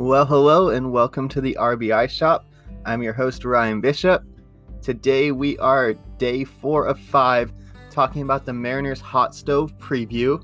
Well, 0.00 0.26
hello 0.26 0.68
and 0.68 0.92
welcome 0.92 1.28
to 1.30 1.40
the 1.40 1.56
RBI 1.58 2.08
Shop. 2.08 2.46
I'm 2.86 3.02
your 3.02 3.12
host, 3.12 3.44
Ryan 3.44 3.80
Bishop. 3.80 4.22
Today 4.80 5.32
we 5.32 5.58
are 5.58 5.94
day 6.18 6.44
four 6.44 6.86
of 6.86 7.00
five 7.00 7.52
talking 7.90 8.22
about 8.22 8.46
the 8.46 8.52
Mariners 8.52 9.00
hot 9.00 9.34
stove 9.34 9.76
preview. 9.76 10.40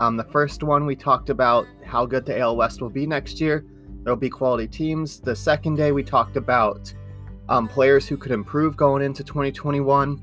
Um, 0.00 0.18
the 0.18 0.24
first 0.24 0.62
one 0.62 0.84
we 0.84 0.94
talked 0.96 1.30
about 1.30 1.66
how 1.82 2.04
good 2.04 2.26
the 2.26 2.38
AL 2.40 2.58
West 2.58 2.82
will 2.82 2.90
be 2.90 3.06
next 3.06 3.40
year. 3.40 3.64
There'll 4.02 4.18
be 4.18 4.28
quality 4.28 4.68
teams. 4.68 5.18
The 5.18 5.34
second 5.34 5.76
day 5.76 5.92
we 5.92 6.02
talked 6.02 6.36
about 6.36 6.92
um, 7.48 7.68
players 7.68 8.06
who 8.06 8.18
could 8.18 8.32
improve 8.32 8.76
going 8.76 9.02
into 9.02 9.24
2021. 9.24 10.22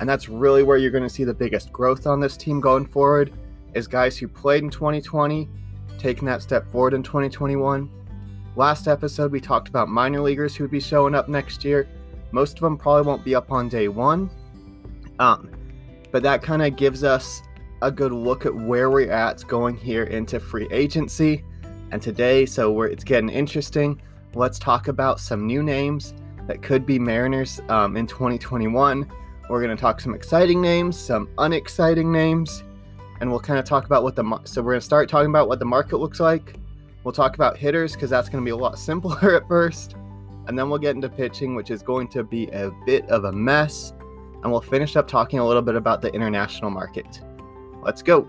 And 0.00 0.06
that's 0.06 0.28
really 0.28 0.64
where 0.64 0.76
you're 0.76 0.90
going 0.90 1.02
to 1.02 1.08
see 1.08 1.24
the 1.24 1.32
biggest 1.32 1.72
growth 1.72 2.06
on 2.06 2.20
this 2.20 2.36
team 2.36 2.60
going 2.60 2.84
forward 2.84 3.32
is 3.72 3.88
guys 3.88 4.18
who 4.18 4.28
played 4.28 4.64
in 4.64 4.68
2020 4.68 5.48
taking 5.96 6.26
that 6.26 6.42
step 6.42 6.70
forward 6.70 6.92
in 6.92 7.02
2021. 7.02 7.90
Last 8.56 8.88
episode, 8.88 9.30
we 9.30 9.40
talked 9.40 9.68
about 9.68 9.88
minor 9.88 10.20
leaguers 10.20 10.56
who 10.56 10.64
would 10.64 10.70
be 10.70 10.80
showing 10.80 11.14
up 11.14 11.28
next 11.28 11.64
year. 11.64 11.88
Most 12.32 12.54
of 12.54 12.60
them 12.60 12.76
probably 12.76 13.06
won't 13.06 13.24
be 13.24 13.34
up 13.34 13.52
on 13.52 13.68
day 13.68 13.88
one. 13.88 14.30
Um, 15.18 15.50
but 16.10 16.22
that 16.22 16.42
kind 16.42 16.62
of 16.62 16.76
gives 16.76 17.04
us 17.04 17.42
a 17.82 17.90
good 17.90 18.12
look 18.12 18.46
at 18.46 18.54
where 18.54 18.90
we're 18.90 19.10
at 19.10 19.46
going 19.46 19.76
here 19.76 20.04
into 20.04 20.40
free 20.40 20.68
agency. 20.72 21.44
And 21.90 22.02
today, 22.02 22.46
so 22.46 22.82
it's 22.82 23.04
getting 23.04 23.30
interesting. 23.30 24.00
Let's 24.34 24.58
talk 24.58 24.88
about 24.88 25.20
some 25.20 25.46
new 25.46 25.62
names 25.62 26.14
that 26.46 26.62
could 26.62 26.84
be 26.84 26.98
Mariners 26.98 27.60
um, 27.68 27.96
in 27.96 28.06
2021. 28.06 29.10
We're 29.48 29.62
going 29.62 29.74
to 29.74 29.80
talk 29.80 30.00
some 30.00 30.14
exciting 30.14 30.60
names, 30.60 30.98
some 30.98 31.28
unexciting 31.38 32.12
names, 32.12 32.62
and 33.20 33.30
we'll 33.30 33.40
kind 33.40 33.58
of 33.58 33.64
talk 33.64 33.86
about 33.86 34.02
what 34.02 34.14
the 34.14 34.40
so 34.44 34.60
we're 34.62 34.72
going 34.72 34.80
to 34.80 34.84
start 34.84 35.08
talking 35.08 35.30
about 35.30 35.48
what 35.48 35.58
the 35.58 35.64
market 35.64 35.96
looks 35.96 36.20
like. 36.20 36.57
We'll 37.08 37.14
talk 37.14 37.36
about 37.36 37.56
hitters 37.56 37.94
because 37.94 38.10
that's 38.10 38.28
going 38.28 38.44
to 38.44 38.46
be 38.46 38.50
a 38.50 38.56
lot 38.56 38.78
simpler 38.78 39.34
at 39.36 39.48
first, 39.48 39.94
and 40.46 40.58
then 40.58 40.68
we'll 40.68 40.78
get 40.78 40.94
into 40.94 41.08
pitching, 41.08 41.54
which 41.54 41.70
is 41.70 41.82
going 41.82 42.06
to 42.08 42.22
be 42.22 42.48
a 42.48 42.70
bit 42.84 43.08
of 43.08 43.24
a 43.24 43.32
mess, 43.32 43.94
and 44.42 44.52
we'll 44.52 44.60
finish 44.60 44.94
up 44.94 45.08
talking 45.08 45.38
a 45.38 45.46
little 45.46 45.62
bit 45.62 45.74
about 45.74 46.02
the 46.02 46.12
international 46.12 46.70
market. 46.70 47.22
Let's 47.82 48.02
go. 48.02 48.28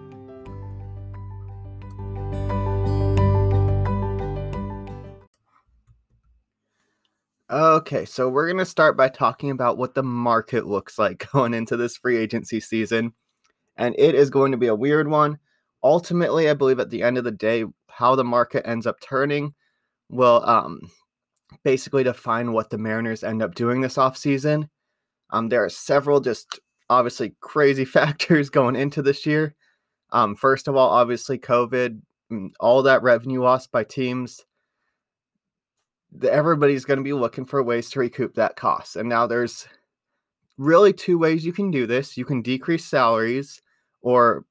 Okay, 7.52 8.05
so 8.05 8.30
we're 8.30 8.47
going 8.47 8.59
to 8.59 8.66
start 8.66 8.95
by 8.95 9.09
talking 9.09 9.52
about 9.52 9.77
what 9.77 9.93
the 9.93 10.03
market 10.03 10.67
looks 10.67 10.97
like 10.97 11.30
going 11.33 11.53
into 11.53 11.75
this 11.75 11.97
free 11.97 12.16
agency 12.16 12.61
season. 12.61 13.11
And 13.75 13.93
it 13.99 14.16
is 14.16 14.30
going 14.30 14.53
to 14.53 14.58
be 14.58 14.67
a 14.67 14.75
weird 14.75 15.09
one. 15.09 15.38
Ultimately, 15.83 16.49
I 16.49 16.53
believe 16.53 16.80
at 16.80 16.89
the 16.89 17.03
end 17.03 17.17
of 17.17 17.25
the 17.25 17.31
day, 17.31 17.66
how 18.00 18.16
the 18.16 18.23
market 18.23 18.66
ends 18.66 18.88
up 18.88 19.00
turning 19.02 19.53
will 20.09 20.42
um, 20.45 20.80
basically 21.64 22.03
define 22.03 22.53
what 22.53 22.69
the 22.69 22.78
Mariners 22.78 23.25
end 23.25 23.44
up 23.44 23.55
doing 23.55 23.81
this 23.81 23.97
offseason. 23.97 24.69
Um, 25.31 25.50
there 25.50 25.64
are 25.64 25.69
several 25.69 26.22
just 26.22 26.61
obviously 26.89 27.36
crazy 27.42 27.83
factors 27.97 28.50
going 28.50 28.77
into 28.77 29.02
this 29.02 29.25
year. 29.25 29.53
Um, 30.11 30.36
first 30.36 30.70
of 30.70 30.77
all, 30.77 30.89
obviously, 30.89 31.38
COVID, 31.38 32.00
mm, 32.31 32.50
all 32.61 32.81
that 32.83 33.03
revenue 33.03 33.44
lost 33.44 33.72
by 33.72 33.83
teams 33.83 34.45
everybody's 36.27 36.86
going 36.86 36.97
to 36.97 37.03
be 37.03 37.14
looking 37.14 37.45
for 37.45 37.61
ways 37.61 37.89
to 37.92 38.00
recoup 38.00 38.33
that 38.36 38.55
cost. 38.55 38.95
And 38.95 39.08
now 39.08 39.27
there's 39.27 39.67
really 40.58 40.94
two 40.94 41.17
ways 41.17 41.45
you 41.45 41.53
can 41.53 41.70
do 41.70 41.86
this. 41.86 42.17
You 42.17 42.25
can 42.25 42.42
decrease 42.42 42.86
salaries 42.86 43.61
or 44.02 44.45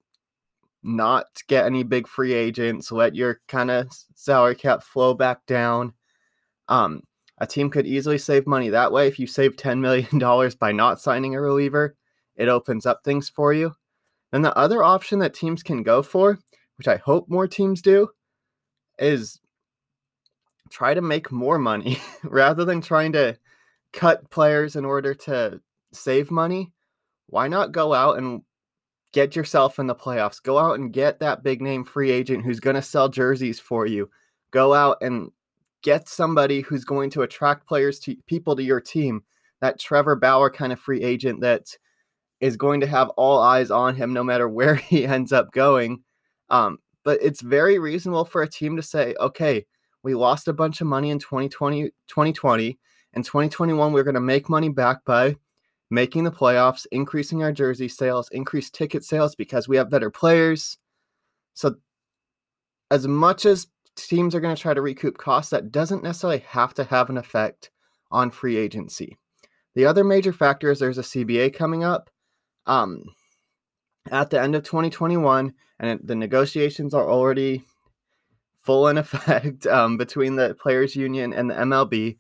not 0.83 1.27
get 1.49 1.67
any 1.67 1.83
big 1.83 2.07
free 2.07 2.33
agents, 2.33 2.93
let 2.93 3.15
your 3.15 3.41
kind 3.49 3.71
of 3.71 3.89
salary 4.15 4.55
cap 4.55 4.83
flow 4.83 5.15
back 5.15 5.45
down. 5.47 5.93
Um, 6.69 7.03
a 7.39 7.47
team 7.47 7.71
could 7.71 7.87
easily 7.87 8.19
save 8.19 8.47
money 8.47 8.69
that 8.69 8.93
way. 8.93 9.07
If 9.07 9.19
you 9.19 9.27
save 9.27 9.57
$10 9.57 9.79
million 9.79 10.53
by 10.61 10.73
not 10.73 11.01
signing 11.01 11.35
a 11.35 11.41
reliever, 11.41 11.97
it 12.37 12.49
opens 12.49 12.87
up 12.87 13.03
things 13.05 13.29
for 13.29 13.53
you. 13.53 13.75
And 14.33 14.45
the 14.45 14.57
other 14.57 14.83
option 14.83 15.21
that 15.21 15.35
teams 15.35 15.63
can 15.63 15.83
go 15.83 16.03
for, 16.03 16.39
which 16.77 16.89
I 16.89 16.97
hope 16.97 17.29
more 17.29 17.49
teams 17.49 17.81
do, 17.81 18.11
is 18.99 19.41
try 20.71 20.95
to 20.95 21.01
make 21.01 21.33
more 21.33 21.59
money 21.59 21.99
rather 22.23 22.65
than 22.65 22.81
trying 22.81 23.13
to 23.13 23.39
cut 23.93 24.31
players 24.31 24.77
in 24.77 24.85
order 24.85 25.15
to 25.15 25.61
save 25.93 26.31
money. 26.31 26.73
Why 27.27 27.49
not 27.49 27.73
go 27.73 27.95
out 27.95 28.19
and 28.19 28.43
get 29.13 29.37
yourself 29.37 29.79
in 29.79 29.87
the 29.87 29.95
playoffs? 29.95 30.43
Go 30.43 30.59
out 30.59 30.79
and 30.79 30.93
get 30.93 31.21
that 31.21 31.43
big 31.43 31.61
name 31.61 31.85
free 31.85 32.11
agent 32.11 32.45
who's 32.45 32.61
going 32.61 32.77
to 32.77 32.83
sell 32.83 33.09
jerseys 33.09 33.61
for 33.61 33.87
you. 33.87 34.11
Go 34.51 34.75
out 34.75 34.99
and 35.01 35.31
get 35.83 36.09
somebody 36.09 36.61
who's 36.61 36.85
going 36.85 37.11
to 37.11 37.23
attract 37.23 37.67
players 37.67 37.99
to 38.01 38.17
people 38.27 38.57
to 38.57 38.63
your 38.63 38.81
team. 38.81 39.23
That 39.61 39.79
Trevor 39.79 40.17
Bauer 40.17 40.51
kind 40.51 40.73
of 40.73 40.81
free 40.81 41.03
agent 41.03 41.41
that 41.41 41.77
is 42.41 42.57
going 42.57 42.81
to 42.81 42.87
have 42.87 43.09
all 43.11 43.41
eyes 43.41 43.71
on 43.71 43.97
him 43.97 44.13
no 44.13 44.23
matter 44.23 44.49
where 44.49 44.75
he 44.75 45.07
ends 45.07 45.33
up 45.33 45.53
going. 45.53 46.03
Um, 46.51 46.79
but 47.05 47.19
it's 47.23 47.41
very 47.41 47.79
reasonable 47.79 48.25
for 48.25 48.43
a 48.43 48.49
team 48.51 48.77
to 48.77 48.83
say, 48.83 49.15
okay, 49.21 49.65
we 50.03 50.15
lost 50.15 50.49
a 50.49 50.53
bunch 50.53 50.81
of 50.81 50.87
money 50.87 51.11
in 51.11 51.19
2020, 51.19 51.85
2020. 52.07 52.79
In 53.15 53.23
2021, 53.23 53.93
we're 53.93 54.05
going 54.05 54.15
to 54.15 54.21
make 54.21 54.49
money 54.49 54.69
back 54.69 55.05
by 55.05 55.37
making 55.91 56.25
the 56.25 56.31
playoffs, 56.31 56.87
increasing 56.93 57.43
our 57.43 57.53
jersey 57.53 57.89
sales, 57.89 58.29
increase 58.31 58.71
ticket 58.71 59.05
sales 59.05 59.35
because 59.35 59.69
we 59.69 59.77
have 59.77 59.91
better 59.91 60.11
players. 60.11 60.79
So, 61.55 61.77
as 62.91 63.07
much 63.07 63.47
as 63.47 63.67
teams 63.97 64.35
are 64.35 64.41
going 64.41 64.55
to 64.55 64.61
try 64.61 64.75
to 64.75 64.83
recoup 64.83 65.19
costs, 65.19 65.51
that 65.51 65.73
doesn't 65.73 66.03
necessarily 66.03 66.45
have 66.49 66.75
to 66.75 66.85
have 66.85 67.11
an 67.11 67.19
effect 67.19 67.71
on 68.11 68.31
free 68.31 68.57
agency. 68.57 69.19
The 69.75 69.87
other 69.87 70.05
major 70.05 70.33
factor 70.33 70.71
is 70.71 70.79
there's 70.79 70.99
a 70.99 71.03
CBA 71.03 71.55
coming 71.55 71.85
up 71.85 72.11
um, 72.67 73.05
at 74.11 74.31
the 74.31 74.41
end 74.41 74.55
of 74.55 74.63
2021, 74.65 75.55
and 75.79 76.01
the 76.03 76.15
negotiations 76.15 76.95
are 76.95 77.09
already 77.09 77.65
full 78.61 78.89
in 78.89 78.99
effect 78.99 79.67
um, 79.67 79.97
between 79.97 80.37
the 80.37 80.55
players 80.55 80.97
union 80.97 81.33
and 81.33 81.51
the 81.51 81.55
MLB. 81.55 82.19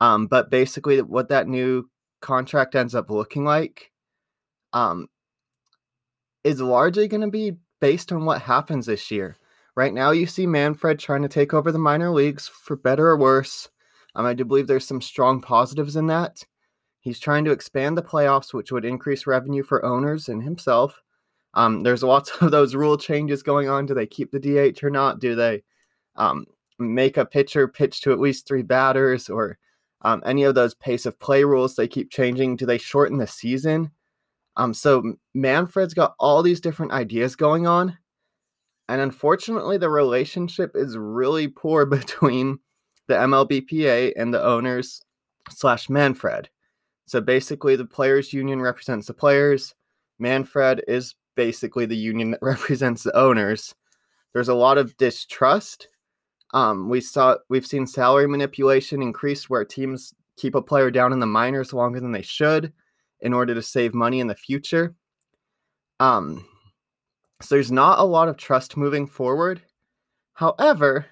Um, 0.00 0.26
but 0.26 0.50
basically, 0.50 1.00
what 1.00 1.28
that 1.28 1.46
new 1.46 1.88
contract 2.22 2.74
ends 2.74 2.94
up 2.94 3.10
looking 3.10 3.44
like 3.44 3.90
um, 4.72 5.08
is 6.44 6.60
largely 6.60 7.08
going 7.08 7.20
to 7.20 7.30
be 7.30 7.56
based 7.80 8.12
on 8.12 8.24
what 8.24 8.40
happens 8.40 8.86
this 8.86 9.10
year. 9.10 9.36
Right 9.74 9.92
now, 9.92 10.10
you 10.10 10.26
see 10.26 10.46
Manfred 10.46 10.98
trying 10.98 11.22
to 11.22 11.28
take 11.28 11.54
over 11.54 11.72
the 11.72 11.78
minor 11.78 12.10
leagues 12.10 12.48
for 12.48 12.76
better 12.76 13.08
or 13.08 13.16
worse. 13.16 13.68
Um, 14.14 14.26
I 14.26 14.34
do 14.34 14.44
believe 14.44 14.66
there's 14.66 14.86
some 14.86 15.00
strong 15.00 15.40
positives 15.40 15.96
in 15.96 16.06
that. 16.08 16.44
He's 17.00 17.18
trying 17.18 17.44
to 17.46 17.50
expand 17.50 17.96
the 17.96 18.02
playoffs, 18.02 18.52
which 18.52 18.70
would 18.70 18.84
increase 18.84 19.26
revenue 19.26 19.62
for 19.62 19.84
owners 19.84 20.28
and 20.28 20.42
himself. 20.42 21.00
Um, 21.54 21.82
there's 21.82 22.02
lots 22.02 22.30
of 22.40 22.50
those 22.50 22.74
rule 22.74 22.96
changes 22.96 23.42
going 23.42 23.68
on. 23.68 23.86
Do 23.86 23.94
they 23.94 24.06
keep 24.06 24.30
the 24.30 24.38
DH 24.38 24.84
or 24.84 24.90
not? 24.90 25.18
Do 25.18 25.34
they 25.34 25.62
um, 26.16 26.46
make 26.78 27.16
a 27.16 27.26
pitcher 27.26 27.66
pitch 27.66 28.02
to 28.02 28.12
at 28.12 28.20
least 28.20 28.46
three 28.46 28.62
batters 28.62 29.28
or 29.28 29.58
um, 30.02 30.22
any 30.26 30.42
of 30.44 30.54
those 30.54 30.74
pace 30.74 31.06
of 31.06 31.18
play 31.18 31.44
rules 31.44 31.74
they 31.74 31.88
keep 31.88 32.10
changing 32.10 32.56
do 32.56 32.66
they 32.66 32.78
shorten 32.78 33.18
the 33.18 33.26
season? 33.26 33.90
Um, 34.56 34.74
so 34.74 35.14
manfred's 35.34 35.94
got 35.94 36.14
all 36.18 36.42
these 36.42 36.60
different 36.60 36.92
ideas 36.92 37.36
going 37.36 37.66
on 37.66 37.96
and 38.88 39.00
unfortunately 39.00 39.78
the 39.78 39.88
relationship 39.88 40.72
is 40.74 40.98
really 40.98 41.48
poor 41.48 41.86
between 41.98 42.58
the 43.08 43.14
mlbpa 43.14 44.12
and 44.16 44.32
the 44.32 44.42
owners 44.42 45.02
slash 45.50 45.90
manfred. 45.90 46.48
So 47.06 47.20
basically 47.20 47.74
the 47.74 47.84
players 47.84 48.32
union 48.32 48.60
represents 48.60 49.06
the 49.06 49.14
players 49.14 49.74
manfred 50.18 50.84
is 50.86 51.14
basically 51.34 51.86
the 51.86 51.96
union 51.96 52.30
that 52.32 52.38
represents 52.42 53.02
the 53.02 53.16
owners. 53.16 53.74
There's 54.34 54.48
a 54.48 54.54
lot 54.54 54.78
of 54.78 54.96
distrust 54.98 55.88
um, 56.52 56.88
we 56.88 57.00
saw 57.00 57.36
we've 57.48 57.66
seen 57.66 57.86
salary 57.86 58.28
manipulation 58.28 59.02
increase 59.02 59.48
where 59.48 59.64
teams 59.64 60.14
keep 60.36 60.54
a 60.54 60.62
player 60.62 60.90
down 60.90 61.12
in 61.12 61.18
the 61.18 61.26
minors 61.26 61.72
longer 61.72 62.00
than 62.00 62.12
they 62.12 62.22
should 62.22 62.72
in 63.20 63.32
order 63.32 63.54
to 63.54 63.62
save 63.62 63.94
money 63.94 64.20
in 64.20 64.26
the 64.26 64.34
future. 64.34 64.94
Um, 66.00 66.46
so 67.40 67.54
there's 67.54 67.72
not 67.72 67.98
a 67.98 68.04
lot 68.04 68.28
of 68.28 68.36
trust 68.36 68.76
moving 68.76 69.06
forward. 69.06 69.62
However, 70.34 71.06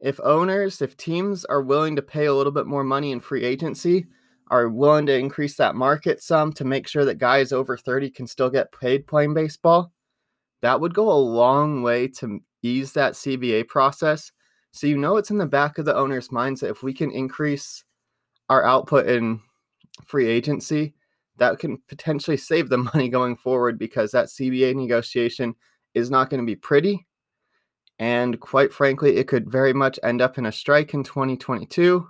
if 0.00 0.18
owners, 0.22 0.82
if 0.82 0.96
teams 0.96 1.44
are 1.44 1.62
willing 1.62 1.96
to 1.96 2.02
pay 2.02 2.26
a 2.26 2.34
little 2.34 2.52
bit 2.52 2.66
more 2.66 2.84
money 2.84 3.12
in 3.12 3.20
free 3.20 3.44
agency, 3.44 4.06
are 4.48 4.68
willing 4.68 5.06
to 5.06 5.16
increase 5.16 5.56
that 5.56 5.74
market 5.74 6.22
some 6.22 6.52
to 6.52 6.64
make 6.64 6.86
sure 6.86 7.04
that 7.04 7.18
guys 7.18 7.52
over 7.52 7.76
30 7.76 8.10
can 8.10 8.26
still 8.26 8.50
get 8.50 8.72
paid 8.72 9.06
playing 9.06 9.32
baseball, 9.32 9.92
that 10.60 10.80
would 10.80 10.92
go 10.92 11.10
a 11.10 11.14
long 11.14 11.82
way 11.82 12.06
to 12.06 12.40
ease 12.62 12.92
that 12.92 13.14
CBA 13.14 13.66
process 13.68 14.30
so 14.72 14.86
you 14.86 14.96
know 14.96 15.16
it's 15.16 15.30
in 15.30 15.38
the 15.38 15.46
back 15.46 15.78
of 15.78 15.84
the 15.84 15.94
owner's 15.94 16.32
minds 16.32 16.60
that 16.60 16.70
if 16.70 16.82
we 16.82 16.94
can 16.94 17.10
increase 17.10 17.84
our 18.48 18.64
output 18.64 19.06
in 19.06 19.40
free 20.06 20.26
agency, 20.26 20.94
that 21.36 21.58
can 21.58 21.78
potentially 21.88 22.36
save 22.36 22.68
the 22.68 22.78
money 22.94 23.08
going 23.08 23.36
forward 23.36 23.78
because 23.78 24.10
that 24.12 24.26
CBA 24.26 24.74
negotiation 24.74 25.54
is 25.94 26.10
not 26.10 26.30
going 26.30 26.40
to 26.40 26.46
be 26.46 26.56
pretty. 26.56 27.06
And 27.98 28.40
quite 28.40 28.72
frankly, 28.72 29.16
it 29.16 29.28
could 29.28 29.50
very 29.50 29.72
much 29.72 29.98
end 30.02 30.22
up 30.22 30.38
in 30.38 30.46
a 30.46 30.52
strike 30.52 30.94
in 30.94 31.04
2022 31.04 32.06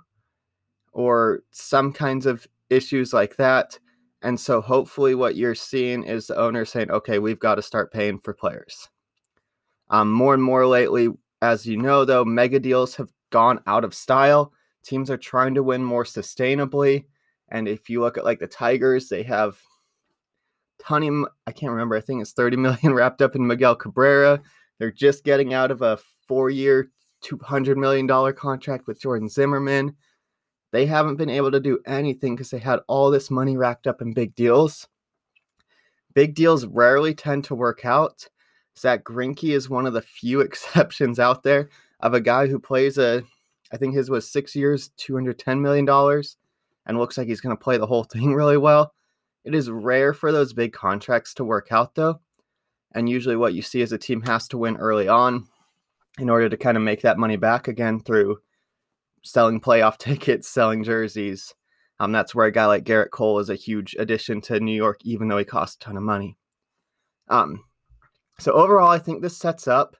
or 0.93 1.41
some 1.51 1.91
kinds 1.91 2.25
of 2.25 2.47
issues 2.69 3.13
like 3.13 3.35
that. 3.35 3.77
And 4.21 4.39
so 4.39 4.61
hopefully 4.61 5.15
what 5.15 5.35
you're 5.35 5.53
seeing 5.53 6.03
is 6.03 6.27
the 6.27 6.37
owner 6.37 6.63
saying, 6.63 6.89
okay, 6.91 7.19
we've 7.19 7.39
got 7.39 7.55
to 7.55 7.61
start 7.61 7.91
paying 7.91 8.19
for 8.19 8.33
players. 8.33 8.89
Um, 9.89 10.11
more 10.11 10.33
and 10.33 10.41
more 10.41 10.65
lately, 10.65 11.09
as 11.43 11.65
you 11.65 11.75
know, 11.75 12.05
though, 12.05 12.23
mega 12.23 12.57
deals 12.57 12.95
have 12.95 13.09
gone 13.29 13.59
out 13.67 13.83
of 13.83 13.93
style. 13.93 14.53
Teams 14.81 15.11
are 15.11 15.17
trying 15.17 15.53
to 15.55 15.61
win 15.61 15.83
more 15.83 16.05
sustainably. 16.05 17.03
And 17.49 17.67
if 17.67 17.89
you 17.89 17.99
look 17.99 18.17
at 18.17 18.23
like 18.23 18.39
the 18.39 18.47
Tigers, 18.47 19.09
they 19.09 19.23
have 19.23 19.61
ton 20.79 21.25
I 21.45 21.51
can't 21.51 21.73
remember, 21.73 21.97
I 21.97 22.01
think 22.01 22.21
it's 22.21 22.31
30 22.31 22.55
million 22.55 22.93
wrapped 22.93 23.21
up 23.21 23.35
in 23.35 23.45
Miguel 23.45 23.75
Cabrera. 23.75 24.41
They're 24.79 24.89
just 24.89 25.25
getting 25.25 25.53
out 25.53 25.69
of 25.69 25.81
a 25.81 25.99
four 26.29 26.49
year, 26.49 26.89
$200 27.25 27.75
million 27.75 28.07
contract 28.33 28.87
with 28.87 29.01
Jordann 29.01 29.29
Zimmermann. 29.29 29.97
They 30.71 30.85
haven't 30.85 31.17
been 31.17 31.29
able 31.29 31.51
to 31.51 31.59
do 31.59 31.79
anything 31.85 32.35
because 32.35 32.51
they 32.51 32.59
had 32.59 32.79
all 32.87 33.11
this 33.11 33.29
money 33.29 33.57
racked 33.57 33.85
up 33.85 34.01
in 34.01 34.13
big 34.13 34.33
deals. 34.33 34.87
Big 36.13 36.35
deals 36.35 36.65
rarely 36.65 37.13
tend 37.13 37.43
to 37.45 37.55
work 37.55 37.83
out. 37.83 38.29
Zack 38.77 39.03
Greinke 39.03 39.53
is 39.53 39.69
one 39.69 39.85
of 39.85 39.93
the 39.93 40.01
few 40.01 40.41
exceptions 40.41 41.19
out 41.19 41.43
there 41.43 41.69
of 41.99 42.13
a 42.13 42.21
guy 42.21 42.47
who 42.47 42.59
plays 42.59 42.97
a, 42.97 43.23
I 43.71 43.77
think 43.77 43.95
his 43.95 44.09
was 44.09 44.29
six 44.29 44.55
years, 44.55 44.91
$210 44.99 45.61
million, 45.61 46.23
and 46.85 46.97
looks 46.97 47.17
like 47.17 47.27
he's 47.27 47.41
going 47.41 47.55
to 47.55 47.63
play 47.63 47.77
the 47.77 47.87
whole 47.87 48.03
thing 48.11 48.33
really 48.33 48.57
well. 48.57 48.93
It 49.43 49.55
is 49.55 49.69
rare 49.69 50.13
for 50.13 50.31
those 50.31 50.53
big 50.53 50.73
contracts 50.73 51.33
to 51.35 51.43
work 51.43 51.67
out, 51.71 51.95
though. 51.95 52.19
And 52.95 53.09
usually, 53.09 53.35
what 53.35 53.53
you 53.53 53.61
see 53.61 53.81
is 53.81 53.91
a 53.91 53.97
team 53.97 54.21
has 54.21 54.47
to 54.49 54.57
win 54.57 54.77
early 54.77 55.07
on 55.07 55.47
in 56.19 56.29
order 56.29 56.47
to 56.47 56.57
kind 56.57 56.77
of 56.77 56.83
make 56.83 57.01
that 57.01 57.17
money 57.17 57.37
back 57.37 57.67
again 57.67 57.99
through 57.99 58.37
selling 59.23 59.59
playoff 59.59 59.97
tickets, 59.99 60.47
selling 60.47 60.83
jerseys. 60.83 61.53
Um, 61.99 62.11
that's 62.11 62.35
where 62.35 62.45
a 62.45 62.51
guy 62.51 62.65
like 62.65 62.83
Gerrit 62.83 63.11
Cole 63.11 63.39
is 63.39 63.49
a 63.49 63.55
huge 63.55 63.95
addition 63.97 64.41
to 64.41 64.59
New 64.59 64.75
York, 64.75 64.99
even 65.03 65.27
though 65.27 65.37
he 65.37 65.45
costs 65.45 65.75
a 65.75 65.79
ton 65.79 65.97
of 65.97 66.03
money. 66.03 66.37
Um, 67.29 67.63
so 68.39 68.51
overall, 68.53 68.89
I 68.89 68.99
think 68.99 69.21
this 69.21 69.37
sets 69.37 69.67
up 69.67 69.95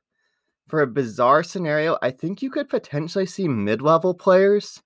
for 0.68 0.81
a 0.81 0.88
bizarre 0.88 1.44
scenario. 1.44 1.97
I 2.01 2.12
think 2.12 2.41
you 2.41 2.50
could 2.50 2.69
potentially 2.69 3.25
see 3.25 3.47
mid-level 3.47 4.13
players 4.13 4.81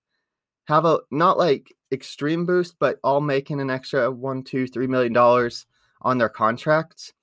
have 0.68 0.86
a 0.86 1.00
not 1.12 1.38
like 1.38 1.74
extreme 1.92 2.46
boost, 2.46 2.76
but 2.80 3.00
all 3.04 3.22
making 3.22 3.62
an 3.62 3.70
extra 3.70 4.12
one, 4.12 4.44
two, 4.44 4.68
three 4.68 4.88
million 4.88 5.14
dollars 5.14 5.66
on 6.02 6.18
their 6.18 6.30
contracts 6.30 7.14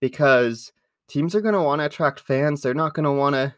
because 0.00 0.72
teams 1.08 1.34
are 1.34 1.40
going 1.40 1.54
to 1.54 1.62
want 1.62 1.80
to 1.80 1.86
attract 1.86 2.20
fans. 2.20 2.62
They're 2.62 2.74
not 2.74 2.94
going 2.94 3.04
to 3.04 3.12
want 3.12 3.34
to 3.34 3.54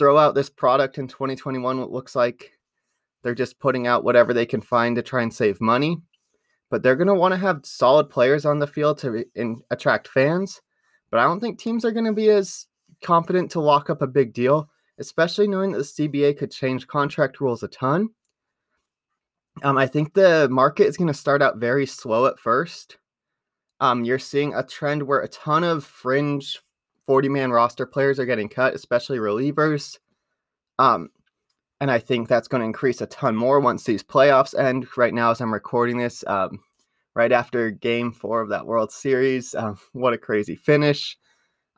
throw 0.00 0.16
out 0.16 0.34
this 0.34 0.48
product 0.48 0.96
in 0.96 1.06
2021 1.06 1.78
what 1.78 1.92
looks 1.92 2.16
like 2.16 2.52
they're 3.22 3.34
just 3.34 3.58
putting 3.58 3.86
out 3.86 4.02
whatever 4.02 4.32
they 4.32 4.46
can 4.46 4.62
find 4.62 4.96
to 4.96 5.02
try 5.02 5.20
and 5.20 5.32
save 5.32 5.60
money 5.60 5.98
but 6.70 6.82
they're 6.82 6.96
going 6.96 7.06
to 7.06 7.12
want 7.12 7.32
to 7.32 7.38
have 7.38 7.60
solid 7.66 8.08
players 8.08 8.46
on 8.46 8.58
the 8.58 8.66
field 8.66 8.96
to 8.96 9.10
re- 9.10 9.56
attract 9.70 10.08
fans 10.08 10.62
but 11.10 11.20
i 11.20 11.24
don't 11.24 11.40
think 11.40 11.58
teams 11.58 11.84
are 11.84 11.92
going 11.92 12.04
to 12.04 12.12
be 12.12 12.30
as 12.30 12.66
confident 13.02 13.50
to 13.50 13.60
lock 13.60 13.90
up 13.90 14.02
a 14.02 14.06
big 14.06 14.32
deal 14.32 14.68
especially 14.98 15.48
knowing 15.48 15.72
that 15.72 15.78
the 15.78 16.08
cba 16.08 16.36
could 16.36 16.50
change 16.50 16.86
contract 16.86 17.40
rules 17.40 17.62
a 17.62 17.68
ton 17.68 18.08
um, 19.62 19.78
i 19.78 19.86
think 19.86 20.12
the 20.14 20.48
market 20.50 20.86
is 20.86 20.96
going 20.96 21.08
to 21.08 21.14
start 21.14 21.42
out 21.42 21.58
very 21.58 21.86
slow 21.86 22.26
at 22.26 22.38
first 22.38 22.98
um, 23.80 24.04
you're 24.04 24.18
seeing 24.18 24.54
a 24.54 24.62
trend 24.62 25.02
where 25.02 25.20
a 25.20 25.28
ton 25.28 25.64
of 25.64 25.84
fringe 25.84 26.60
40 27.10 27.28
man 27.28 27.50
roster 27.50 27.86
players 27.86 28.20
are 28.20 28.24
getting 28.24 28.48
cut, 28.48 28.72
especially 28.72 29.18
relievers. 29.18 29.98
Um, 30.78 31.08
and 31.80 31.90
I 31.90 31.98
think 31.98 32.28
that's 32.28 32.46
going 32.46 32.60
to 32.60 32.66
increase 32.66 33.00
a 33.00 33.06
ton 33.06 33.34
more 33.34 33.58
once 33.58 33.82
these 33.82 34.04
playoffs 34.04 34.56
end. 34.56 34.86
Right 34.96 35.12
now, 35.12 35.32
as 35.32 35.40
I'm 35.40 35.52
recording 35.52 35.98
this, 35.98 36.22
um, 36.28 36.60
right 37.14 37.32
after 37.32 37.70
game 37.70 38.12
four 38.12 38.40
of 38.40 38.48
that 38.50 38.66
World 38.66 38.92
Series, 38.92 39.54
um, 39.54 39.78
what 39.92 40.12
a 40.12 40.18
crazy 40.18 40.56
finish. 40.56 41.16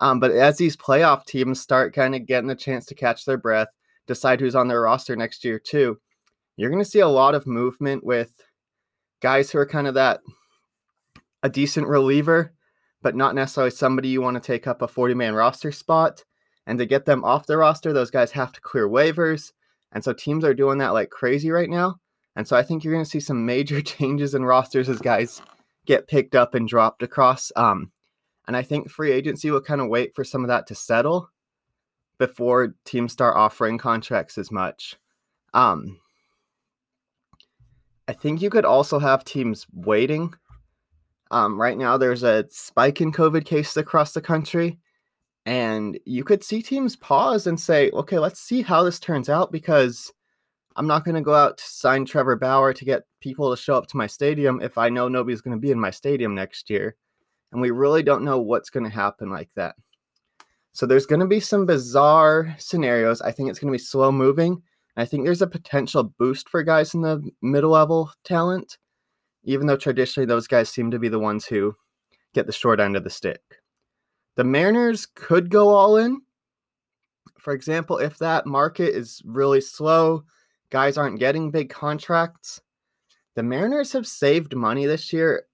Um, 0.00 0.18
but 0.18 0.32
as 0.32 0.56
these 0.56 0.76
playoff 0.76 1.26
teams 1.26 1.60
start 1.60 1.94
kind 1.94 2.14
of 2.14 2.26
getting 2.26 2.50
a 2.50 2.56
chance 2.56 2.86
to 2.86 2.94
catch 2.94 3.24
their 3.24 3.38
breath, 3.38 3.68
decide 4.06 4.40
who's 4.40 4.56
on 4.56 4.66
their 4.66 4.82
roster 4.82 5.14
next 5.14 5.44
year, 5.44 5.60
too, 5.60 5.98
you're 6.56 6.70
going 6.70 6.82
to 6.82 6.90
see 6.90 7.00
a 7.00 7.08
lot 7.08 7.34
of 7.34 7.46
movement 7.46 8.04
with 8.04 8.32
guys 9.20 9.50
who 9.50 9.58
are 9.58 9.66
kind 9.66 9.86
of 9.86 9.94
that 9.94 10.20
a 11.44 11.48
decent 11.48 11.86
reliever 11.86 12.52
but 13.02 13.16
not 13.16 13.34
necessarily 13.34 13.70
somebody 13.70 14.08
you 14.08 14.22
want 14.22 14.36
to 14.36 14.46
take 14.46 14.66
up 14.66 14.80
a 14.80 14.88
40 14.88 15.14
man 15.14 15.34
roster 15.34 15.72
spot. 15.72 16.24
And 16.66 16.78
to 16.78 16.86
get 16.86 17.04
them 17.04 17.24
off 17.24 17.46
the 17.46 17.56
roster, 17.56 17.92
those 17.92 18.12
guys 18.12 18.30
have 18.32 18.52
to 18.52 18.60
clear 18.60 18.88
waivers. 18.88 19.52
And 19.90 20.02
so 20.02 20.12
teams 20.12 20.44
are 20.44 20.54
doing 20.54 20.78
that 20.78 20.92
like 20.92 21.10
crazy 21.10 21.50
right 21.50 21.68
now. 21.68 21.96
And 22.34 22.46
so 22.46 22.56
I 22.56 22.62
think 22.62 22.82
you're 22.82 22.94
going 22.94 23.04
to 23.04 23.10
see 23.10 23.20
some 23.20 23.44
major 23.46 23.80
changes 23.82 24.34
in 24.34 24.44
rosters 24.44 24.88
as 24.88 24.98
guys 24.98 25.42
get 25.86 26.08
picked 26.08 26.34
up 26.34 26.54
and 26.54 26.68
dropped 26.68 27.02
across. 27.02 27.52
Um, 27.56 27.90
and 28.46 28.56
I 28.56 28.62
think 28.62 28.90
free 28.90 29.12
agency 29.12 29.50
will 29.50 29.60
kind 29.60 29.80
of 29.80 29.88
wait 29.88 30.14
for 30.14 30.24
some 30.24 30.42
of 30.42 30.48
that 30.48 30.66
to 30.68 30.74
settle 30.74 31.30
before 32.18 32.74
teams 32.84 33.12
start 33.12 33.36
offering 33.36 33.78
contracts 33.78 34.38
as 34.38 34.50
much. 34.50 34.96
Um, 35.54 36.00
I 38.08 38.12
think 38.12 38.42
you 38.42 38.50
could 38.50 38.64
also 38.64 38.98
have 38.98 39.24
teams 39.24 39.66
waiting 39.72 40.34
um, 41.32 41.58
right 41.58 41.78
now, 41.78 41.96
there's 41.96 42.22
a 42.22 42.44
spike 42.50 43.00
in 43.00 43.10
COVID 43.10 43.46
cases 43.46 43.78
across 43.78 44.12
the 44.12 44.20
country, 44.20 44.78
and 45.46 45.98
you 46.04 46.24
could 46.24 46.44
see 46.44 46.60
teams 46.60 46.94
pause 46.94 47.46
and 47.46 47.58
say, 47.58 47.90
okay, 47.92 48.18
let's 48.18 48.38
see 48.38 48.60
how 48.60 48.82
this 48.82 49.00
turns 49.00 49.30
out 49.30 49.50
because 49.50 50.12
I'm 50.76 50.86
not 50.86 51.04
going 51.04 51.14
to 51.14 51.20
go 51.20 51.34
out 51.34 51.58
to 51.58 51.64
sign 51.64 52.04
Trevor 52.04 52.36
Bauer 52.36 52.72
to 52.72 52.84
get 52.84 53.02
people 53.20 53.50
to 53.50 53.60
show 53.60 53.76
up 53.76 53.86
to 53.88 53.96
my 53.96 54.06
stadium 54.06 54.60
if 54.62 54.78
I 54.78 54.88
know 54.88 55.08
nobody's 55.08 55.40
going 55.40 55.56
to 55.56 55.60
be 55.60 55.70
in 55.70 55.80
my 55.80 55.90
stadium 55.90 56.34
next 56.34 56.70
year. 56.70 56.96
And 57.52 57.60
we 57.60 57.70
really 57.70 58.02
don't 58.02 58.24
know 58.24 58.40
what's 58.40 58.70
going 58.70 58.84
to 58.84 58.90
happen 58.90 59.30
like 59.30 59.50
that. 59.56 59.74
So 60.72 60.86
there's 60.86 61.06
going 61.06 61.20
to 61.20 61.26
be 61.26 61.40
some 61.40 61.66
bizarre 61.66 62.54
scenarios. 62.58 63.20
I 63.20 63.32
think 63.32 63.50
it's 63.50 63.58
going 63.58 63.70
to 63.70 63.78
be 63.78 63.82
slow 63.82 64.10
moving. 64.10 64.62
I 64.96 65.04
think 65.04 65.24
there's 65.24 65.42
a 65.42 65.46
potential 65.46 66.14
boost 66.18 66.48
for 66.48 66.62
guys 66.62 66.94
in 66.94 67.02
the 67.02 67.22
middle 67.42 67.70
level 67.70 68.10
talent 68.24 68.78
even 69.44 69.66
though 69.66 69.76
traditionally 69.76 70.26
those 70.26 70.46
guys 70.46 70.68
seem 70.68 70.90
to 70.90 70.98
be 70.98 71.08
the 71.08 71.18
ones 71.18 71.46
who 71.46 71.74
get 72.34 72.46
the 72.46 72.52
short 72.52 72.80
end 72.80 72.96
of 72.96 73.04
the 73.04 73.10
stick. 73.10 73.40
The 74.36 74.44
Mariners 74.44 75.06
could 75.06 75.50
go 75.50 75.68
all 75.68 75.96
in. 75.96 76.20
For 77.38 77.52
example, 77.52 77.98
if 77.98 78.18
that 78.18 78.46
market 78.46 78.94
is 78.94 79.20
really 79.24 79.60
slow, 79.60 80.24
guys 80.72 80.98
aren't 80.98 81.20
getting 81.20 81.52
big 81.52 81.70
contracts. 81.70 82.60
The 83.36 83.44
Mariners 83.44 83.92
have 83.92 84.06
saved 84.06 84.56
money 84.56 84.86
this 84.86 85.12
year, 85.12 85.44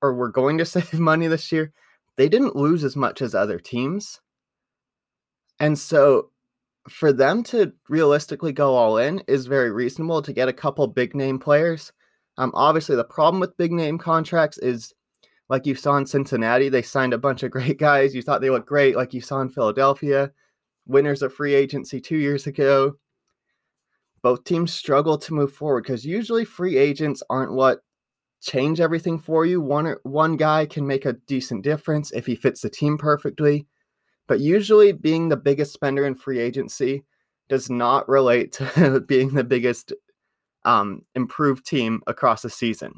or 0.00 0.14
were 0.14 0.30
going 0.30 0.58
to 0.58 0.64
save 0.76 1.00
money 1.00 1.26
this 1.26 1.50
year. 1.50 1.72
They 2.16 2.28
didn't 2.28 2.54
lose 2.54 2.84
as 2.84 2.94
much 2.94 3.20
as 3.20 3.34
other 3.34 3.58
teams. 3.58 4.20
And 5.58 5.76
so 5.76 6.30
for 6.88 7.12
them 7.12 7.42
to 7.42 7.72
realistically 7.88 8.52
go 8.52 8.74
all 8.76 8.98
in 8.98 9.22
is 9.26 9.46
very 9.46 9.72
reasonable 9.72 10.22
to 10.22 10.32
get 10.32 10.48
a 10.48 10.52
couple 10.52 10.86
big 10.86 11.16
name 11.16 11.40
players 11.40 11.92
um, 12.38 12.52
obviously, 12.54 12.94
the 12.94 13.04
problem 13.04 13.40
with 13.40 13.56
big 13.56 13.72
name 13.72 13.98
contracts 13.98 14.58
is, 14.58 14.94
like 15.48 15.66
you 15.66 15.74
saw 15.74 15.96
in 15.96 16.06
Cincinnati, 16.06 16.68
they 16.68 16.82
signed 16.82 17.12
a 17.12 17.18
bunch 17.18 17.42
of 17.42 17.50
great 17.50 17.78
guys. 17.78 18.14
You 18.14 18.22
thought 18.22 18.40
they 18.40 18.50
looked 18.50 18.68
great, 18.68 18.96
like 18.96 19.12
you 19.12 19.20
saw 19.20 19.40
in 19.40 19.50
Philadelphia, 19.50 20.30
winners 20.86 21.20
of 21.20 21.34
free 21.34 21.54
agency 21.54 22.00
two 22.00 22.16
years 22.16 22.46
ago. 22.46 22.96
Both 24.22 24.44
teams 24.44 24.72
struggle 24.72 25.16
to 25.18 25.34
move 25.34 25.52
forward 25.52 25.84
because 25.84 26.04
usually 26.04 26.44
free 26.44 26.76
agents 26.76 27.22
aren't 27.30 27.52
what 27.52 27.80
change 28.40 28.80
everything 28.80 29.18
for 29.18 29.46
you. 29.46 29.60
One 29.60 29.94
one 30.02 30.36
guy 30.36 30.66
can 30.66 30.86
make 30.86 31.04
a 31.04 31.14
decent 31.14 31.62
difference 31.62 32.12
if 32.12 32.26
he 32.26 32.34
fits 32.34 32.60
the 32.60 32.70
team 32.70 32.98
perfectly, 32.98 33.66
but 34.26 34.40
usually 34.40 34.92
being 34.92 35.28
the 35.28 35.36
biggest 35.36 35.72
spender 35.72 36.06
in 36.06 36.14
free 36.14 36.38
agency 36.38 37.04
does 37.48 37.70
not 37.70 38.08
relate 38.08 38.52
to 38.52 39.00
being 39.08 39.34
the 39.34 39.44
biggest 39.44 39.92
um, 40.64 41.02
improved 41.14 41.66
team 41.66 42.02
across 42.06 42.42
the 42.42 42.50
season. 42.50 42.92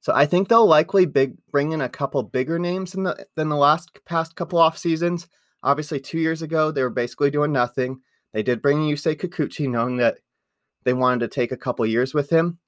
So 0.00 0.12
I 0.14 0.26
think 0.26 0.48
they'll 0.48 0.66
likely 0.66 1.06
big 1.06 1.34
bring 1.50 1.72
in 1.72 1.80
a 1.80 1.88
couple 1.88 2.22
bigger 2.22 2.58
names 2.58 2.92
the 2.92 3.26
than 3.36 3.48
the 3.48 3.56
last 3.56 3.90
past 4.04 4.36
couple 4.36 4.58
off 4.58 4.76
seasons. 4.76 5.26
Obviously, 5.62 5.98
two 5.98 6.18
years 6.18 6.42
ago 6.42 6.70
they 6.70 6.82
were 6.82 6.90
basically 6.90 7.30
doing 7.30 7.52
nothing. 7.52 8.00
They 8.34 8.42
did 8.42 8.60
bring 8.60 8.80
Yusei 8.80 9.14
Kikuchi, 9.14 9.70
knowing 9.70 9.96
that 9.98 10.18
they 10.82 10.92
wanted 10.92 11.20
to 11.20 11.28
take 11.28 11.52
a 11.52 11.56
couple 11.56 11.86
years 11.86 12.12
with 12.12 12.28
him. 12.28 12.58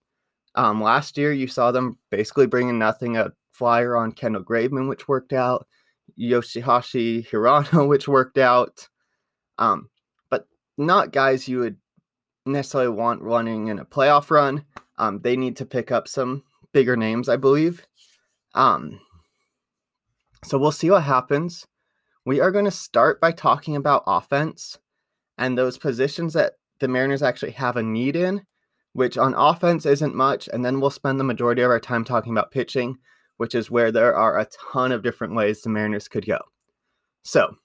Um, 0.54 0.80
last 0.80 1.18
year, 1.18 1.32
you 1.32 1.48
saw 1.48 1.72
them 1.72 1.98
basically 2.08 2.46
bringing 2.46 2.78
nothing. 2.78 3.16
A 3.16 3.32
flyer 3.50 3.96
on 3.96 4.12
Kendall 4.12 4.44
Graveman, 4.44 4.88
which 4.88 5.08
worked 5.08 5.32
out. 5.32 5.66
Yoshihisa 6.18 7.28
Hirano, 7.28 7.88
which 7.88 8.06
worked 8.06 8.38
out. 8.38 8.88
Um, 9.58 9.90
but 10.30 10.46
not 10.78 11.12
guys 11.12 11.48
you 11.48 11.58
would 11.58 11.76
necessarily 12.46 12.90
want 12.90 13.22
running 13.22 13.66
in 13.66 13.80
a 13.80 13.84
playoff 13.84 14.30
run. 14.30 14.64
Um, 14.98 15.20
they 15.20 15.36
need 15.36 15.56
to 15.56 15.66
pick 15.66 15.90
up 15.90 16.06
some 16.06 16.44
bigger 16.72 16.96
names, 16.96 17.28
I 17.28 17.36
believe. 17.36 17.84
Um, 18.54 19.00
so 20.44 20.58
we'll 20.58 20.70
see 20.70 20.90
what 20.90 21.02
happens. 21.02 21.66
we 22.24 22.40
are 22.40 22.52
going 22.52 22.64
to 22.66 22.70
start 22.70 23.20
by 23.20 23.32
talking 23.32 23.74
about 23.74 24.04
offense 24.06 24.78
and 25.38 25.56
those 25.56 25.78
positions 25.78 26.32
that 26.34 26.54
the 26.80 26.88
Mariners 26.88 27.22
actually 27.22 27.52
have 27.52 27.76
a 27.76 27.82
need 27.82 28.16
in, 28.16 28.42
which 28.92 29.18
on 29.18 29.34
offense 29.34 29.86
isn't 29.86 30.14
much. 30.14 30.48
And 30.52 30.64
then 30.64 30.80
we'll 30.80 30.90
spend 30.90 31.20
the 31.20 31.24
majority 31.24 31.62
of 31.62 31.70
our 31.70 31.80
time 31.80 32.04
talking 32.04 32.32
about 32.32 32.50
pitching, 32.50 32.96
which 33.36 33.54
is 33.54 33.70
where 33.70 33.92
there 33.92 34.14
are 34.14 34.38
a 34.38 34.48
ton 34.72 34.92
of 34.92 35.02
different 35.02 35.34
ways 35.34 35.62
the 35.62 35.68
Mariners 35.68 36.08
could 36.08 36.26
go. 36.26 36.38
So, 37.22 37.56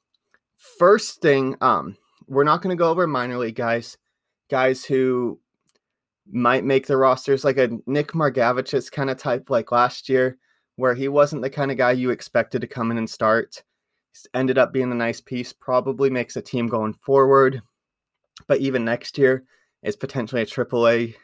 first 0.77 1.21
thing, 1.21 1.55
um, 1.61 1.97
we're 2.27 2.43
not 2.43 2.61
going 2.61 2.75
to 2.75 2.79
go 2.79 2.89
over 2.89 3.07
minor 3.07 3.37
league 3.37 3.55
guys, 3.55 3.97
guys 4.49 4.83
who 4.85 5.39
might 6.31 6.63
make 6.63 6.87
the 6.87 6.97
rosters 6.97 7.43
like 7.43 7.57
a 7.57 7.69
Nick 7.85 8.13
Margevicius 8.13 8.91
kind 8.91 9.09
of 9.09 9.17
type 9.17 9.49
like 9.49 9.71
last 9.71 10.09
year, 10.09 10.37
where 10.75 10.95
he 10.95 11.07
wasn't 11.07 11.41
the 11.41 11.49
kind 11.49 11.71
of 11.71 11.77
guy 11.77 11.91
you 11.91 12.09
expected 12.09 12.61
to 12.61 12.67
come 12.67 12.91
in 12.91 12.97
and 12.97 13.09
start. 13.09 13.63
Ended 14.33 14.57
up 14.57 14.73
being 14.73 14.91
a 14.91 14.95
nice 14.95 15.21
piece, 15.21 15.53
probably 15.53 16.09
makes 16.09 16.35
a 16.35 16.41
team 16.41 16.67
going 16.67 16.93
forward. 16.93 17.61
But 18.47 18.59
even 18.59 18.85
next 18.85 19.17
year 19.17 19.43
is 19.83 19.95
potentially 19.95 20.41
a 20.41 20.45
AAA 20.45 21.15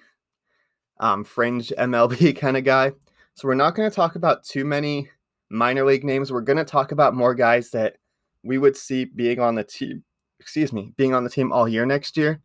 um, 0.99 1.23
fringe 1.23 1.69
MLB 1.77 2.35
kind 2.39 2.57
of 2.57 2.63
guy. 2.63 2.91
So 3.35 3.47
we're 3.47 3.55
not 3.55 3.75
going 3.75 3.89
to 3.89 3.95
talk 3.95 4.15
about 4.15 4.43
too 4.43 4.65
many 4.65 5.09
minor 5.49 5.85
league 5.85 6.03
names. 6.03 6.31
We're 6.31 6.41
going 6.41 6.57
to 6.57 6.65
talk 6.65 6.91
about 6.91 7.13
more 7.13 7.35
guys 7.35 7.69
that 7.71 7.97
we 8.43 8.57
would 8.57 8.75
see 8.75 9.05
being 9.05 9.39
on 9.39 9.55
the 9.55 9.63
team. 9.63 10.03
Excuse 10.39 10.71
me, 10.71 10.93
being 10.97 11.13
on 11.13 11.23
the 11.23 11.29
team 11.29 11.51
all 11.51 11.67
year 11.67 11.85
next 11.85 12.15
year. 12.15 12.41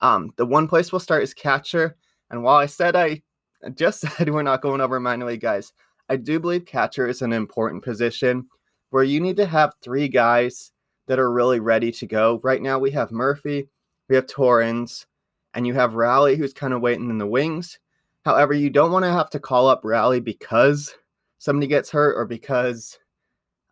Um, 0.00 0.32
the 0.36 0.46
one 0.46 0.68
place 0.68 0.92
we'll 0.92 1.00
start 1.00 1.22
is 1.22 1.34
catcher. 1.34 1.96
And 2.30 2.42
while 2.42 2.56
I 2.56 2.66
said 2.66 2.96
I 2.96 3.22
just 3.74 4.00
said 4.00 4.30
we're 4.30 4.42
not 4.42 4.62
going 4.62 4.80
over 4.80 4.98
minor 4.98 5.26
league 5.26 5.40
guys, 5.40 5.72
I 6.08 6.16
do 6.16 6.40
believe 6.40 6.64
catcher 6.66 7.06
is 7.06 7.22
an 7.22 7.32
important 7.32 7.84
position 7.84 8.48
where 8.90 9.04
you 9.04 9.20
need 9.20 9.36
to 9.36 9.46
have 9.46 9.74
three 9.82 10.08
guys 10.08 10.72
that 11.06 11.18
are 11.18 11.32
really 11.32 11.60
ready 11.60 11.90
to 11.92 12.06
go. 12.06 12.40
Right 12.42 12.62
now 12.62 12.78
we 12.78 12.90
have 12.92 13.10
Murphy, 13.10 13.68
we 14.08 14.16
have 14.16 14.26
Torrens, 14.26 15.06
and 15.54 15.66
you 15.66 15.74
have 15.74 15.94
Raleigh 15.94 16.36
who's 16.36 16.52
kind 16.52 16.72
of 16.72 16.80
waiting 16.80 17.10
in 17.10 17.18
the 17.18 17.26
wings. 17.26 17.78
However, 18.24 18.52
you 18.52 18.70
don't 18.70 18.92
want 18.92 19.04
to 19.04 19.12
have 19.12 19.30
to 19.30 19.40
call 19.40 19.68
up 19.68 19.80
Raleigh 19.82 20.20
because 20.20 20.94
somebody 21.38 21.66
gets 21.66 21.90
hurt 21.90 22.16
or 22.16 22.26
because 22.26 22.98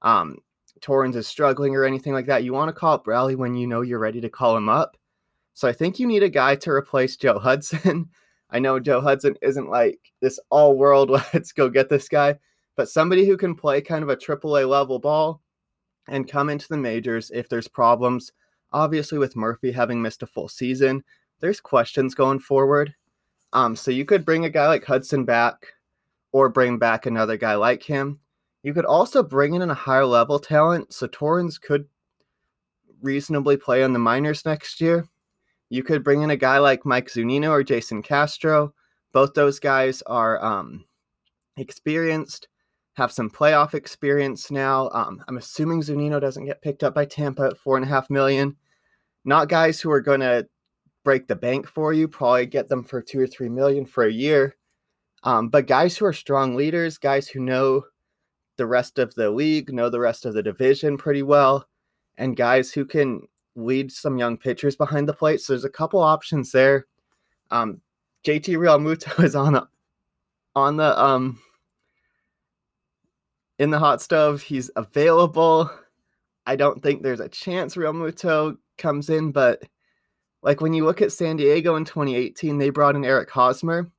um, 0.03 0.39
Torrens 0.81 1.17
is 1.17 1.27
struggling 1.27 1.75
or 1.75 1.85
anything 1.85 2.13
like 2.13 2.27
that. 2.27 2.45
You 2.45 2.53
want 2.53 2.69
to 2.69 2.79
call 2.79 2.95
up 2.95 3.07
Raleigh 3.07 3.35
when 3.35 3.55
you 3.55 3.67
know 3.67 3.83
you're 3.83 3.99
ready 3.99 4.21
to 4.21 4.29
call 4.29 4.57
him 4.57 4.69
up. 4.69 4.97
So 5.55 5.69
I 5.69 5.73
think 5.73 5.99
you 5.99 6.07
need 6.07 6.23
a 6.23 6.29
guy 6.29 6.55
to 6.57 6.71
replace 6.71 7.17
Joe 7.17 7.39
Hudson. 7.39 8.09
I 8.51 8.59
know 8.59 8.81
Joe 8.81 9.01
Hudson 9.01 9.37
isn't 9.43 9.69
like 9.69 9.99
this 10.23 10.41
all 10.51 10.77
world, 10.77 11.11
let's 11.35 11.53
go 11.53 11.69
get 11.69 11.89
this 11.89 12.09
guy, 12.09 12.37
but 12.79 12.89
somebody 12.89 13.27
who 13.27 13.37
can 13.37 13.57
play 13.57 13.81
kind 13.81 14.05
of 14.05 14.09
a 14.09 14.17
AAA 14.17 14.69
level 14.69 15.01
ball 15.01 15.43
and 16.07 16.31
come 16.31 16.49
into 16.49 16.69
the 16.69 16.77
majors 16.77 17.29
if 17.35 17.49
there's 17.49 17.67
problems. 17.67 18.31
Obviously, 18.73 19.19
with 19.19 19.35
Murphy 19.35 19.73
having 19.73 20.01
missed 20.01 20.23
a 20.23 20.29
full 20.29 20.47
season, 20.47 21.03
there's 21.41 21.61
questions 21.61 22.15
going 22.15 22.39
forward. 22.39 22.95
Um, 23.53 23.75
so 23.75 23.91
you 23.91 24.05
could 24.05 24.25
bring 24.25 24.45
a 24.45 24.51
guy 24.51 24.69
like 24.69 24.85
Hudson 24.85 25.25
back 25.25 25.57
or 26.31 26.49
bring 26.49 26.79
back 26.79 27.05
another 27.05 27.37
guy 27.37 27.57
like 27.57 27.83
him. 27.83 28.21
You 28.63 28.73
could 28.73 28.85
also 28.85 29.25
bring 29.25 29.55
in 29.55 29.69
a 29.69 29.75
higher 29.75 30.07
level 30.07 30.39
talent. 30.39 30.93
So 30.93 31.09
Torrens 31.09 31.59
could 31.59 31.85
reasonably 33.03 33.57
play 33.57 33.83
on 33.83 33.93
the 33.93 33.99
minors 33.99 34.45
next 34.45 34.81
year. 34.81 35.09
You 35.69 35.83
could 35.83 36.05
bring 36.05 36.23
in 36.23 36.31
a 36.31 36.37
guy 36.37 36.59
like 36.59 36.87
Mike 36.87 37.09
Zunino 37.09 37.51
or 37.51 37.65
Jason 37.65 38.05
Castro. 38.05 38.73
Both 39.13 39.35
those 39.35 39.59
guys 39.59 40.01
are 40.03 40.41
um, 40.45 40.85
experienced, 41.57 42.47
have 42.99 43.13
some 43.13 43.31
playoff 43.31 43.75
experience 43.75 44.51
now. 44.51 44.91
Um, 44.93 45.23
I'm 45.29 45.37
assuming 45.37 45.83
Zunino 45.83 46.21
doesn't 46.21 46.47
get 46.47 46.61
picked 46.61 46.83
up 46.83 46.97
by 46.97 47.05
Tampa 47.05 47.43
at 47.43 47.57
four 47.57 47.77
and 47.77 47.85
a 47.85 47.89
half 47.89 48.11
million. 48.11 48.57
Not 49.25 49.49
guys 49.49 49.81
who 49.81 49.89
are 49.93 50.01
going 50.01 50.19
to 50.19 50.49
break 51.05 51.29
the 51.29 51.37
bank 51.37 51.69
for 51.69 51.93
you, 51.93 52.09
probably 52.09 52.47
get 52.47 52.69
them 52.69 52.83
for 52.83 53.01
two 53.01 53.21
or 53.21 53.29
three 53.29 53.49
million 53.49 53.87
for 53.87 54.05
a 54.05 54.13
year. 54.13 54.57
Um, 55.23 55.49
but 55.49 55.69
guys 55.69 55.97
who 55.97 56.07
are 56.07 56.13
strong 56.13 56.57
leaders, 56.57 56.99
guys 56.99 57.29
who 57.29 57.39
know 57.39 57.85
the 58.57 58.67
rest 58.67 58.99
of 58.99 59.15
the 59.15 59.31
league, 59.31 59.73
know 59.73 59.91
the 59.91 60.01
rest 60.01 60.27
of 60.27 60.35
the 60.35 60.43
division 60.43 60.99
pretty 60.99 61.23
well, 61.23 61.69
and 62.17 62.37
guys 62.37 62.73
who 62.73 62.85
can 62.85 63.23
lead 63.55 63.93
some 63.93 64.19
young 64.19 64.37
pitchers 64.37 64.75
behind 64.75 65.09
the 65.09 65.15
plate. 65.15 65.41
So 65.41 65.53
there's 65.53 65.65
a 65.65 65.71
couple 65.71 66.03
options 66.03 66.51
there. 66.51 66.87
Um, 67.53 67.81
JT 68.27 68.57
Realmuto 68.57 69.23
is 69.23 69.37
on 69.37 69.53
the 69.53 69.69
on 70.57 70.77
the 70.77 71.01
um 71.01 71.39
in 73.59 73.71
the 73.71 73.79
hot 73.79 74.01
stove. 74.01 74.43
He's 74.43 74.71
available. 74.77 75.71
I 76.47 76.57
don't 76.57 76.83
think 76.83 77.03
there's 77.03 77.21
a 77.21 77.29
chance 77.29 77.75
Realmuto 77.75 78.57
comes 78.79 79.11
in, 79.11 79.33
but 79.33 79.63
like 80.43 80.61
when 80.61 80.73
you 80.73 80.85
look 80.85 81.03
at 81.03 81.13
San 81.13 81.37
Diego 81.37 81.77
in 81.77 81.85
2018, 81.85 82.59
they 82.59 82.71
brought 82.71 82.97
in 82.97 83.05
Eric 83.05 83.31
Hosmer, 83.31 83.91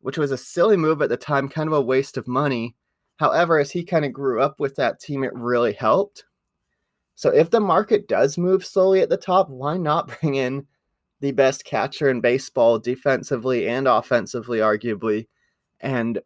which 0.00 0.18
was 0.18 0.30
a 0.30 0.36
silly 0.36 0.76
move 0.76 1.02
at 1.02 1.08
the 1.08 1.16
time, 1.16 1.48
kind 1.48 1.68
of 1.68 1.72
a 1.72 1.80
waste 1.80 2.16
of 2.16 2.28
money. 2.28 2.74
However, 3.16 3.58
as 3.58 3.70
he 3.70 3.84
kind 3.84 4.04
of 4.04 4.12
grew 4.12 4.40
up 4.40 4.60
with 4.60 4.76
that 4.76 5.00
team, 5.00 5.24
it 5.24 5.34
really 5.34 5.72
helped. 5.72 6.24
So 7.14 7.30
if 7.30 7.50
the 7.50 7.60
market 7.60 8.08
does 8.08 8.36
move 8.36 8.64
slowly 8.64 9.00
at 9.00 9.08
the 9.08 9.16
top, 9.16 9.48
why 9.48 9.76
not 9.76 10.08
bring 10.20 10.34
in 10.34 10.66
the 11.20 11.32
best 11.32 11.64
catcher 11.64 12.10
in 12.10 12.20
baseball 12.20 12.78
defensively 12.78 13.68
and 13.68 13.86
offensively, 13.86 14.58
arguably, 14.58 15.28
and 15.80 16.20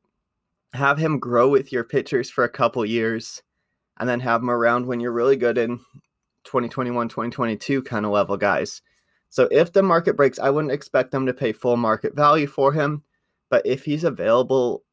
have 0.77 0.99
him 0.99 1.19
grow 1.19 1.49
with 1.49 1.73
your 1.73 1.85
pitchers 1.85 2.31
for 2.31 2.45
a 2.45 2.49
couple 2.49 2.85
years 2.85 3.43
and 3.99 4.09
then 4.09 4.21
have 4.21 4.43
him 4.43 4.51
around 4.51 4.87
when 4.87 5.01
you're 5.01 5.13
really 5.13 5.37
good 5.37 5.59
in 5.59 5.79
2021, 6.45 7.09
2022 7.09 7.83
kind 7.83 8.07
of 8.07 8.13
level 8.13 8.37
guys. 8.37 8.83
So 9.31 9.49
if 9.51 9.73
the 9.73 9.83
market 9.83 10.17
breaks, 10.17 10.39
I 10.39 10.51
wouldn't 10.51 10.73
expect 10.73 11.11
them 11.11 11.27
to 11.27 11.35
pay 11.35 11.53
full 11.53 11.77
market 11.77 12.15
value 12.15 12.47
for 12.47 12.73
him. 12.73 13.03
But 13.51 13.67
if 13.67 13.85
he's 13.85 14.05
available, 14.05 14.85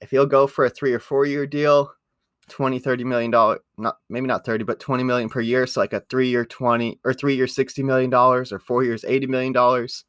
if 0.00 0.10
he'll 0.10 0.26
go 0.26 0.46
for 0.46 0.64
a 0.64 0.70
three 0.70 0.92
or 0.92 0.98
four 0.98 1.26
year 1.26 1.46
deal, 1.46 1.92
20, 2.48 2.78
30 2.78 3.04
million 3.04 3.30
dollar, 3.30 3.60
not 3.76 3.98
maybe 4.08 4.26
not 4.26 4.44
30, 4.44 4.64
but 4.64 4.78
20 4.78 5.02
million 5.02 5.28
per 5.28 5.40
year. 5.40 5.66
So 5.66 5.80
like 5.80 5.92
a 5.92 6.02
three 6.08 6.28
year 6.28 6.44
20 6.44 7.00
or 7.04 7.12
three 7.12 7.34
year 7.34 7.46
60 7.46 7.82
million 7.82 8.10
dollars 8.10 8.52
or 8.52 8.58
four 8.58 8.84
years 8.84 9.04
80 9.04 9.26
million 9.26 9.52
dollars. 9.52 10.04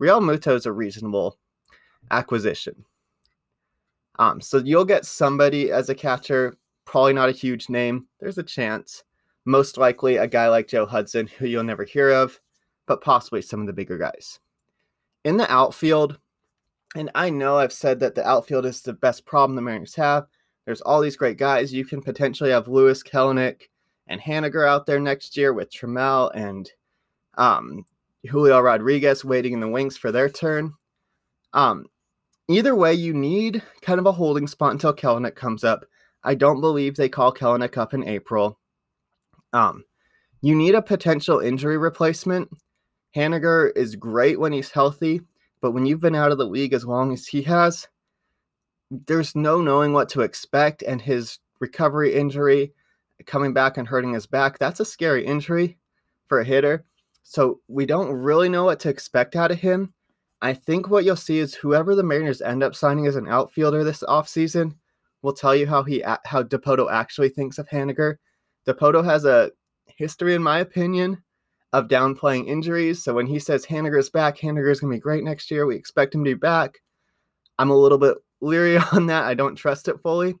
Realmuto 0.00 0.54
is 0.54 0.66
a 0.66 0.72
reasonable 0.72 1.38
acquisition. 2.10 2.84
Um, 4.18 4.40
so 4.40 4.58
you'll 4.58 4.84
get 4.84 5.04
somebody 5.04 5.70
as 5.72 5.88
a 5.88 5.94
catcher, 5.94 6.56
probably 6.84 7.12
not 7.12 7.28
a 7.28 7.32
huge 7.32 7.68
name. 7.68 8.06
There's 8.20 8.38
a 8.38 8.42
chance. 8.42 9.04
Most 9.44 9.76
likely 9.76 10.16
a 10.16 10.26
guy 10.26 10.48
like 10.48 10.68
Joe 10.68 10.86
Hudson, 10.86 11.26
who 11.26 11.46
you'll 11.46 11.64
never 11.64 11.84
hear 11.84 12.10
of, 12.10 12.40
but 12.86 13.02
possibly 13.02 13.42
some 13.42 13.60
of 13.60 13.66
the 13.66 13.72
bigger 13.72 13.98
guys. 13.98 14.40
In 15.24 15.36
the 15.36 15.50
outfield, 15.52 16.18
and 16.94 17.10
I 17.14 17.30
know 17.30 17.58
I've 17.58 17.72
said 17.72 17.98
that 18.00 18.14
the 18.14 18.26
outfield 18.26 18.66
is 18.66 18.80
the 18.80 18.92
best 18.92 19.26
problem 19.26 19.56
the 19.56 19.62
Mariners 19.62 19.94
have. 19.96 20.26
There's 20.64 20.80
all 20.80 21.00
these 21.00 21.16
great 21.16 21.36
guys. 21.36 21.72
You 21.72 21.84
can 21.84 22.00
potentially 22.00 22.50
have 22.50 22.68
Lewis 22.68 23.02
Kelenic 23.02 23.62
and 24.06 24.20
Haniger 24.20 24.66
out 24.66 24.86
there 24.86 25.00
next 25.00 25.36
year 25.36 25.52
with 25.52 25.72
Trammell 25.72 26.30
and 26.34 26.70
um, 27.36 27.84
Julio 28.28 28.60
Rodriguez 28.60 29.24
waiting 29.24 29.52
in 29.52 29.60
the 29.60 29.68
wings 29.68 29.96
for 29.96 30.12
their 30.12 30.28
turn. 30.28 30.72
Um, 31.52 31.86
either 32.48 32.74
way, 32.74 32.94
you 32.94 33.14
need 33.14 33.62
kind 33.82 33.98
of 33.98 34.06
a 34.06 34.12
holding 34.12 34.46
spot 34.46 34.72
until 34.72 34.94
Kelenic 34.94 35.34
comes 35.34 35.64
up. 35.64 35.86
I 36.22 36.34
don't 36.34 36.60
believe 36.60 36.96
they 36.96 37.08
call 37.08 37.32
Kelenic 37.32 37.76
up 37.76 37.94
in 37.94 38.08
April. 38.08 38.58
Um, 39.52 39.84
you 40.40 40.54
need 40.54 40.74
a 40.74 40.82
potential 40.82 41.38
injury 41.38 41.78
replacement. 41.78 42.50
Haniger 43.14 43.70
is 43.76 43.96
great 43.96 44.40
when 44.40 44.52
he's 44.52 44.70
healthy, 44.70 45.20
but 45.60 45.70
when 45.70 45.86
you've 45.86 46.00
been 46.00 46.14
out 46.14 46.32
of 46.32 46.38
the 46.38 46.46
league 46.46 46.72
as 46.72 46.84
long 46.84 47.12
as 47.12 47.26
he 47.26 47.42
has, 47.42 47.88
there's 48.90 49.34
no 49.34 49.60
knowing 49.60 49.92
what 49.92 50.08
to 50.10 50.22
expect. 50.22 50.82
And 50.82 51.00
his 51.00 51.38
recovery 51.60 52.14
injury, 52.14 52.72
coming 53.26 53.52
back 53.52 53.78
and 53.78 53.86
hurting 53.86 54.12
his 54.12 54.26
back, 54.26 54.58
that's 54.58 54.80
a 54.80 54.84
scary 54.84 55.24
injury 55.24 55.78
for 56.26 56.40
a 56.40 56.44
hitter. 56.44 56.84
So 57.22 57.60
we 57.68 57.86
don't 57.86 58.12
really 58.12 58.48
know 58.48 58.64
what 58.64 58.80
to 58.80 58.88
expect 58.88 59.36
out 59.36 59.50
of 59.50 59.60
him. 59.60 59.94
I 60.44 60.52
think 60.52 60.90
what 60.90 61.06
you'll 61.06 61.16
see 61.16 61.38
is 61.38 61.54
whoever 61.54 61.94
the 61.94 62.02
Mariners 62.02 62.42
end 62.42 62.62
up 62.62 62.74
signing 62.74 63.06
as 63.06 63.16
an 63.16 63.26
outfielder 63.26 63.82
this 63.82 64.02
offseason 64.02 64.74
will 65.22 65.32
tell 65.32 65.56
you 65.56 65.66
how 65.66 65.82
he 65.82 66.04
how 66.26 66.42
Dipoto 66.42 66.92
actually 66.92 67.30
thinks 67.30 67.56
of 67.56 67.66
Haniger. 67.66 68.16
Dipoto 68.68 69.02
has 69.02 69.24
a 69.24 69.52
history, 69.86 70.34
in 70.34 70.42
my 70.42 70.58
opinion, 70.58 71.22
of 71.72 71.88
downplaying 71.88 72.46
injuries. 72.46 73.02
So 73.02 73.14
when 73.14 73.26
he 73.26 73.38
says 73.38 73.64
Haniger's 73.64 74.10
back, 74.10 74.36
Haniger's 74.36 74.80
gonna 74.80 74.92
be 74.92 75.00
great 75.00 75.24
next 75.24 75.50
year. 75.50 75.64
We 75.64 75.76
expect 75.76 76.14
him 76.14 76.22
to 76.24 76.30
be 76.32 76.34
back. 76.34 76.78
I'm 77.58 77.70
a 77.70 77.76
little 77.76 77.96
bit 77.96 78.18
leery 78.42 78.76
on 78.92 79.06
that. 79.06 79.24
I 79.24 79.32
don't 79.32 79.56
trust 79.56 79.88
it 79.88 80.02
fully. 80.02 80.34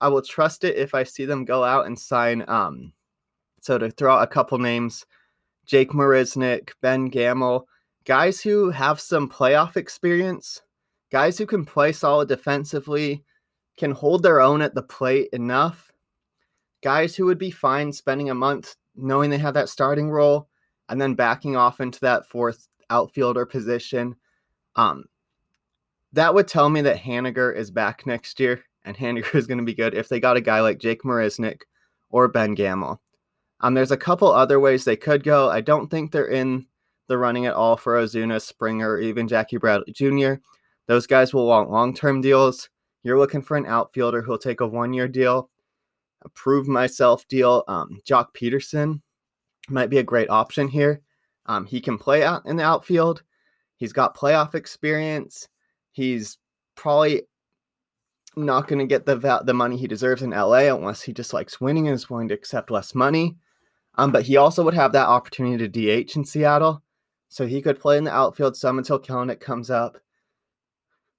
I 0.00 0.06
will 0.10 0.22
trust 0.22 0.62
it 0.62 0.76
if 0.76 0.94
I 0.94 1.02
see 1.02 1.24
them 1.24 1.44
go 1.44 1.64
out 1.64 1.86
and 1.86 1.98
sign. 1.98 2.44
Um, 2.46 2.92
so 3.62 3.78
to 3.78 3.90
throw 3.90 4.14
out 4.14 4.22
a 4.22 4.28
couple 4.28 4.58
names, 4.58 5.04
Jake 5.66 5.90
Marisnick, 5.90 6.70
Ben 6.82 7.08
Gamel, 7.08 7.66
guys 8.04 8.40
who 8.40 8.70
have 8.70 9.00
some 9.00 9.28
playoff 9.28 9.76
experience, 9.76 10.62
guys 11.10 11.38
who 11.38 11.46
can 11.46 11.64
play 11.64 11.92
solid 11.92 12.28
defensively, 12.28 13.24
can 13.76 13.92
hold 13.92 14.22
their 14.22 14.40
own 14.40 14.62
at 14.62 14.74
the 14.74 14.82
plate 14.82 15.28
enough, 15.32 15.90
guys 16.82 17.16
who 17.16 17.26
would 17.26 17.38
be 17.38 17.50
fine 17.50 17.92
spending 17.92 18.30
a 18.30 18.34
month 18.34 18.76
knowing 18.96 19.30
they 19.30 19.38
have 19.38 19.54
that 19.54 19.68
starting 19.68 20.10
role 20.10 20.48
and 20.88 21.00
then 21.00 21.14
backing 21.14 21.56
off 21.56 21.80
into 21.80 22.00
that 22.00 22.26
fourth 22.26 22.68
outfielder 22.90 23.46
position. 23.46 24.16
Um, 24.76 25.04
that 26.12 26.34
would 26.34 26.48
tell 26.48 26.68
me 26.68 26.82
that 26.82 26.98
Haniger 26.98 27.54
is 27.54 27.70
back 27.70 28.06
next 28.06 28.40
year 28.40 28.64
and 28.84 28.96
Haniger 28.98 29.34
is 29.34 29.46
going 29.46 29.58
to 29.58 29.64
be 29.64 29.74
good 29.74 29.94
if 29.94 30.08
they 30.08 30.20
got 30.20 30.36
a 30.36 30.42
guy 30.42 30.60
like 30.60 30.78
Jake 30.78 31.02
Marisnick 31.02 31.62
or 32.10 32.28
Ben 32.28 32.54
Gamel. 32.54 33.00
Um, 33.60 33.74
there's 33.74 33.90
a 33.90 33.96
couple 33.96 34.32
other 34.32 34.58
ways 34.58 34.84
they 34.84 34.96
could 34.96 35.22
go. 35.22 35.50
I 35.50 35.60
don't 35.60 35.88
think 35.90 36.10
they're 36.10 36.26
in 36.26 36.66
the 37.10 37.18
running 37.18 37.44
at 37.46 37.54
all 37.54 37.76
for 37.76 38.00
Ozuna, 38.00 38.40
Springer, 38.40 38.98
even 38.98 39.28
Jackie 39.28 39.58
Bradley 39.58 39.92
Jr. 39.92 40.34
Those 40.86 41.06
guys 41.06 41.34
will 41.34 41.46
want 41.46 41.70
long 41.70 41.92
term 41.92 42.20
deals. 42.20 42.70
You're 43.02 43.18
looking 43.18 43.42
for 43.42 43.56
an 43.56 43.66
outfielder 43.66 44.22
who'll 44.22 44.38
take 44.38 44.60
a 44.60 44.66
one 44.66 44.92
year 44.92 45.08
deal, 45.08 45.50
a 46.22 46.28
prove 46.30 46.68
myself 46.68 47.26
deal. 47.28 47.64
Um, 47.68 48.00
Joc 48.08 48.28
Pederson 48.34 49.02
might 49.68 49.90
be 49.90 49.98
a 49.98 50.02
great 50.02 50.30
option 50.30 50.68
here. 50.68 51.02
Um, 51.46 51.66
he 51.66 51.80
can 51.80 51.98
play 51.98 52.22
out 52.22 52.46
in 52.46 52.56
the 52.56 52.64
outfield. 52.64 53.22
He's 53.76 53.92
got 53.92 54.16
playoff 54.16 54.54
experience. 54.54 55.48
He's 55.90 56.38
probably 56.76 57.22
not 58.36 58.68
going 58.68 58.78
to 58.78 58.86
get 58.86 59.06
the 59.06 59.16
va- 59.16 59.42
the 59.44 59.54
money 59.54 59.76
he 59.76 59.88
deserves 59.88 60.22
in 60.22 60.30
LA 60.30 60.74
unless 60.74 61.02
he 61.02 61.12
just 61.12 61.32
likes 61.32 61.60
winning 61.60 61.88
and 61.88 61.94
is 61.94 62.08
willing 62.08 62.28
to 62.28 62.34
accept 62.34 62.70
less 62.70 62.94
money. 62.94 63.36
Um, 63.96 64.12
but 64.12 64.22
he 64.22 64.36
also 64.36 64.62
would 64.64 64.74
have 64.74 64.92
that 64.92 65.08
opportunity 65.08 65.68
to 65.68 66.04
DH 66.04 66.16
in 66.16 66.24
Seattle, 66.24 66.82
so 67.30 67.46
he 67.46 67.62
could 67.62 67.80
play 67.80 67.96
in 67.96 68.04
the 68.04 68.12
outfield 68.12 68.56
some 68.56 68.76
until 68.76 68.98
Kelenic 68.98 69.40
comes 69.40 69.70
up. 69.70 69.96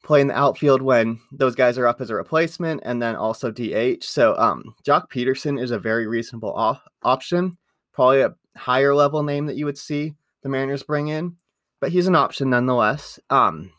Play 0.03 0.21
in 0.21 0.27
the 0.27 0.37
outfield 0.37 0.81
when 0.81 1.19
those 1.31 1.55
guys 1.55 1.77
are 1.77 1.87
up 1.87 2.01
as 2.01 2.09
a 2.09 2.15
replacement, 2.15 2.81
and 2.83 3.01
then 3.01 3.15
also 3.15 3.49
DH. 3.49 4.03
So, 4.03 4.35
um, 4.37 4.75
Joc 4.83 5.09
Pederson 5.09 5.61
is 5.61 5.71
a 5.71 5.79
very 5.79 6.07
reasonable 6.07 6.53
op- 6.53 6.83
option, 7.01 7.57
probably 7.93 8.21
a 8.21 8.35
higher 8.57 8.93
level 8.93 9.23
name 9.23 9.45
that 9.45 9.55
you 9.55 9.65
would 9.65 9.77
see 9.77 10.13
the 10.43 10.49
Mariners 10.49 10.83
bring 10.83 11.07
in, 11.07 11.37
but 11.79 11.91
he's 11.91 12.07
an 12.07 12.15
option 12.15 12.49
nonetheless. 12.49 13.19
Um, 13.29 13.71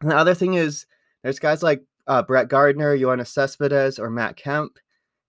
the 0.00 0.16
other 0.16 0.34
thing 0.34 0.54
is 0.54 0.84
there's 1.22 1.38
guys 1.38 1.62
like 1.62 1.82
uh, 2.06 2.22
Brett 2.22 2.48
Gardner, 2.48 2.96
Yoenis 2.96 3.28
Cespedes, 3.28 3.98
or 3.98 4.10
Matt 4.10 4.36
Kemp. 4.36 4.78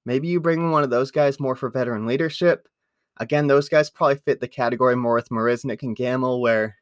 Maybe 0.06 0.28
you 0.28 0.42
bring 0.42 0.72
one 0.72 0.84
of 0.84 0.90
those 0.90 1.12
guys 1.12 1.40
more 1.40 1.56
for 1.56 1.70
veteran 1.70 2.06
leadership. 2.06 2.68
Again, 3.18 3.48
those 3.48 3.70
guys 3.70 3.90
probably 3.90 4.16
fit 4.16 4.40
the 4.40 4.48
category 4.48 4.96
more 4.96 5.16
with 5.16 5.30
Marisnick 5.30 5.84
and 5.84 5.96
Gamel, 5.96 6.42
where 6.42 6.78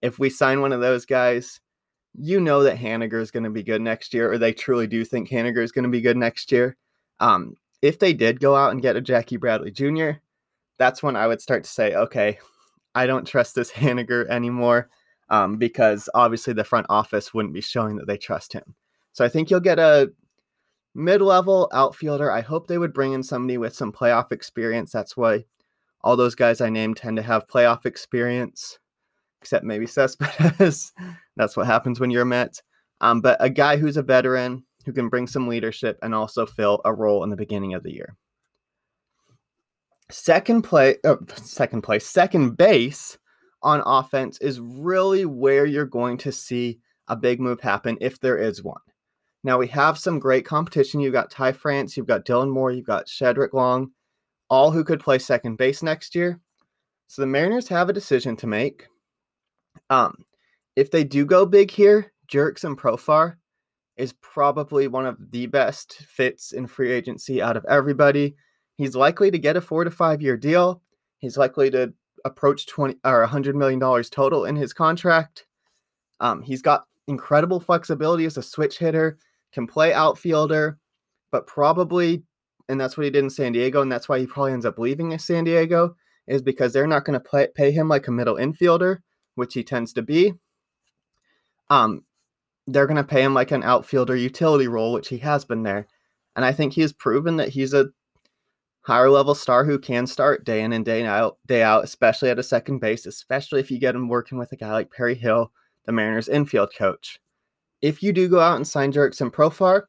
if 0.00 0.18
we 0.18 0.30
sign 0.30 0.60
one 0.60 0.72
of 0.72 0.80
those 0.80 1.04
guys, 1.04 1.60
you 2.14 2.40
know 2.40 2.62
that 2.62 2.78
Haniger 2.78 3.20
is 3.20 3.30
going 3.30 3.44
to 3.44 3.50
be 3.50 3.62
good 3.62 3.80
next 3.80 4.12
year, 4.14 4.30
or 4.30 4.38
they 4.38 4.52
truly 4.52 4.86
do 4.86 5.04
think 5.04 5.28
Haniger 5.28 5.62
is 5.62 5.72
going 5.72 5.84
to 5.84 5.88
be 5.88 6.00
good 6.00 6.16
next 6.16 6.52
year. 6.52 6.76
Um, 7.20 7.56
if 7.80 7.98
they 7.98 8.12
did 8.12 8.40
go 8.40 8.54
out 8.54 8.72
and 8.72 8.82
get 8.82 8.96
a 8.96 9.00
Jackie 9.00 9.36
Bradley 9.36 9.70
Jr., 9.70 10.12
that's 10.78 11.02
when 11.02 11.16
I 11.16 11.26
would 11.26 11.40
start 11.40 11.64
to 11.64 11.70
say, 11.70 11.94
okay, 11.94 12.38
I 12.94 13.06
don't 13.06 13.26
trust 13.26 13.54
this 13.54 13.70
Haniger 13.72 14.28
anymore 14.28 14.90
um, 15.28 15.56
because 15.56 16.08
obviously 16.14 16.52
the 16.52 16.64
front 16.64 16.86
office 16.88 17.32
wouldn't 17.32 17.54
be 17.54 17.60
showing 17.60 17.96
that 17.96 18.06
they 18.06 18.18
trust 18.18 18.52
him. 18.52 18.74
So 19.12 19.24
I 19.24 19.28
think 19.28 19.50
you'll 19.50 19.60
get 19.60 19.78
a 19.78 20.12
mid-level 20.94 21.70
outfielder. 21.72 22.30
I 22.30 22.40
hope 22.40 22.66
they 22.66 22.78
would 22.78 22.92
bring 22.92 23.12
in 23.12 23.22
somebody 23.22 23.58
with 23.58 23.74
some 23.74 23.92
playoff 23.92 24.32
experience. 24.32 24.92
That's 24.92 25.16
why 25.16 25.44
all 26.02 26.16
those 26.16 26.34
guys 26.34 26.60
I 26.60 26.68
named 26.68 26.96
tend 26.96 27.16
to 27.16 27.22
have 27.22 27.46
playoff 27.46 27.86
experience, 27.86 28.78
except 29.40 29.64
maybe 29.64 29.86
Cespedes. 29.86 30.92
That's 31.36 31.56
what 31.56 31.66
happens 31.66 32.00
when 32.00 32.10
you're 32.10 32.22
a 32.22 32.26
Met. 32.26 32.60
Um, 33.00 33.20
but 33.20 33.36
a 33.40 33.50
guy 33.50 33.76
who's 33.76 33.96
a 33.96 34.02
veteran 34.02 34.64
who 34.84 34.92
can 34.92 35.08
bring 35.08 35.26
some 35.26 35.48
leadership 35.48 35.98
and 36.02 36.14
also 36.14 36.46
fill 36.46 36.80
a 36.84 36.92
role 36.92 37.24
in 37.24 37.30
the 37.30 37.36
beginning 37.36 37.74
of 37.74 37.82
the 37.82 37.92
year. 37.92 38.16
Second 40.10 40.62
play, 40.62 40.96
oh, 41.04 41.18
second 41.36 41.82
place, 41.82 42.06
second 42.06 42.56
base 42.56 43.18
on 43.62 43.82
offense 43.86 44.38
is 44.38 44.60
really 44.60 45.24
where 45.24 45.64
you're 45.64 45.86
going 45.86 46.18
to 46.18 46.32
see 46.32 46.80
a 47.08 47.16
big 47.16 47.40
move 47.40 47.60
happen 47.60 47.96
if 48.00 48.20
there 48.20 48.36
is 48.36 48.62
one. 48.62 48.80
Now 49.44 49.58
we 49.58 49.66
have 49.68 49.98
some 49.98 50.18
great 50.18 50.44
competition. 50.44 51.00
You've 51.00 51.12
got 51.12 51.30
Ty 51.30 51.52
France, 51.52 51.96
you've 51.96 52.06
got 52.06 52.24
Dylan 52.24 52.50
Moore, 52.50 52.70
you've 52.70 52.86
got 52.86 53.08
Shedric 53.08 53.52
Long, 53.52 53.90
all 54.48 54.70
who 54.70 54.84
could 54.84 55.00
play 55.00 55.18
second 55.18 55.56
base 55.56 55.82
next 55.82 56.14
year. 56.14 56.40
So 57.08 57.22
the 57.22 57.26
Mariners 57.26 57.68
have 57.68 57.88
a 57.88 57.92
decision 57.92 58.36
to 58.36 58.46
make. 58.46 58.86
Um, 59.90 60.24
if 60.76 60.90
they 60.90 61.04
do 61.04 61.24
go 61.24 61.44
big 61.44 61.70
here, 61.70 62.12
Jurickson 62.30 62.76
Profar 62.76 63.36
is 63.96 64.14
probably 64.14 64.88
one 64.88 65.06
of 65.06 65.18
the 65.30 65.46
best 65.46 66.06
fits 66.08 66.52
in 66.52 66.66
free 66.66 66.92
agency 66.92 67.42
out 67.42 67.56
of 67.56 67.64
everybody. 67.68 68.34
He's 68.76 68.96
likely 68.96 69.30
to 69.30 69.38
get 69.38 69.56
a 69.56 69.60
four 69.60 69.84
to 69.84 69.90
five 69.90 70.22
year 70.22 70.36
deal. 70.36 70.82
He's 71.18 71.36
likely 71.36 71.70
to 71.72 71.92
approach 72.24 72.66
20 72.66 72.96
or 73.04 73.20
100 73.20 73.56
million 73.56 73.78
dollars 73.78 74.08
total 74.08 74.44
in 74.44 74.56
his 74.56 74.72
contract. 74.72 75.46
Um, 76.20 76.40
he's 76.40 76.62
got 76.62 76.86
incredible 77.08 77.60
flexibility 77.60 78.24
as 78.24 78.36
a 78.36 78.42
switch 78.42 78.78
hitter 78.78 79.18
can 79.52 79.66
play 79.66 79.92
outfielder, 79.92 80.78
but 81.30 81.46
probably, 81.46 82.22
and 82.68 82.80
that's 82.80 82.96
what 82.96 83.04
he 83.04 83.10
did 83.10 83.24
in 83.24 83.30
San 83.30 83.52
Diego, 83.52 83.82
and 83.82 83.92
that's 83.92 84.08
why 84.08 84.18
he 84.18 84.26
probably 84.26 84.52
ends 84.52 84.66
up 84.66 84.78
leaving 84.78 85.12
in 85.12 85.18
San 85.18 85.44
Diego, 85.44 85.96
is 86.26 86.42
because 86.42 86.72
they're 86.72 86.86
not 86.86 87.04
going 87.04 87.20
to 87.20 87.48
pay 87.54 87.70
him 87.70 87.88
like 87.88 88.08
a 88.08 88.12
middle 88.12 88.36
infielder, 88.36 88.98
which 89.34 89.54
he 89.54 89.62
tends 89.62 89.92
to 89.92 90.02
be. 90.02 90.34
Um, 91.70 92.04
they're 92.66 92.86
going 92.86 92.96
to 92.96 93.04
pay 93.04 93.22
him 93.22 93.34
like 93.34 93.50
an 93.50 93.62
outfielder 93.62 94.16
utility 94.16 94.68
role, 94.68 94.92
which 94.92 95.08
he 95.08 95.18
has 95.18 95.44
been 95.44 95.62
there. 95.62 95.86
And 96.36 96.44
I 96.44 96.52
think 96.52 96.72
he's 96.72 96.92
proven 96.92 97.36
that 97.36 97.48
he's 97.48 97.74
a 97.74 97.86
higher 98.82 99.10
level 99.10 99.34
star 99.34 99.64
who 99.64 99.78
can 99.78 100.06
start 100.06 100.44
day 100.44 100.62
in 100.62 100.72
and 100.72 100.84
day 100.84 101.04
out, 101.04 101.38
day 101.46 101.62
out, 101.62 101.84
especially 101.84 102.30
at 102.30 102.38
a 102.38 102.42
second 102.42 102.78
base, 102.78 103.06
especially 103.06 103.60
if 103.60 103.70
you 103.70 103.78
get 103.78 103.94
him 103.94 104.08
working 104.08 104.38
with 104.38 104.52
a 104.52 104.56
guy 104.56 104.72
like 104.72 104.90
Perry 104.90 105.14
Hill, 105.14 105.52
the 105.86 105.92
Mariners 105.92 106.28
infield 106.28 106.72
coach 106.76 107.20
if 107.82 108.02
you 108.02 108.12
do 108.12 108.28
go 108.28 108.40
out 108.40 108.56
and 108.56 108.66
sign 108.66 108.92
Jurickson 108.92 109.30
Profar, 109.30 109.82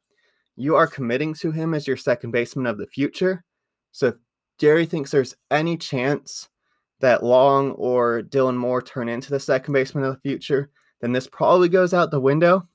you 0.55 0.75
are 0.75 0.87
committing 0.87 1.33
to 1.35 1.51
him 1.51 1.73
as 1.73 1.87
your 1.87 1.97
second 1.97 2.31
baseman 2.31 2.65
of 2.65 2.77
the 2.77 2.87
future. 2.87 3.43
So 3.91 4.07
if 4.07 4.15
Jerry 4.59 4.85
thinks 4.85 5.11
there's 5.11 5.35
any 5.51 5.77
chance 5.77 6.49
that 6.99 7.23
Long 7.23 7.71
or 7.71 8.23
Dylan 8.23 8.57
Moore 8.57 8.81
turn 8.81 9.09
into 9.09 9.29
the 9.29 9.39
second 9.39 9.73
baseman 9.73 10.03
of 10.03 10.15
the 10.15 10.21
future, 10.21 10.69
then 11.01 11.11
this 11.11 11.27
probably 11.27 11.69
goes 11.69 11.93
out 11.93 12.11
the 12.11 12.19
window. 12.19 12.67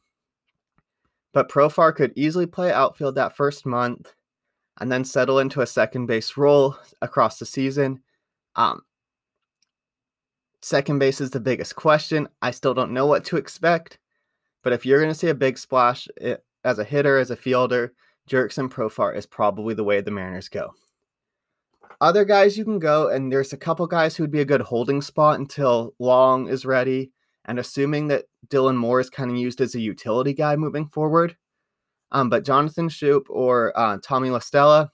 But 1.32 1.50
Profar 1.50 1.94
could 1.94 2.12
easily 2.16 2.46
play 2.46 2.72
outfield 2.72 3.14
that 3.14 3.36
first 3.36 3.66
month 3.66 4.12
and 4.80 4.90
then 4.90 5.04
settle 5.04 5.40
into 5.40 5.60
a 5.60 5.66
second 5.66 6.06
base 6.06 6.36
role 6.36 6.76
across 7.02 7.38
the 7.38 7.46
season. 7.46 8.00
Um, 8.54 8.82
second 10.62 10.98
base 10.98 11.20
is 11.20 11.30
the 11.30 11.40
biggest 11.40 11.74
question. 11.76 12.28
I 12.42 12.50
still 12.50 12.74
don't 12.74 12.92
know 12.92 13.06
what 13.06 13.24
to 13.26 13.36
expect. 13.36 13.98
But 14.68 14.74
if 14.74 14.84
you're 14.84 15.00
going 15.00 15.10
to 15.10 15.18
see 15.18 15.30
a 15.30 15.34
big 15.34 15.56
splash 15.56 16.06
it, 16.18 16.22
eh, 16.22 16.36
as 16.62 16.78
a 16.78 16.84
hitter, 16.84 17.16
as 17.16 17.30
a 17.30 17.36
fielder, 17.36 17.94
Jurickson 18.28 18.68
Profar 18.68 19.16
is 19.16 19.24
probably 19.24 19.72
the 19.72 19.82
way 19.82 20.02
the 20.02 20.10
Mariners 20.10 20.50
go. 20.50 20.74
Other 22.02 22.26
guys 22.26 22.58
you 22.58 22.64
can 22.64 22.78
go, 22.78 23.08
and 23.08 23.32
there's 23.32 23.54
a 23.54 23.56
couple 23.56 23.86
guys 23.86 24.14
who 24.14 24.22
would 24.22 24.30
be 24.30 24.42
a 24.42 24.44
good 24.44 24.60
holding 24.60 25.00
spot 25.00 25.38
until 25.38 25.94
Long 25.98 26.48
is 26.48 26.66
ready, 26.66 27.12
and 27.46 27.58
assuming 27.58 28.08
that 28.08 28.26
Dylan 28.48 28.76
Moore 28.76 29.00
is 29.00 29.08
kind 29.08 29.30
of 29.30 29.38
used 29.38 29.62
as 29.62 29.74
a 29.74 29.80
utility 29.80 30.34
guy 30.34 30.54
moving 30.54 30.86
forward. 30.86 31.34
Um, 32.12 32.28
but 32.28 32.44
Jonathan 32.44 32.90
Schoop 32.90 33.22
or 33.30 33.72
uh, 33.74 33.96
Tommy 34.02 34.28
La 34.28 34.40
Stella, 34.40 34.92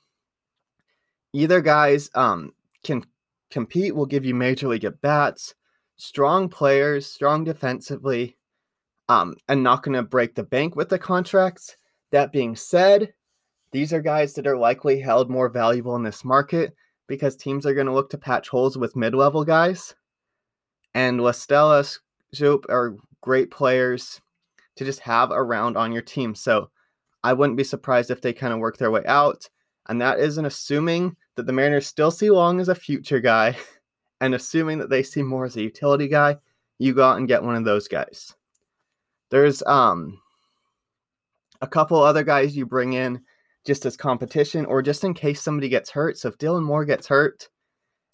either 1.32 1.60
guys 1.60 2.10
um, 2.14 2.52
can 2.84 3.04
compete, 3.50 3.96
will 3.96 4.06
give 4.06 4.24
you 4.24 4.36
major 4.36 4.68
league 4.68 4.84
at 4.84 5.00
bats, 5.00 5.56
strong 5.96 6.48
players, 6.48 7.10
strong 7.10 7.42
defensively, 7.42 8.36
um, 9.08 9.36
and 9.48 9.62
not 9.62 9.82
going 9.82 9.94
to 9.94 10.02
break 10.02 10.34
the 10.34 10.42
bank 10.42 10.76
with 10.76 10.88
the 10.88 10.98
contracts. 10.98 11.76
That 12.12 12.32
being 12.32 12.54
said, 12.54 13.12
these 13.72 13.92
are 13.92 14.00
guys 14.00 14.34
that 14.34 14.46
are 14.46 14.56
likely 14.56 15.00
held 15.00 15.30
more 15.30 15.48
valuable 15.48 15.96
in 15.96 16.02
this 16.02 16.24
market 16.24 16.74
because 17.06 17.36
teams 17.36 17.66
are 17.66 17.74
going 17.74 17.86
to 17.86 17.92
look 17.92 18.10
to 18.10 18.18
patch 18.18 18.48
holes 18.48 18.78
with 18.78 18.96
mid 18.96 19.14
level 19.14 19.44
guys. 19.44 19.94
And 20.94 21.20
La 21.20 21.32
Stella, 21.32 21.84
Schoop 22.34 22.64
are 22.68 22.96
great 23.20 23.50
players 23.50 24.20
to 24.76 24.84
just 24.84 25.00
have 25.00 25.30
around 25.30 25.76
on 25.76 25.92
your 25.92 26.02
team. 26.02 26.34
So 26.34 26.70
I 27.22 27.32
wouldn't 27.32 27.56
be 27.56 27.64
surprised 27.64 28.10
if 28.10 28.20
they 28.20 28.32
kind 28.32 28.52
of 28.52 28.60
work 28.60 28.76
their 28.76 28.90
way 28.90 29.02
out. 29.06 29.48
And 29.88 30.00
that 30.00 30.18
isn't 30.18 30.44
assuming 30.44 31.16
that 31.34 31.46
the 31.46 31.52
Mariners 31.52 31.86
still 31.86 32.10
see 32.10 32.30
Long 32.30 32.60
as 32.60 32.68
a 32.68 32.74
future 32.74 33.20
guy 33.20 33.56
and 34.20 34.34
assuming 34.34 34.78
that 34.78 34.90
they 34.90 35.02
see 35.02 35.22
more 35.22 35.44
as 35.44 35.56
a 35.56 35.62
utility 35.62 36.08
guy. 36.08 36.36
You 36.78 36.94
go 36.94 37.04
out 37.04 37.18
and 37.18 37.28
get 37.28 37.42
one 37.42 37.56
of 37.56 37.64
those 37.64 37.88
guys. 37.88 38.34
There's 39.34 39.64
um 39.64 40.20
a 41.60 41.66
couple 41.66 42.00
other 42.00 42.22
guys 42.22 42.56
you 42.56 42.66
bring 42.66 42.92
in 42.92 43.20
just 43.66 43.84
as 43.84 43.96
competition 43.96 44.64
or 44.64 44.80
just 44.80 45.02
in 45.02 45.12
case 45.12 45.42
somebody 45.42 45.68
gets 45.68 45.90
hurt. 45.90 46.16
So 46.18 46.28
if 46.28 46.38
Dylan 46.38 46.62
Moore 46.62 46.84
gets 46.84 47.08
hurt 47.08 47.48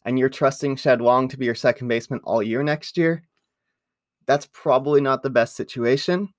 and 0.06 0.18
you're 0.18 0.30
trusting 0.30 0.76
Shed 0.76 1.02
Long 1.02 1.28
to 1.28 1.36
be 1.36 1.44
your 1.44 1.54
second 1.54 1.88
baseman 1.88 2.22
all 2.24 2.42
year 2.42 2.62
next 2.62 2.96
year, 2.96 3.22
that's 4.24 4.48
probably 4.50 5.02
not 5.02 5.22
the 5.22 5.28
best 5.28 5.56
situation. 5.56 6.30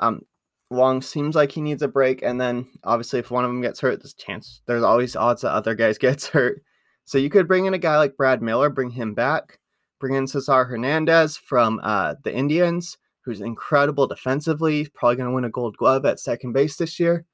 Um, 0.00 0.22
Wong 0.70 1.02
seems 1.02 1.36
like 1.36 1.52
he 1.52 1.60
needs 1.60 1.82
a 1.82 1.86
break, 1.86 2.20
and 2.22 2.40
then 2.40 2.66
obviously 2.82 3.20
if 3.20 3.30
one 3.30 3.44
of 3.44 3.50
them 3.50 3.60
gets 3.60 3.78
hurt, 3.78 4.02
there's 4.02 4.14
chance 4.14 4.60
there's 4.66 4.82
always 4.82 5.14
odds 5.14 5.42
that 5.42 5.52
other 5.52 5.76
guys 5.76 5.98
gets 6.06 6.26
hurt. 6.26 6.64
So 7.04 7.16
you 7.16 7.30
could 7.30 7.46
bring 7.46 7.66
in 7.66 7.74
a 7.74 7.78
guy 7.78 7.96
like 7.96 8.16
Brad 8.16 8.42
Miller, 8.42 8.70
bring 8.70 8.90
him 8.90 9.14
back, 9.14 9.60
bring 10.00 10.14
in 10.14 10.26
Cesar 10.26 10.64
Hernandez 10.64 11.36
from 11.36 11.78
uh, 11.84 12.16
the 12.24 12.34
Indians, 12.34 12.98
who's 13.30 13.40
incredible 13.40 14.08
defensively, 14.08 14.88
probably 14.92 15.14
going 15.14 15.28
to 15.28 15.34
win 15.34 15.44
a 15.44 15.50
Gold 15.50 15.76
Glove 15.76 16.04
at 16.04 16.18
second 16.18 16.52
base 16.52 16.76
this 16.76 16.98
year. 16.98 17.24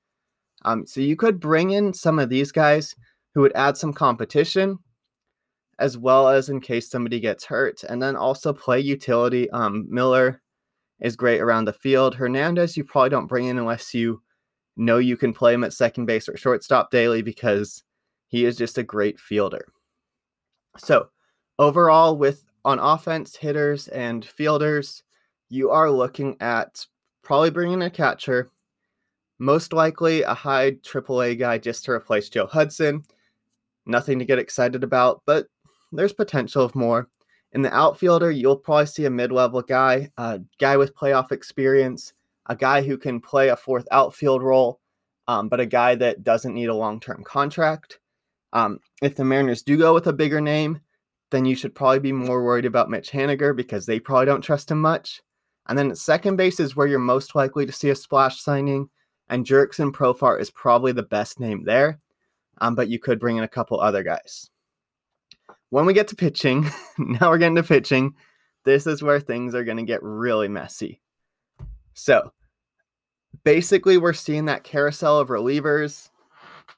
Um, 0.66 0.86
so 0.86 1.00
you 1.00 1.16
could 1.16 1.40
bring 1.40 1.70
in 1.70 1.94
some 1.94 2.18
of 2.18 2.28
these 2.28 2.52
guys 2.52 2.94
who 3.34 3.40
would 3.40 3.54
add 3.54 3.78
some 3.78 3.94
competition, 3.94 4.78
as 5.78 5.96
well 5.96 6.28
as 6.28 6.50
in 6.50 6.60
case 6.60 6.90
somebody 6.90 7.18
gets 7.18 7.46
hurt, 7.46 7.82
and 7.84 8.02
then 8.02 8.14
also 8.14 8.52
play 8.52 8.78
utility. 8.78 9.48
Um, 9.50 9.86
Miller 9.88 10.42
is 11.00 11.16
great 11.16 11.40
around 11.40 11.64
the 11.64 11.72
field. 11.72 12.14
Hernandez, 12.14 12.76
you 12.76 12.84
probably 12.84 13.10
don't 13.10 13.26
bring 13.26 13.46
in 13.46 13.58
unless 13.58 13.94
you 13.94 14.20
know 14.76 14.98
you 14.98 15.16
can 15.16 15.32
play 15.32 15.54
him 15.54 15.64
at 15.64 15.72
second 15.72 16.04
base 16.04 16.28
or 16.28 16.36
shortstop 16.36 16.90
daily 16.90 17.22
because 17.22 17.82
he 18.28 18.44
is 18.44 18.56
just 18.56 18.76
a 18.76 18.82
great 18.82 19.18
fielder. 19.18 19.64
So, 20.76 21.08
overall, 21.58 22.18
with 22.18 22.44
on 22.66 22.78
offense, 22.78 23.36
hitters 23.36 23.88
and 23.88 24.24
fielders, 24.24 25.02
you 25.48 25.70
are 25.70 25.90
looking 25.90 26.36
at 26.40 26.86
probably 27.22 27.50
bringing 27.50 27.82
a 27.82 27.90
catcher, 27.90 28.50
most 29.38 29.72
likely 29.72 30.22
a 30.22 30.34
high 30.34 30.72
AAA 30.72 31.38
guy 31.38 31.58
just 31.58 31.84
to 31.84 31.92
replace 31.92 32.28
Joe 32.28 32.46
Hudson. 32.46 33.04
Nothing 33.84 34.18
to 34.18 34.24
get 34.24 34.38
excited 34.38 34.82
about, 34.82 35.22
but 35.26 35.46
there's 35.92 36.12
potential 36.12 36.64
of 36.64 36.74
more. 36.74 37.08
In 37.52 37.62
the 37.62 37.74
outfielder, 37.74 38.30
you'll 38.30 38.56
probably 38.56 38.86
see 38.86 39.04
a 39.04 39.10
mid 39.10 39.32
level 39.32 39.62
guy, 39.62 40.10
a 40.18 40.40
guy 40.58 40.76
with 40.76 40.96
playoff 40.96 41.32
experience, 41.32 42.12
a 42.46 42.56
guy 42.56 42.82
who 42.82 42.98
can 42.98 43.20
play 43.20 43.48
a 43.48 43.56
fourth 43.56 43.86
outfield 43.90 44.42
role, 44.42 44.80
um, 45.28 45.48
but 45.48 45.60
a 45.60 45.66
guy 45.66 45.94
that 45.94 46.22
doesn't 46.22 46.54
need 46.54 46.68
a 46.68 46.74
long 46.74 47.00
term 47.00 47.22
contract. 47.24 47.98
Um, 48.52 48.80
if 49.02 49.16
the 49.16 49.24
Mariners 49.24 49.62
do 49.62 49.76
go 49.76 49.94
with 49.94 50.06
a 50.06 50.12
bigger 50.12 50.40
name, 50.40 50.80
then 51.30 51.44
you 51.44 51.54
should 51.54 51.74
probably 51.74 51.98
be 51.98 52.12
more 52.12 52.44
worried 52.44 52.64
about 52.64 52.90
Mitch 52.90 53.10
Haniger 53.10 53.54
because 53.54 53.86
they 53.86 54.00
probably 54.00 54.26
don't 54.26 54.42
trust 54.42 54.70
him 54.70 54.80
much. 54.80 55.22
And 55.68 55.76
then 55.78 55.94
second 55.94 56.36
base 56.36 56.60
is 56.60 56.76
where 56.76 56.86
you're 56.86 56.98
most 56.98 57.34
likely 57.34 57.66
to 57.66 57.72
see 57.72 57.90
a 57.90 57.94
splash 57.94 58.40
signing, 58.40 58.88
and 59.28 59.44
Jurickson 59.44 59.92
Profar 59.92 60.40
is 60.40 60.50
probably 60.50 60.92
the 60.92 61.02
best 61.02 61.40
name 61.40 61.64
there. 61.64 62.00
Um, 62.58 62.74
but 62.74 62.88
you 62.88 62.98
could 62.98 63.18
bring 63.18 63.36
in 63.36 63.42
a 63.44 63.48
couple 63.48 63.80
other 63.80 64.02
guys. 64.02 64.48
When 65.70 65.84
we 65.84 65.92
get 65.92 66.08
to 66.08 66.16
pitching, 66.16 66.70
now 66.98 67.30
we're 67.30 67.38
getting 67.38 67.56
to 67.56 67.62
pitching. 67.62 68.14
This 68.64 68.86
is 68.86 69.02
where 69.02 69.20
things 69.20 69.54
are 69.54 69.64
going 69.64 69.76
to 69.76 69.82
get 69.82 70.02
really 70.02 70.48
messy. 70.48 71.00
So, 71.94 72.32
basically, 73.44 73.98
we're 73.98 74.12
seeing 74.12 74.46
that 74.46 74.64
carousel 74.64 75.18
of 75.18 75.28
relievers. 75.28 76.10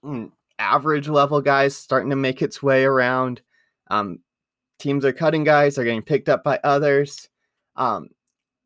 Mm, 0.04 0.32
average 0.58 1.08
level 1.08 1.40
guys 1.40 1.76
starting 1.76 2.10
to 2.10 2.16
make 2.16 2.42
its 2.42 2.62
way 2.62 2.84
around. 2.84 3.40
Um, 3.88 4.20
teams 4.78 5.04
are 5.04 5.12
cutting 5.12 5.44
guys, 5.44 5.76
they're 5.76 5.84
getting 5.84 6.02
picked 6.02 6.28
up 6.28 6.44
by 6.44 6.60
others. 6.64 7.28
Um, 7.76 8.08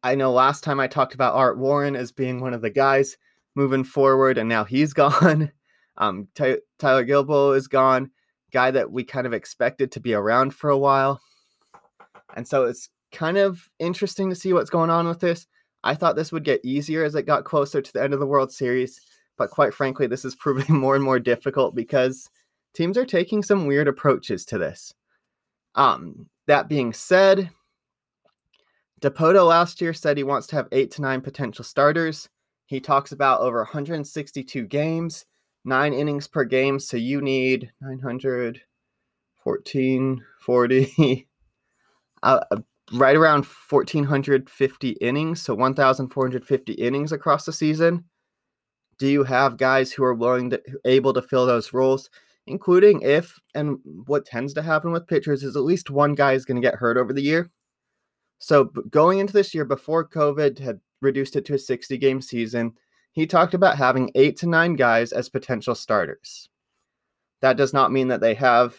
I 0.02 0.14
know 0.14 0.32
last 0.32 0.64
time 0.64 0.80
I 0.80 0.88
talked 0.88 1.14
about 1.14 1.34
Art 1.34 1.58
Warren 1.58 1.94
as 1.94 2.12
being 2.12 2.40
one 2.40 2.54
of 2.54 2.62
the 2.62 2.70
guys 2.70 3.16
moving 3.54 3.84
forward, 3.84 4.38
and 4.38 4.48
now 4.48 4.64
he's 4.64 4.92
gone. 4.94 5.52
Um, 5.96 6.28
Ty- 6.34 6.58
Tyler 6.78 7.04
Guilbeau 7.04 7.56
is 7.56 7.68
gone, 7.68 8.10
guy 8.52 8.70
that 8.70 8.90
we 8.90 9.04
kind 9.04 9.26
of 9.26 9.32
expected 9.32 9.92
to 9.92 10.00
be 10.00 10.14
around 10.14 10.54
for 10.54 10.70
a 10.70 10.78
while. 10.78 11.20
And 12.34 12.48
so 12.48 12.64
it's 12.64 12.88
kind 13.12 13.36
of 13.36 13.68
interesting 13.78 14.30
to 14.30 14.36
see 14.36 14.52
what's 14.52 14.70
going 14.70 14.90
on 14.90 15.06
with 15.06 15.20
this. 15.20 15.46
I 15.84 15.94
thought 15.94 16.16
this 16.16 16.32
would 16.32 16.44
get 16.44 16.64
easier 16.64 17.04
as 17.04 17.14
it 17.14 17.26
got 17.26 17.44
closer 17.44 17.82
to 17.82 17.92
the 17.92 18.02
end 18.02 18.14
of 18.14 18.20
the 18.20 18.26
World 18.26 18.52
Series. 18.52 19.00
But 19.36 19.50
quite 19.50 19.74
frankly, 19.74 20.06
this 20.06 20.24
is 20.24 20.34
proving 20.36 20.76
more 20.76 20.94
and 20.94 21.04
more 21.04 21.20
difficult 21.20 21.74
because 21.74 22.28
teams 22.74 22.96
are 22.96 23.04
taking 23.04 23.42
some 23.42 23.66
weird 23.66 23.88
approaches 23.88 24.44
to 24.46 24.58
this. 24.58 24.94
Um, 25.74 26.28
that 26.46 26.68
being 26.68 26.92
said, 26.92 27.50
Dipoto 29.02 29.46
last 29.46 29.80
year 29.80 29.92
said 29.92 30.16
he 30.16 30.22
wants 30.22 30.46
to 30.48 30.56
have 30.56 30.68
eight 30.72 30.90
to 30.92 31.02
nine 31.02 31.20
potential 31.20 31.64
starters. 31.64 32.28
He 32.66 32.80
talks 32.80 33.12
about 33.12 33.40
over 33.40 33.58
162 33.58 34.66
games, 34.66 35.26
nine 35.64 35.92
innings 35.92 36.28
per 36.28 36.44
game. 36.44 36.78
So 36.78 36.96
you 36.96 37.20
need 37.20 37.70
914, 37.80 40.24
40, 40.40 41.28
uh, 42.22 42.40
uh, 42.50 42.56
right 42.92 43.16
around 43.16 43.44
1,450 43.44 44.90
innings. 44.90 45.42
So 45.42 45.54
1,450 45.54 46.72
innings 46.72 47.12
across 47.12 47.44
the 47.44 47.52
season 47.52 48.04
do 49.02 49.08
you 49.08 49.24
have 49.24 49.56
guys 49.56 49.90
who 49.90 50.04
are 50.04 50.14
willing 50.14 50.50
to 50.50 50.62
able 50.84 51.12
to 51.12 51.20
fill 51.20 51.44
those 51.44 51.72
roles 51.72 52.08
including 52.46 53.02
if 53.02 53.40
and 53.54 53.78
what 54.06 54.24
tends 54.24 54.54
to 54.54 54.62
happen 54.62 54.92
with 54.92 55.08
pitchers 55.08 55.42
is 55.42 55.56
at 55.56 55.62
least 55.62 55.90
one 55.90 56.14
guy 56.14 56.34
is 56.34 56.44
going 56.44 56.60
to 56.60 56.66
get 56.66 56.76
hurt 56.76 56.96
over 56.96 57.12
the 57.12 57.22
year 57.22 57.50
so 58.42 58.64
going 58.64 59.18
into 59.18 59.32
this 59.32 59.54
year 59.54 59.64
before 59.64 60.06
covid 60.06 60.58
had 60.58 60.80
reduced 61.00 61.36
it 61.36 61.44
to 61.44 61.54
a 61.54 61.58
60 61.58 61.96
game 61.98 62.20
season 62.20 62.72
he 63.12 63.26
talked 63.26 63.54
about 63.54 63.76
having 63.76 64.10
8 64.14 64.36
to 64.38 64.48
9 64.48 64.76
guys 64.76 65.12
as 65.12 65.28
potential 65.28 65.74
starters 65.74 66.48
that 67.40 67.56
does 67.56 67.72
not 67.72 67.92
mean 67.92 68.08
that 68.08 68.20
they 68.20 68.34
have 68.34 68.76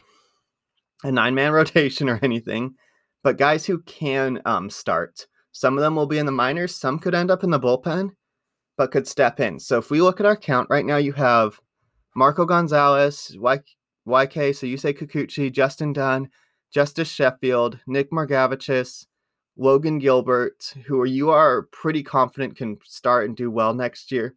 a 1.04 1.12
nine 1.12 1.36
man 1.36 1.52
rotation 1.60 2.10
or 2.10 2.20
anything 2.22 2.76
but 3.24 3.38
guys 3.38 3.66
who 3.66 3.80
can 3.84 4.42
um, 4.46 4.70
start 4.70 5.28
some 5.52 5.78
of 5.78 5.82
them 5.82 5.96
will 5.96 6.08
be 6.08 6.18
in 6.18 6.26
the 6.26 6.32
minors 6.32 6.76
some 6.76 7.00
could 7.00 7.16
end 7.16 7.32
up 7.32 7.44
in 7.44 7.50
the 7.50 7.60
bullpen 7.60 8.12
but 8.78 8.92
could 8.92 9.08
step 9.08 9.40
in. 9.40 9.60
So 9.60 9.78
if 9.78 9.90
we 9.90 10.02
look 10.02 10.20
at 10.20 10.26
our 10.26 10.36
count 10.36 10.70
right 10.70 10.86
now, 10.86 10.98
you 10.98 11.14
have 11.14 11.60
Marco 12.16 12.46
Gonzalez, 12.46 13.36
YK, 13.38 14.56
so 14.56 14.66
you 14.66 14.78
say 14.78 14.94
Kikuchi, 14.94 15.52
Justin 15.52 15.94
Dunn, 15.94 16.30
Justus 16.72 17.10
Sheffield, 17.10 17.80
Nick 17.88 18.12
Margevicius, 18.12 19.06
Logan 19.58 20.00
Gilbert, 20.00 20.74
who 20.86 21.04
you 21.06 21.30
are 21.30 21.64
pretty 21.64 22.04
confident 22.04 22.56
can 22.56 22.78
start 22.84 23.26
and 23.26 23.38
do 23.38 23.52
well 23.52 23.74
next 23.74 24.12
year. 24.12 24.36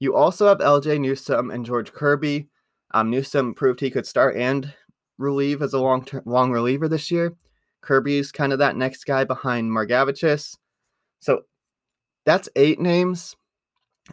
You 0.00 0.16
also 0.16 0.48
have 0.48 0.58
LJ 0.58 1.00
Newsome 1.00 1.50
and 1.50 1.64
George 1.64 1.92
Kirby. 1.92 2.48
Um, 2.92 3.10
Newsome 3.10 3.54
proved 3.54 3.80
he 3.80 3.90
could 3.90 4.06
start 4.06 4.36
and 4.36 4.72
relieve 5.18 5.62
as 5.62 5.74
a 5.74 5.78
long 5.78 6.04
term 6.04 6.22
long 6.24 6.50
reliever 6.50 6.88
this 6.88 7.10
year. 7.10 7.34
Kirby's 7.82 8.32
kind 8.32 8.52
of 8.52 8.58
that 8.58 8.76
next 8.76 9.04
guy 9.04 9.24
behind 9.24 9.70
Margevicius. 9.70 10.56
So 11.20 11.42
that's 12.24 12.48
eight 12.56 12.80
names. 12.80 13.36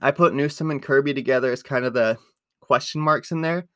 I 0.02 0.12
put 0.12 0.34
Newsome 0.34 0.72
and 0.72 0.84
Kirby 0.84 1.14
together 1.14 1.52
as 1.52 1.64
kind 1.64 1.86
of 1.86 1.94
the 1.94 2.18
question 2.60 3.02
marks 3.02 3.32
in 3.32 3.42
there. 3.42 3.68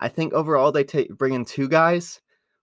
I 0.00 0.08
think 0.08 0.32
overall 0.32 0.72
they 0.72 0.84
take 0.84 1.16
bring 1.16 1.34
in 1.34 1.44
two 1.44 1.68
guys. 1.68 2.21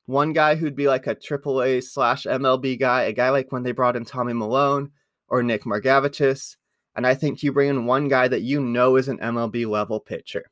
One 0.09 0.33
guy 0.33 0.55
who'd 0.55 0.75
be 0.75 0.87
like 0.87 1.07
a 1.07 1.15
AAA 1.15 1.83
slash 1.83 2.23
MLB 2.23 2.79
guy, 2.79 3.03
a 3.03 3.13
guy 3.13 3.29
like 3.29 3.51
when 3.51 3.63
they 3.63 3.71
brought 3.71 3.95
in 3.95 4.05
Tommy 4.05 4.33
Milone 4.33 4.91
or 5.27 5.43
Nick 5.43 5.63
Margevicius. 5.63 6.55
And 6.95 7.05
I 7.05 7.13
think 7.13 7.43
you 7.43 7.53
bring 7.53 7.69
in 7.69 7.85
one 7.85 8.07
guy 8.07 8.27
that 8.27 8.41
you 8.41 8.59
know 8.59 8.95
is 8.95 9.07
an 9.07 9.19
MLB 9.19 9.67
level 9.67 9.99
pitcher. 9.99 10.49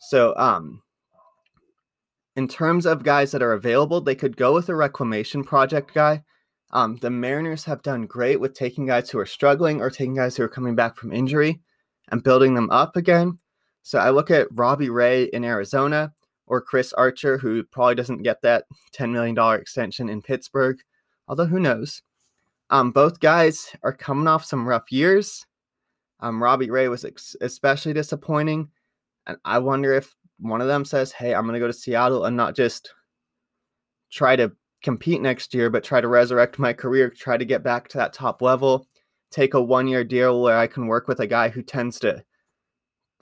So, 0.00 0.34
um, 0.36 0.82
in 2.34 2.48
terms 2.48 2.86
of 2.86 3.04
guys 3.04 3.30
that 3.32 3.42
are 3.42 3.52
available, 3.52 4.00
they 4.00 4.14
could 4.14 4.36
go 4.36 4.52
with 4.54 4.68
a 4.68 4.74
reclamation 4.74 5.44
project 5.44 5.94
guy 5.94 6.24
um, 6.72 6.96
the 6.96 7.10
Mariners 7.10 7.64
have 7.64 7.82
done 7.82 8.06
great 8.06 8.38
with 8.38 8.54
taking 8.54 8.86
guys 8.86 9.10
who 9.10 9.18
are 9.18 9.26
struggling 9.26 9.80
or 9.80 9.90
taking 9.90 10.14
guys 10.14 10.36
who 10.36 10.44
are 10.44 10.48
coming 10.48 10.74
back 10.74 10.96
from 10.96 11.12
injury 11.12 11.60
and 12.10 12.22
building 12.22 12.54
them 12.54 12.70
up 12.70 12.96
again. 12.96 13.38
So 13.82 13.98
I 13.98 14.10
look 14.10 14.30
at 14.30 14.48
Robbie 14.52 14.90
Ray 14.90 15.24
in 15.24 15.44
Arizona 15.44 16.12
or 16.50 16.60
Chris 16.60 16.92
Archer, 16.92 17.38
who 17.38 17.62
probably 17.62 17.94
doesn't 17.94 18.24
get 18.24 18.42
that 18.42 18.64
$10 18.92 19.12
million 19.12 19.38
extension 19.58 20.08
in 20.08 20.20
Pittsburgh, 20.20 20.76
although 21.28 21.46
who 21.46 21.60
knows. 21.60 22.02
Um, 22.70 22.90
both 22.90 23.20
guys 23.20 23.68
are 23.84 23.92
coming 23.92 24.26
off 24.26 24.44
some 24.44 24.68
rough 24.68 24.90
years. 24.90 25.46
Um, 26.18 26.42
Robbie 26.42 26.70
Ray 26.70 26.88
was 26.88 27.04
ex- 27.04 27.36
especially 27.40 27.92
disappointing. 27.92 28.68
And 29.28 29.38
I 29.44 29.58
wonder 29.58 29.94
if 29.94 30.12
one 30.40 30.60
of 30.60 30.66
them 30.66 30.84
says, 30.84 31.12
Hey, 31.12 31.34
I'm 31.34 31.44
going 31.44 31.54
to 31.54 31.60
go 31.60 31.68
to 31.68 31.72
Seattle 31.72 32.24
and 32.24 32.36
not 32.36 32.56
just 32.56 32.92
try 34.10 34.34
to 34.34 34.50
compete 34.82 35.22
next 35.22 35.54
year, 35.54 35.70
but 35.70 35.84
try 35.84 36.00
to 36.00 36.08
resurrect 36.08 36.58
my 36.58 36.72
career, 36.72 37.10
try 37.10 37.36
to 37.36 37.44
get 37.44 37.62
back 37.62 37.86
to 37.88 37.98
that 37.98 38.12
top 38.12 38.42
level, 38.42 38.88
take 39.30 39.54
a 39.54 39.62
one 39.62 39.86
year 39.86 40.02
deal 40.02 40.42
where 40.42 40.58
I 40.58 40.66
can 40.66 40.88
work 40.88 41.06
with 41.06 41.20
a 41.20 41.28
guy 41.28 41.48
who 41.48 41.62
tends 41.62 42.00
to 42.00 42.24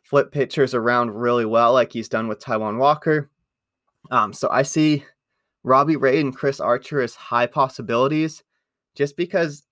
flip 0.09 0.33
pitchers 0.33 0.73
around 0.73 1.11
really 1.11 1.45
well, 1.45 1.75
like 1.75 1.93
he's 1.93 2.09
done 2.09 2.29
with 2.29 2.39
Taijuan 2.39 2.79
Walker. 2.79 3.31
Um, 4.11 4.33
so 4.33 4.49
I 4.51 4.63
see 4.63 5.05
Robbie 5.65 5.97
Ray 5.97 6.19
and 6.19 6.35
Chris 6.35 6.61
Archer 6.61 7.03
as 7.03 7.15
high 7.15 7.47
possibilities 7.47 8.43
just 8.95 9.19
because 9.19 9.65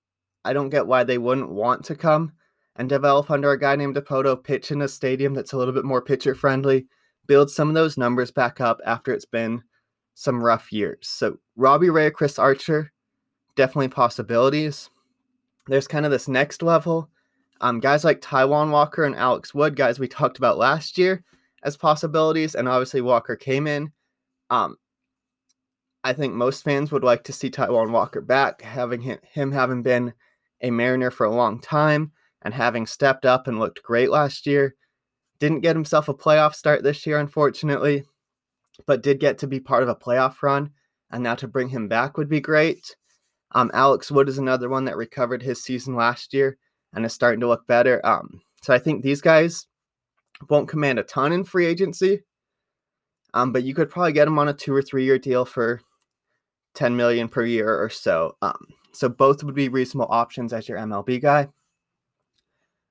I 0.45 0.53
don't 0.53 0.69
get 0.69 0.87
why 0.87 1.05
they 1.05 1.17
wouldn't 1.17 1.49
want 1.49 1.85
to 1.87 1.95
come 1.95 2.33
and 2.77 2.87
develop 2.87 3.31
under 3.31 3.53
a 3.53 3.59
guy 3.59 3.77
named 3.77 3.97
Dipoto, 3.97 4.45
pitch 4.45 4.71
in 4.71 4.83
a 4.83 4.89
stadium 4.89 5.33
that's 5.33 5.55
a 5.55 5.57
little 5.57 5.73
bit 5.73 5.87
more 5.87 6.03
pitcher 6.03 6.35
friendly, 6.35 6.87
build 7.27 7.51
some 7.51 7.69
of 7.69 7.75
those 7.75 7.97
numbers 7.97 8.31
back 8.31 8.61
up 8.61 8.79
after 8.85 9.15
it's 9.15 9.25
been 9.25 9.63
some 10.13 10.45
rough 10.45 10.71
years. 10.71 10.99
So 11.09 11.39
Robbie 11.57 11.89
Ray, 11.89 12.11
Chris 12.11 12.39
Archer, 12.39 12.93
definitely 13.55 13.89
possibilities. 13.89 14.91
There's 15.67 15.89
kind 15.89 16.05
of 16.05 16.13
this 16.13 16.29
next 16.29 16.63
level. 16.63 17.09
Um, 17.61 17.81
guys 17.81 18.05
like 18.05 18.21
Taijuan 18.21 18.71
Walker 18.71 19.05
and 19.05 19.15
Alex 19.15 19.55
Wood, 19.55 19.77
guys 19.77 19.99
we 19.99 20.09
talked 20.09 20.39
about 20.39 20.59
last 20.59 20.99
year 20.99 21.25
as 21.63 21.77
possibilities, 21.77 22.55
and 22.55 22.69
obviously 22.69 23.01
Walker 23.01 23.37
came 23.37 23.67
in. 23.67 23.93
Um, 24.51 24.77
I 26.05 26.13
think 26.13 26.35
most 26.35 26.63
fans 26.63 26.93
would 26.93 27.03
like 27.03 27.25
to 27.25 27.33
see 27.33 27.51
Taijuan 27.51 27.91
Walker 27.91 28.21
back, 28.21 28.63
having 28.63 29.01
him, 29.01 29.19
him 29.23 29.53
having 29.53 29.83
been 29.83 30.13
a 30.61 30.71
Mariner 30.71 31.11
for 31.11 31.27
a 31.27 31.35
long 31.35 31.61
time 31.61 32.13
and 32.43 32.55
having 32.55 32.87
stepped 32.87 33.27
up 33.27 33.49
and 33.49 33.59
looked 33.59 33.83
great 33.83 34.11
last 34.11 34.47
year. 34.47 34.77
Didn't 35.39 35.61
get 35.61 35.77
himself 35.77 36.09
a 36.09 36.15
playoff 36.15 36.55
start 36.55 36.83
this 36.83 37.07
year, 37.07 37.19
unfortunately, 37.19 38.05
but 38.87 39.03
did 39.03 39.19
get 39.19 39.39
to 39.39 39.47
be 39.47 39.61
part 39.61 39.83
of 39.83 39.89
a 39.89 39.97
playoff 39.97 40.43
run. 40.43 40.71
And 41.11 41.23
now 41.23 41.35
to 41.37 41.49
bring 41.49 41.69
him 41.69 41.89
back 41.89 42.17
would 42.17 42.29
be 42.29 42.41
great. 42.41 42.97
Um, 43.53 43.71
Alex 43.75 44.11
Wood 44.11 44.29
is 44.29 44.39
another 44.39 44.69
one 44.69 44.85
that 44.85 44.97
recovered 44.97 45.43
his 45.43 45.63
season 45.63 45.95
last 45.95 46.35
year 46.35 46.59
and 46.97 47.05
is 47.05 47.13
starting 47.13 47.41
to 47.41 47.49
look 47.49 47.67
better. 47.67 48.05
Um, 48.05 48.41
so 48.63 48.75
I 48.75 48.79
think 48.79 49.03
these 49.03 49.21
guys 49.21 49.67
won't 50.49 50.69
command 50.69 50.99
a 50.99 51.05
ton 51.05 51.33
in 51.33 51.45
free 51.45 51.67
agency, 51.67 52.23
um, 53.35 53.53
but 53.53 53.63
you 53.63 53.75
could 53.75 53.91
probably 53.91 54.13
get 54.13 54.25
them 54.25 54.39
on 54.39 54.49
a 54.49 54.55
two 54.55 54.75
or 54.75 54.83
three 54.83 55.05
year 55.05 55.19
deal 55.19 55.45
for 55.45 55.81
10 56.75 56.97
million 56.97 57.29
per 57.29 57.45
year 57.45 57.81
or 57.81 57.89
so. 57.89 58.37
Um, 58.43 58.67
so 58.93 59.09
both 59.09 59.45
would 59.45 59.55
be 59.55 59.69
reasonable 59.69 60.09
options 60.11 60.53
as 60.53 60.69
your 60.69 60.79
MLB 60.79 61.21
guy. 61.21 61.49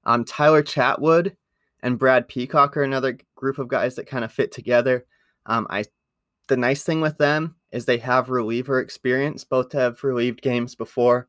Um, 0.06 0.24
Tyler 0.24 0.62
Chatwood 0.62 1.36
and 1.82 1.98
Brad 2.00 2.28
Peacock 2.28 2.78
are 2.78 2.84
another 2.84 3.18
group 3.36 3.58
of 3.58 3.68
guys 3.68 3.96
that 3.96 4.08
kind 4.08 4.24
of 4.24 4.32
fit 4.32 4.52
together. 4.52 5.06
Um, 5.48 5.68
I 5.70 5.86
the 6.48 6.58
nice 6.58 6.84
thing 6.84 7.02
with 7.02 7.18
them 7.18 7.56
is 7.72 7.86
they 7.86 7.98
have 7.98 8.30
reliever 8.30 8.80
experience. 8.80 9.44
Both 9.44 9.72
have 9.72 10.04
relieved 10.04 10.44
games 10.44 10.76
before. 10.76 11.28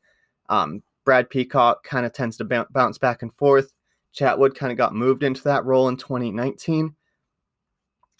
Um, 0.50 0.82
Brad 1.06 1.30
Peacock 1.30 1.84
kind 1.84 2.04
of 2.04 2.12
tends 2.12 2.36
to 2.36 2.66
bounce 2.70 2.98
back 2.98 3.22
and 3.22 3.32
forth. 3.36 3.72
Chatwood 4.14 4.54
kind 4.54 4.72
of 4.72 4.76
got 4.76 4.94
moved 4.94 5.22
into 5.22 5.42
that 5.44 5.64
role 5.64 5.88
in 5.88 5.96
2019. 5.96 6.94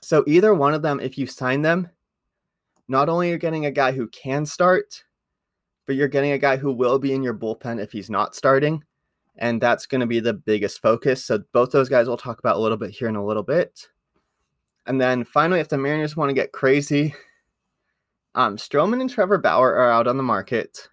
So 0.03 0.25
either 0.27 0.55
one 0.55 0.73
of 0.73 0.83
them, 0.83 1.01
if 1.01 1.19
you 1.19 1.27
sign 1.27 1.63
them, 1.63 1.91
not 2.89 3.09
only 3.09 3.33
are 3.33 3.39
getting 3.39 3.67
a 3.67 3.71
guy 3.71 3.91
who 3.91 4.09
can 4.09 4.47
start, 4.47 5.03
but 5.85 5.97
you're 5.97 6.07
getting 6.07 6.33
a 6.33 6.39
guy 6.39 6.57
who 6.57 6.73
will 6.73 6.99
be 6.99 7.13
in 7.13 7.23
your 7.23 7.35
bullpen 7.35 7.83
if 7.83 7.91
he's 7.91 8.09
not 8.09 8.37
starting. 8.37 8.83
And 9.37 9.61
that's 9.61 9.87
going 9.87 10.01
to 10.01 10.07
be 10.07 10.21
the 10.21 10.33
biggest 10.33 10.81
focus. 10.81 11.25
So 11.25 11.43
both 11.53 11.73
those 11.73 11.89
guys 11.89 12.07
we'll 12.07 12.17
talk 12.17 12.39
about 12.39 12.57
a 12.57 12.61
little 12.61 12.79
bit 12.79 12.91
here 12.91 13.09
in 13.09 13.17
a 13.17 13.27
little 13.27 13.43
bit. 13.43 13.89
And 14.87 15.01
then 15.01 15.25
finally, 15.25 15.59
if 15.59 15.69
the 15.69 15.77
Mariners 15.77 16.17
want 16.17 16.31
to 16.31 16.35
get 16.35 16.53
crazy, 16.53 17.15
um, 18.37 18.57
Stroman 18.57 19.01
and 19.01 19.11
Trevor 19.11 19.39
Bauer 19.39 19.75
are 19.75 19.91
out 19.91 20.07
on 20.07 20.17
the 20.17 20.23
market. 20.23 20.89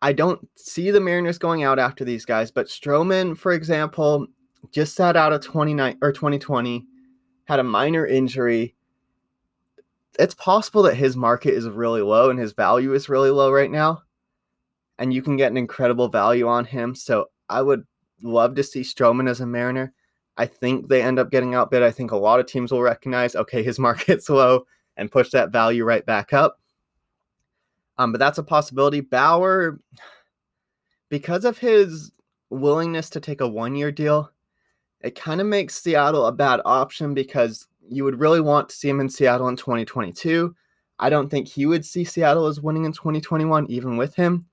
I 0.00 0.12
don't 0.12 0.46
see 0.56 0.90
the 0.90 1.00
Mariners 1.00 1.38
going 1.38 1.64
out 1.64 1.78
after 1.78 2.04
these 2.04 2.24
guys, 2.24 2.50
but 2.50 2.68
Stroman, 2.68 3.36
for 3.36 3.52
example, 3.52 4.26
just 4.70 4.94
sat 4.94 5.16
out 5.16 5.32
of 5.32 5.40
29 5.40 5.98
or 6.02 6.12
2020, 6.12 6.86
had 7.44 7.58
a 7.58 7.64
minor 7.64 8.06
injury. 8.06 8.74
It's 10.18 10.34
possible 10.34 10.82
that 10.82 10.94
his 10.94 11.16
market 11.16 11.54
is 11.54 11.68
really 11.68 12.02
low 12.02 12.30
and 12.30 12.38
his 12.38 12.52
value 12.52 12.94
is 12.94 13.08
really 13.08 13.30
low 13.30 13.52
right 13.52 13.70
now. 13.70 14.02
And 14.98 15.12
you 15.12 15.22
can 15.22 15.36
get 15.36 15.50
an 15.50 15.56
incredible 15.56 16.08
value 16.08 16.48
on 16.48 16.64
him. 16.64 16.94
So 16.94 17.26
I 17.48 17.62
would 17.62 17.84
love 18.22 18.54
to 18.56 18.62
see 18.62 18.80
Stroman 18.80 19.28
as 19.28 19.40
a 19.40 19.46
Mariner. 19.46 19.92
I 20.36 20.46
think 20.46 20.88
they 20.88 21.02
end 21.02 21.18
up 21.18 21.30
getting 21.30 21.54
outbid. 21.54 21.82
I 21.82 21.90
think 21.90 22.12
a 22.12 22.16
lot 22.16 22.40
of 22.40 22.46
teams 22.46 22.70
will 22.70 22.82
recognize, 22.82 23.34
okay, 23.34 23.62
his 23.62 23.78
market's 23.80 24.28
low 24.28 24.64
and 24.96 25.10
push 25.10 25.30
that 25.30 25.50
value 25.50 25.84
right 25.84 26.06
back 26.06 26.32
up. 26.32 26.60
Um, 27.98 28.12
but 28.12 28.18
that's 28.18 28.38
a 28.38 28.42
possibility. 28.42 29.00
Bauer, 29.00 29.80
because 31.08 31.44
of 31.44 31.58
his 31.58 32.12
willingness 32.50 33.10
to 33.10 33.20
take 33.20 33.40
a 33.40 33.48
one 33.48 33.74
year 33.74 33.90
deal, 33.90 34.30
it 35.00 35.14
kind 35.14 35.40
of 35.40 35.46
makes 35.46 35.80
Seattle 35.80 36.26
a 36.26 36.32
bad 36.32 36.60
option 36.64 37.14
because 37.14 37.66
you 37.88 38.04
would 38.04 38.20
really 38.20 38.40
want 38.40 38.68
to 38.68 38.76
see 38.76 38.88
him 38.88 39.00
in 39.00 39.08
Seattle 39.08 39.48
in 39.48 39.56
2022. 39.56 40.54
I 40.98 41.10
don't 41.10 41.28
think 41.28 41.46
he 41.46 41.66
would 41.66 41.84
see 41.84 42.04
Seattle 42.04 42.46
as 42.46 42.60
winning 42.60 42.84
in 42.84 42.92
2021, 42.92 43.66
even 43.70 43.96
with 43.96 44.14
him. 44.14 44.46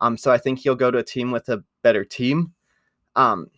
Um, 0.00 0.16
so 0.16 0.32
I 0.32 0.38
think 0.38 0.58
he'll 0.58 0.74
go 0.74 0.90
to 0.90 0.98
a 0.98 1.04
team 1.04 1.30
with 1.30 1.48
a 1.48 1.62
better 1.82 2.04
team. 2.04 2.52
Um, 3.16 3.48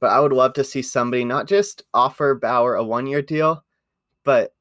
but 0.00 0.10
I 0.10 0.20
would 0.20 0.32
love 0.32 0.52
to 0.54 0.64
see 0.64 0.82
somebody 0.82 1.24
not 1.24 1.46
just 1.46 1.84
offer 1.94 2.34
Bauer 2.34 2.74
a 2.74 2.84
one 2.84 3.06
year 3.06 3.22
deal, 3.22 3.64
but 4.24 4.52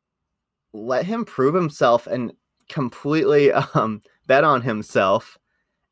let 0.74 1.06
him 1.06 1.26
prove 1.26 1.56
himself 1.56 2.06
and 2.08 2.32
completely 2.70 3.52
um, 3.74 4.02
bet 4.28 4.44
on 4.44 4.62
himself 4.62 5.38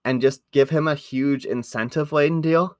and 0.05 0.21
just 0.21 0.41
give 0.51 0.69
him 0.69 0.87
a 0.87 0.95
huge 0.95 1.45
incentive 1.45 2.11
laden 2.11 2.41
deal. 2.41 2.77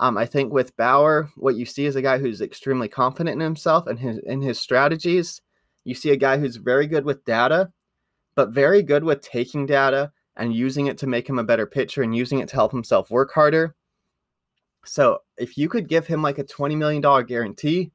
Um, 0.00 0.16
I 0.16 0.26
think 0.26 0.52
with 0.52 0.76
Bauer, 0.76 1.28
what 1.36 1.56
you 1.56 1.66
see 1.66 1.84
is 1.84 1.94
a 1.94 2.02
guy 2.02 2.18
who's 2.18 2.40
extremely 2.40 2.88
confident 2.88 3.34
in 3.34 3.40
himself 3.40 3.86
and 3.86 3.98
his 3.98 4.18
in 4.18 4.40
his 4.40 4.58
strategies. 4.58 5.42
You 5.84 5.94
see 5.94 6.10
a 6.10 6.16
guy 6.16 6.38
who's 6.38 6.56
very 6.56 6.86
good 6.86 7.04
with 7.04 7.24
data, 7.24 7.70
but 8.34 8.50
very 8.50 8.82
good 8.82 9.04
with 9.04 9.20
taking 9.20 9.66
data 9.66 10.12
and 10.36 10.54
using 10.54 10.86
it 10.86 10.96
to 10.98 11.06
make 11.06 11.28
him 11.28 11.38
a 11.38 11.44
better 11.44 11.66
pitcher 11.66 12.02
and 12.02 12.16
using 12.16 12.38
it 12.38 12.48
to 12.48 12.54
help 12.54 12.72
himself 12.72 13.10
work 13.10 13.32
harder. 13.32 13.74
So 14.84 15.18
if 15.36 15.58
you 15.58 15.68
could 15.68 15.88
give 15.88 16.06
him 16.06 16.22
like 16.22 16.38
a 16.38 16.44
$20 16.44 16.76
million 16.76 17.02
guarantee 17.26 17.92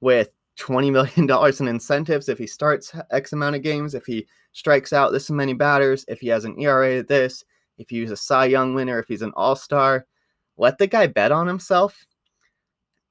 with 0.00 0.33
$20 0.58 0.92
million 0.92 1.54
in 1.60 1.68
incentives 1.68 2.28
if 2.28 2.38
he 2.38 2.46
starts 2.46 2.92
X 3.10 3.32
amount 3.32 3.56
of 3.56 3.62
games, 3.62 3.94
if 3.94 4.06
he 4.06 4.26
strikes 4.52 4.92
out 4.92 5.12
this 5.12 5.30
many 5.30 5.52
batters, 5.52 6.04
if 6.08 6.20
he 6.20 6.28
has 6.28 6.44
an 6.44 6.58
ERA 6.60 7.02
this, 7.02 7.44
if 7.78 7.90
he's 7.90 8.10
a 8.10 8.16
Cy 8.16 8.46
Young 8.46 8.74
winner, 8.74 8.98
if 8.98 9.08
he's 9.08 9.22
an 9.22 9.32
all 9.34 9.56
star, 9.56 10.06
let 10.56 10.78
the 10.78 10.86
guy 10.86 11.06
bet 11.06 11.32
on 11.32 11.46
himself 11.46 12.06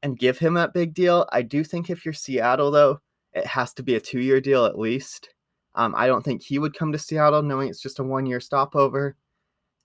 and 0.02 0.20
give 0.20 0.38
him 0.38 0.54
that 0.54 0.74
big 0.74 0.94
deal. 0.94 1.28
I 1.32 1.42
do 1.42 1.64
think 1.64 1.90
if 1.90 2.06
you're 2.06 2.14
Seattle, 2.14 2.72
though, 2.72 3.00
it 3.34 3.46
has 3.46 3.74
to 3.74 3.84
be 3.84 3.96
a 3.96 4.00
two 4.00 4.20
year 4.20 4.40
deal 4.40 4.66
at 4.66 4.78
least. 4.78 5.30
Um, 5.76 5.96
I 5.98 6.08
don't 6.08 6.24
think 6.24 6.44
he 6.44 6.60
would 6.60 6.78
come 6.78 6.92
to 6.92 7.00
Seattle 7.00 7.42
knowing 7.42 7.70
it's 7.70 7.82
just 7.82 8.00
a 8.00 8.04
one 8.04 8.26
year 8.26 8.40
stopover 8.40 9.16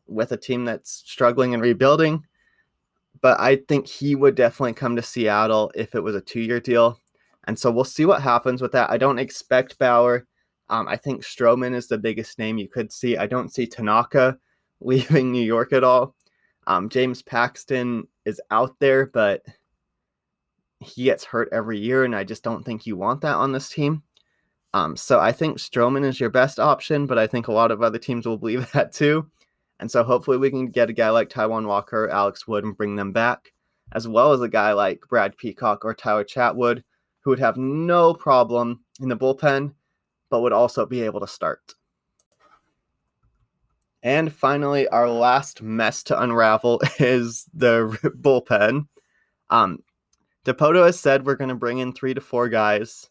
with 0.07 0.33
a 0.33 0.37
team 0.37 0.65
that's 0.65 1.03
struggling 1.07 1.55
and 1.55 1.63
rebuilding. 1.63 2.25
But 3.21 3.41
I 3.41 3.57
think 3.57 3.89
he 3.89 4.15
would 4.15 4.35
definitely 4.35 4.75
come 4.75 4.95
to 4.97 5.03
Seattle 5.03 5.73
if 5.75 5.95
it 5.95 6.03
was 6.03 6.15
a 6.15 6.21
two 6.21 6.41
year 6.41 6.61
deal. 6.61 7.01
And 7.49 7.59
so 7.59 7.71
we'll 7.71 7.85
see 7.85 8.05
what 8.05 8.21
happens 8.21 8.61
with 8.61 8.73
that. 8.73 8.91
I 8.91 8.99
don't 8.99 9.19
expect 9.19 9.79
Bauer. 9.79 10.27
Um, 10.69 10.87
I 10.87 10.97
think 10.97 11.23
Stroman 11.23 11.75
is 11.75 11.89
the 11.89 11.97
biggest 11.97 12.39
name 12.39 12.59
you 12.59 12.69
could 12.69 12.93
see. 12.93 13.17
I 13.17 13.27
don't 13.27 13.53
see 13.53 13.67
Tanaka 13.67 14.39
leaving 14.81 15.33
New 15.33 15.43
York 15.43 15.73
at 15.73 15.83
all. 15.83 16.15
Um, 16.67 16.91
James 16.91 17.23
Paxton 17.23 18.07
is 18.27 18.41
out 18.51 18.79
there, 18.81 19.07
but 19.07 19.47
he 20.81 21.05
gets 21.05 21.25
hurt 21.25 21.49
every 21.51 21.79
year, 21.79 22.05
and 22.05 22.15
I 22.15 22.23
just 22.23 22.45
don't 22.45 22.63
think 22.63 22.87
you 22.87 22.99
want 22.99 23.23
that 23.23 23.35
on 23.35 23.53
this 23.53 23.71
team. 23.71 24.03
Um, 24.75 24.95
so 24.95 25.19
I 25.19 25.33
think 25.33 25.57
Stroman 25.57 26.05
is 26.05 26.21
your 26.21 26.29
best 26.29 26.61
option, 26.61 27.07
but 27.07 27.19
I 27.19 27.27
think 27.27 27.49
a 27.49 27.53
lot 27.53 27.71
of 27.71 27.83
other 27.83 27.99
teams 27.99 28.27
will 28.27 28.37
believe 28.37 28.71
that 28.73 28.93
too. 28.93 29.27
And 29.81 29.91
so 29.91 30.05
hopefully 30.05 30.37
we 30.37 30.51
can 30.51 30.67
get 30.67 30.91
a 30.91 30.93
guy 30.93 31.09
like 31.09 31.31
Taijuan 31.31 31.67
Walker, 31.67 32.11
Alex 32.11 32.47
Wood, 32.47 32.65
and 32.65 32.77
bring 32.77 32.97
them 32.97 33.13
back, 33.13 33.55
as 33.93 34.07
well 34.07 34.33
as 34.33 34.43
a 34.43 34.49
guy 34.49 34.75
like 34.75 35.01
Brad 35.09 35.35
Peacock 35.39 35.87
or 35.87 35.95
Tyler 35.95 36.25
Chatwood, 36.25 36.83
who 37.29 37.33
would 37.33 37.39
have 37.39 37.59
no 37.59 38.15
problem 38.15 38.81
in 39.03 39.11
the 39.11 39.15
bullpen, 39.15 39.75
but 40.31 40.41
would 40.41 40.55
also 40.55 40.87
be 40.87 41.03
able 41.03 41.21
to 41.21 41.27
start. 41.27 41.75
And 44.03 44.33
finally, 44.33 44.89
our 44.89 45.11
last 45.11 45.61
mess 45.61 46.03
to 46.05 46.19
unravel 46.19 46.81
is 46.99 47.45
the 47.53 47.99
bullpen. 48.19 48.89
Um, 49.51 49.81
Dipoto 50.47 50.87
has 50.87 50.99
said 50.99 51.27
we're 51.27 51.35
going 51.35 51.51
to 51.51 51.55
bring 51.55 51.81
in 51.81 51.93
three 51.93 52.15
to 52.15 52.21
four 52.23 52.49
guys. 52.49 53.11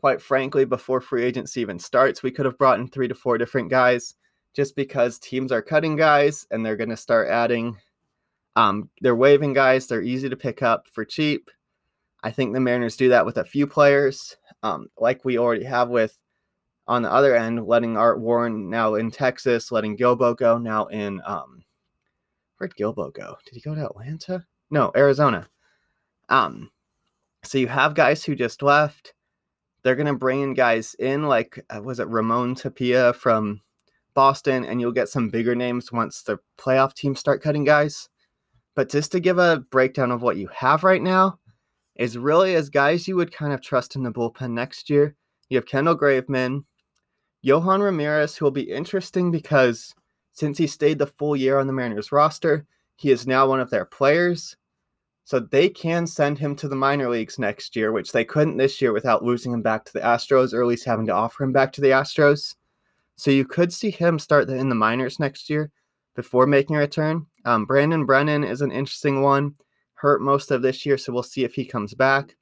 Quite 0.00 0.20
frankly, 0.20 0.66
before 0.66 1.00
free 1.00 1.24
agency 1.24 1.62
even 1.62 1.78
starts, 1.78 2.22
we 2.22 2.30
could 2.30 2.44
have 2.44 2.58
brought 2.58 2.78
in 2.78 2.88
three 2.88 3.08
to 3.08 3.14
four 3.14 3.38
different 3.38 3.70
guys 3.70 4.16
just 4.52 4.76
because 4.76 5.18
teams 5.18 5.50
are 5.50 5.62
cutting 5.62 5.96
guys 5.96 6.46
and 6.50 6.62
they're 6.62 6.76
going 6.76 6.90
to 6.90 6.96
start 6.98 7.28
adding. 7.28 7.78
Um, 8.54 8.90
they're 9.00 9.16
waiving 9.16 9.54
guys. 9.54 9.86
They're 9.86 10.02
easy 10.02 10.28
to 10.28 10.36
pick 10.36 10.62
up 10.62 10.88
for 10.92 11.06
cheap. 11.06 11.50
I 12.26 12.32
think 12.32 12.52
the 12.52 12.60
Mariners 12.60 12.96
do 12.96 13.10
that 13.10 13.24
with 13.24 13.36
a 13.36 13.44
few 13.44 13.68
players, 13.68 14.36
um, 14.64 14.88
like 14.98 15.24
we 15.24 15.38
already 15.38 15.62
have 15.62 15.90
with 15.90 16.18
on 16.88 17.02
the 17.02 17.12
other 17.12 17.36
end, 17.36 17.68
letting 17.68 17.96
Art 17.96 18.18
Warren 18.18 18.68
now 18.68 18.96
in 18.96 19.12
Texas, 19.12 19.70
letting 19.70 19.96
Guilbeau 19.96 20.36
go 20.36 20.58
now 20.58 20.86
in 20.86 21.22
um, 21.24 21.62
where'd 22.58 22.74
Guilbeau 22.74 23.12
go? 23.14 23.36
Did 23.44 23.54
he 23.54 23.60
go 23.60 23.76
to 23.76 23.86
Atlanta? 23.86 24.44
No, 24.72 24.90
Arizona. 24.96 25.48
Um, 26.28 26.72
so 27.44 27.58
you 27.58 27.68
have 27.68 27.94
guys 27.94 28.24
who 28.24 28.34
just 28.34 28.60
left. 28.60 29.14
They're 29.84 29.94
gonna 29.94 30.12
bring 30.12 30.40
in 30.40 30.54
guys 30.54 30.96
in 30.98 31.28
like 31.28 31.64
uh, 31.70 31.80
was 31.80 32.00
it 32.00 32.08
Ramon 32.08 32.56
Tapia 32.56 33.12
from 33.12 33.60
Boston, 34.14 34.64
and 34.64 34.80
you'll 34.80 34.90
get 34.90 35.08
some 35.08 35.28
bigger 35.28 35.54
names 35.54 35.92
once 35.92 36.22
the 36.22 36.40
playoff 36.58 36.92
teams 36.92 37.20
start 37.20 37.40
cutting 37.40 37.62
guys. 37.62 38.08
But 38.74 38.90
just 38.90 39.12
to 39.12 39.20
give 39.20 39.38
a 39.38 39.64
breakdown 39.70 40.10
of 40.10 40.22
what 40.22 40.38
you 40.38 40.48
have 40.48 40.82
right 40.82 41.00
now, 41.00 41.38
is 41.98 42.18
really 42.18 42.54
as 42.54 42.68
guys 42.68 43.08
you 43.08 43.16
would 43.16 43.32
kind 43.32 43.52
of 43.52 43.60
trust 43.60 43.96
in 43.96 44.02
the 44.02 44.12
bullpen 44.12 44.50
next 44.50 44.90
year. 44.90 45.14
You 45.48 45.56
have 45.56 45.66
Kendall 45.66 45.96
Graveman, 45.96 46.64
Yohan 47.44 47.82
Ramirez, 47.82 48.36
who 48.36 48.44
will 48.44 48.52
be 48.52 48.70
interesting 48.70 49.30
because 49.30 49.94
since 50.32 50.58
he 50.58 50.66
stayed 50.66 50.98
the 50.98 51.06
full 51.06 51.36
year 51.36 51.58
on 51.58 51.66
the 51.66 51.72
Mariners 51.72 52.12
roster, 52.12 52.66
he 52.96 53.10
is 53.10 53.26
now 53.26 53.48
one 53.48 53.60
of 53.60 53.70
their 53.70 53.84
players. 53.84 54.56
So 55.24 55.40
they 55.40 55.68
can 55.68 56.06
send 56.06 56.38
him 56.38 56.54
to 56.56 56.68
the 56.68 56.76
minor 56.76 57.08
leagues 57.08 57.38
next 57.38 57.74
year, 57.74 57.90
which 57.90 58.12
they 58.12 58.24
couldn't 58.24 58.58
this 58.58 58.80
year 58.80 58.92
without 58.92 59.24
losing 59.24 59.52
him 59.52 59.62
back 59.62 59.84
to 59.84 59.92
the 59.92 60.00
Astros, 60.00 60.52
or 60.52 60.62
at 60.62 60.68
least 60.68 60.84
having 60.84 61.06
to 61.06 61.12
offer 61.12 61.42
him 61.42 61.52
back 61.52 61.72
to 61.72 61.80
the 61.80 61.88
Astros. 61.88 62.54
So 63.16 63.30
you 63.30 63.44
could 63.44 63.72
see 63.72 63.90
him 63.90 64.18
start 64.18 64.48
in 64.48 64.68
the 64.68 64.74
minors 64.74 65.18
next 65.18 65.50
year 65.50 65.70
before 66.14 66.46
making 66.46 66.76
a 66.76 66.80
return. 66.80 67.26
Um, 67.44 67.64
Brandon 67.64 68.04
Brennan 68.04 68.44
is 68.44 68.60
an 68.60 68.70
interesting 68.70 69.22
one. 69.22 69.54
Hurt 69.96 70.22
most 70.22 70.50
of 70.50 70.62
this 70.62 70.86
year, 70.86 70.96
so 70.96 71.12
we'll 71.12 71.22
see 71.22 71.44
if 71.44 71.54
he 71.54 71.64
comes 71.64 71.94
back. 71.94 72.36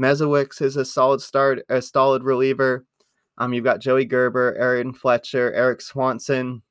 Misiewicz 0.00 0.62
is 0.62 0.76
a 0.76 0.84
solid 0.84 1.20
start, 1.20 1.64
a 1.68 1.82
solid 1.82 2.22
reliever. 2.22 2.86
Um, 3.38 3.52
you've 3.52 3.64
got 3.64 3.80
Joey 3.80 4.04
Gerber, 4.04 4.56
Aaron 4.58 4.92
Fletcher, 4.92 5.52
Erik 5.52 5.80
Swanson. 5.80 6.62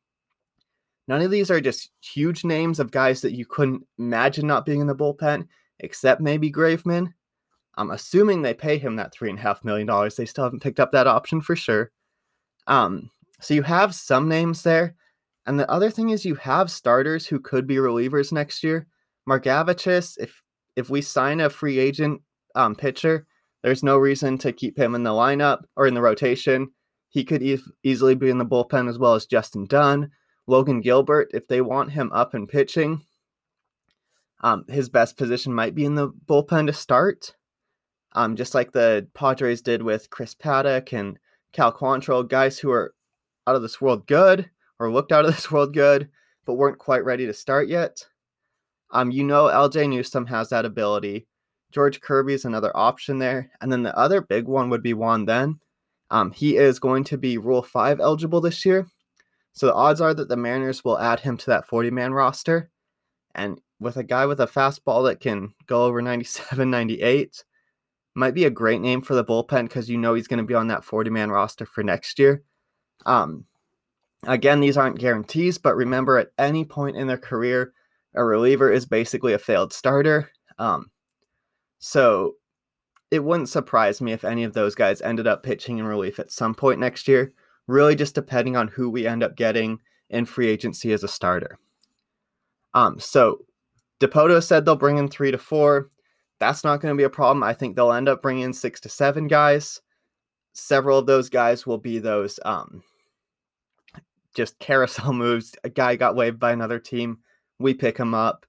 None 1.07 1.21
of 1.21 1.31
these 1.31 1.49
are 1.49 1.59
just 1.59 1.91
huge 2.01 2.43
names 2.43 2.79
of 2.79 2.91
guys 2.91 3.21
that 3.21 3.33
you 3.33 3.45
couldn't 3.45 3.85
imagine 3.97 4.47
not 4.47 4.65
being 4.65 4.79
in 4.79 4.87
the 4.87 4.95
bullpen, 4.95 5.47
except 5.79 6.21
maybe 6.21 6.51
Graveman. 6.51 7.13
I'm 7.75 7.91
assuming 7.91 8.41
they 8.41 8.53
pay 8.53 8.77
him 8.77 8.95
that 8.97 9.13
three 9.13 9.29
and 9.29 9.39
a 9.39 9.41
half 9.41 9.63
million 9.63 9.87
dollars. 9.87 10.15
They 10.15 10.25
still 10.25 10.43
haven't 10.43 10.61
picked 10.61 10.79
up 10.79 10.91
that 10.91 11.07
option 11.07 11.41
for 11.41 11.55
sure. 11.55 11.91
Um, 12.67 13.09
so 13.41 13.53
you 13.53 13.63
have 13.63 13.95
some 13.95 14.27
names 14.27 14.63
there. 14.63 14.95
And 15.45 15.59
the 15.59 15.69
other 15.71 15.89
thing 15.89 16.09
is 16.09 16.25
you 16.25 16.35
have 16.35 16.69
starters 16.69 17.25
who 17.25 17.39
could 17.39 17.65
be 17.65 17.77
relievers 17.77 18.31
next 18.31 18.63
year. 18.63 18.85
Margevicius, 19.27 20.17
if 20.19 20.41
if 20.75 20.89
we 20.89 21.01
sign 21.01 21.39
a 21.39 21.49
free 21.49 21.79
agent 21.79 22.21
um, 22.55 22.75
pitcher, 22.75 23.25
there's 23.63 23.83
no 23.83 23.97
reason 23.97 24.37
to 24.39 24.53
keep 24.53 24.77
him 24.77 24.95
in 24.95 25.03
the 25.03 25.09
lineup 25.09 25.63
or 25.75 25.87
in 25.87 25.93
the 25.93 26.01
rotation. 26.01 26.71
He 27.09 27.23
could 27.23 27.43
e- 27.43 27.59
easily 27.83 28.15
be 28.15 28.29
in 28.29 28.37
the 28.37 28.45
bullpen 28.45 28.87
as 28.87 28.97
well 28.97 29.15
as 29.15 29.25
Justin 29.25 29.65
Dunn, 29.65 30.11
Logan 30.47 30.81
Gilbert. 30.81 31.29
If 31.33 31.47
they 31.47 31.61
want 31.61 31.91
him 31.91 32.11
up 32.13 32.33
and 32.33 32.47
pitching, 32.47 33.01
um, 34.41 34.65
his 34.69 34.89
best 34.89 35.17
position 35.17 35.53
might 35.53 35.75
be 35.75 35.85
in 35.85 35.95
the 35.95 36.09
bullpen 36.09 36.67
to 36.67 36.73
start. 36.73 37.35
Um, 38.13 38.35
just 38.35 38.55
like 38.55 38.71
the 38.71 39.07
Padres 39.13 39.61
did 39.61 39.83
with 39.83 40.09
Chris 40.09 40.33
Paddack 40.33 40.97
and 40.97 41.19
Cal 41.51 41.71
Quantrill, 41.71 42.27
guys 42.27 42.57
who 42.57 42.71
are 42.71 42.93
out 43.45 43.55
of 43.55 43.61
this 43.61 43.81
world 43.81 44.07
good 44.07 44.49
or 44.79 44.91
looked 44.91 45.11
out 45.11 45.25
of 45.25 45.35
this 45.35 45.51
world 45.51 45.73
good, 45.73 46.09
but 46.45 46.53
weren't 46.53 46.79
quite 46.79 47.03
ready 47.03 47.25
to 47.25 47.33
start 47.33 47.67
yet. 47.67 48.07
Um, 48.91 49.11
you 49.11 49.23
know, 49.23 49.45
LJ 49.45 49.89
Newsome 49.89 50.25
has 50.27 50.49
that 50.49 50.65
ability. 50.65 51.27
George 51.71 52.01
Kirby 52.01 52.33
is 52.33 52.45
another 52.45 52.75
option 52.75 53.19
there. 53.19 53.51
And 53.61 53.71
then 53.71 53.83
the 53.83 53.95
other 53.97 54.21
big 54.21 54.45
one 54.47 54.69
would 54.69 54.81
be 54.81 54.93
Juan 54.93 55.25
Then. 55.25 55.59
Um, 56.11 56.31
he 56.31 56.57
is 56.57 56.79
going 56.79 57.03
to 57.05 57.17
be 57.17 57.37
Rule 57.37 57.61
5 57.61 57.99
eligible 57.99 58.41
this 58.41 58.65
year. 58.65 58.87
So 59.53 59.67
the 59.67 59.73
odds 59.73 60.01
are 60.01 60.13
that 60.13 60.29
the 60.29 60.37
Mariners 60.37 60.83
will 60.83 60.97
add 60.97 61.19
him 61.19 61.37
to 61.37 61.45
that 61.47 61.67
40 61.67 61.91
man 61.91 62.13
roster. 62.13 62.71
And 63.35 63.59
with 63.79 63.97
a 63.97 64.03
guy 64.03 64.25
with 64.25 64.39
a 64.39 64.47
fastball 64.47 65.05
that 65.07 65.19
can 65.19 65.53
go 65.67 65.83
over 65.85 66.01
97, 66.01 66.69
98, 66.69 67.43
might 68.15 68.33
be 68.33 68.45
a 68.45 68.49
great 68.49 68.81
name 68.81 69.01
for 69.01 69.13
the 69.13 69.23
bullpen 69.23 69.63
because 69.63 69.89
you 69.89 69.97
know 69.97 70.13
he's 70.13 70.27
going 70.27 70.39
to 70.39 70.43
be 70.43 70.55
on 70.55 70.67
that 70.67 70.83
40 70.83 71.09
man 71.09 71.29
roster 71.29 71.65
for 71.65 71.83
next 71.83 72.17
year. 72.19 72.43
Um, 73.05 73.45
again, 74.25 74.59
these 74.59 74.77
aren't 74.77 74.99
guarantees, 74.99 75.57
but 75.57 75.75
remember 75.75 76.17
at 76.17 76.31
any 76.37 76.65
point 76.65 76.97
in 76.97 77.07
their 77.07 77.17
career, 77.17 77.73
a 78.15 78.23
reliever 78.23 78.71
is 78.71 78.85
basically 78.85 79.33
a 79.33 79.39
failed 79.39 79.73
starter. 79.73 80.31
Um, 80.57 80.89
so 81.79 82.35
it 83.11 83.23
wouldn't 83.23 83.49
surprise 83.49 84.01
me 84.01 84.11
if 84.11 84.23
any 84.23 84.43
of 84.43 84.53
those 84.53 84.75
guys 84.75 85.01
ended 85.01 85.27
up 85.27 85.43
pitching 85.43 85.77
in 85.77 85.85
relief 85.85 86.19
at 86.19 86.31
some 86.31 86.53
point 86.53 86.79
next 86.79 87.07
year, 87.07 87.33
really 87.67 87.95
just 87.95 88.15
depending 88.15 88.55
on 88.55 88.67
who 88.67 88.89
we 88.89 89.07
end 89.07 89.23
up 89.23 89.35
getting 89.35 89.79
in 90.09 90.25
free 90.25 90.47
agency 90.47 90.91
as 90.91 91.03
a 91.03 91.07
starter. 91.07 91.57
Um, 92.73 92.99
so 92.99 93.45
Dipoto 93.99 94.43
said 94.43 94.65
they'll 94.65 94.75
bring 94.75 94.97
in 94.97 95.07
three 95.07 95.31
to 95.31 95.37
four. 95.37 95.89
That's 96.39 96.63
not 96.63 96.81
going 96.81 96.93
to 96.93 96.97
be 96.97 97.03
a 97.03 97.09
problem. 97.09 97.43
I 97.43 97.53
think 97.53 97.75
they'll 97.75 97.91
end 97.91 98.07
up 98.07 98.21
bringing 98.21 98.43
in 98.43 98.53
six 98.53 98.79
to 98.81 98.89
seven 98.89 99.27
guys. 99.27 99.81
Several 100.53 100.99
of 100.99 101.05
those 101.05 101.29
guys 101.29 101.65
will 101.65 101.77
be 101.77 101.99
those 101.99 102.39
um, 102.45 102.83
just 104.35 104.57
carousel 104.59 105.13
moves. 105.13 105.55
A 105.63 105.69
guy 105.69 105.95
got 105.95 106.15
waived 106.15 106.39
by 106.39 106.51
another 106.51 106.79
team. 106.79 107.19
We 107.59 107.73
pick 107.73 107.97
him 107.97 108.13
up. 108.13 108.45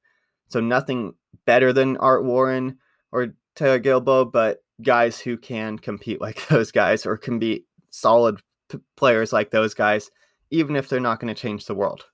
So 0.48 0.60
nothing 0.60 1.14
better 1.44 1.72
than 1.72 1.96
Art 1.98 2.24
Warren 2.24 2.78
or 3.12 3.34
Taylor 3.54 3.80
Guilbeau, 3.80 4.30
but 4.30 4.58
guys 4.82 5.20
who 5.20 5.36
can 5.36 5.78
compete 5.78 6.20
like 6.26 6.46
those 6.48 6.72
guys 6.72 7.06
or 7.06 7.16
can 7.16 7.38
be 7.38 7.64
solid 7.90 8.40
p- 8.70 8.78
players 8.96 9.32
like 9.32 9.50
those 9.50 9.74
guys, 9.74 10.10
even 10.50 10.76
if 10.76 10.88
they're 10.88 11.00
not 11.00 11.20
going 11.20 11.32
to 11.32 11.40
change 11.40 11.66
the 11.66 11.74
world. 11.74 12.04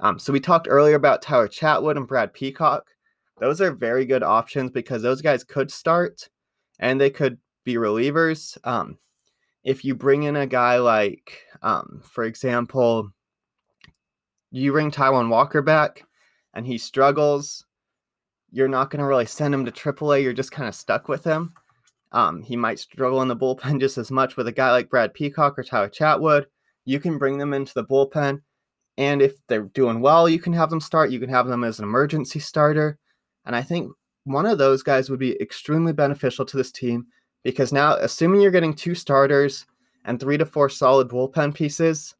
Um, 0.00 0.18
so 0.18 0.32
we 0.32 0.40
talked 0.40 0.68
earlier 0.68 0.96
about 0.96 1.22
Tyler 1.22 1.48
Chatwood 1.48 1.96
and 1.96 2.06
Brad 2.06 2.34
Peacock. 2.34 2.90
Those 3.38 3.60
are 3.60 3.70
very 3.70 4.04
good 4.04 4.22
options 4.22 4.70
because 4.70 5.02
those 5.02 5.22
guys 5.22 5.44
could 5.44 5.70
start 5.70 6.28
and 6.78 7.00
they 7.00 7.10
could 7.10 7.38
be 7.64 7.74
relievers. 7.74 8.58
Um, 8.64 8.98
if 9.64 9.84
you 9.84 9.94
bring 9.94 10.22
in 10.22 10.36
a 10.36 10.46
guy 10.46 10.78
like, 10.78 11.42
um, 11.62 12.00
for 12.04 12.24
example, 12.24 13.10
you 14.50 14.72
bring 14.72 14.90
Taijuan 14.90 15.28
Walker 15.28 15.62
back 15.62 16.04
and 16.54 16.66
he 16.66 16.78
struggles, 16.78 17.64
you're 18.50 18.68
not 18.68 18.90
going 18.90 19.00
to 19.00 19.06
really 19.06 19.26
send 19.26 19.52
him 19.52 19.64
to 19.64 19.72
AAA. 19.72 20.22
You're 20.22 20.32
just 20.32 20.52
kind 20.52 20.68
of 20.68 20.74
stuck 20.74 21.08
with 21.08 21.24
him. 21.24 21.52
Um, 22.12 22.42
he 22.42 22.56
might 22.56 22.78
struggle 22.78 23.22
in 23.22 23.28
the 23.28 23.36
bullpen 23.36 23.80
just 23.80 23.98
as 23.98 24.10
much 24.10 24.36
with 24.36 24.48
a 24.48 24.52
guy 24.52 24.70
like 24.70 24.90
Brad 24.90 25.12
Peacock 25.12 25.58
or 25.58 25.62
Tyler 25.62 25.88
Chatwood. 25.88 26.46
You 26.84 27.00
can 27.00 27.18
bring 27.18 27.38
them 27.38 27.52
into 27.52 27.74
the 27.74 27.84
bullpen. 27.84 28.40
And 28.98 29.20
if 29.20 29.34
they're 29.46 29.64
doing 29.64 30.00
well, 30.00 30.28
you 30.28 30.38
can 30.38 30.54
have 30.54 30.70
them 30.70 30.80
start. 30.80 31.10
You 31.10 31.20
can 31.20 31.28
have 31.28 31.48
them 31.48 31.64
as 31.64 31.78
an 31.78 31.84
emergency 31.84 32.38
starter. 32.38 32.98
And 33.44 33.54
I 33.54 33.62
think 33.62 33.92
one 34.24 34.46
of 34.46 34.58
those 34.58 34.82
guys 34.82 35.10
would 35.10 35.20
be 35.20 35.40
extremely 35.40 35.92
beneficial 35.92 36.46
to 36.46 36.56
this 36.56 36.72
team 36.72 37.06
because 37.44 37.72
now, 37.72 37.96
assuming 37.96 38.40
you're 38.40 38.50
getting 38.50 38.74
two 38.74 38.94
starters 38.94 39.66
and 40.04 40.18
three 40.18 40.38
to 40.38 40.46
four 40.46 40.68
solid 40.68 41.08
bullpen 41.08 41.54
pieces, 41.54 42.14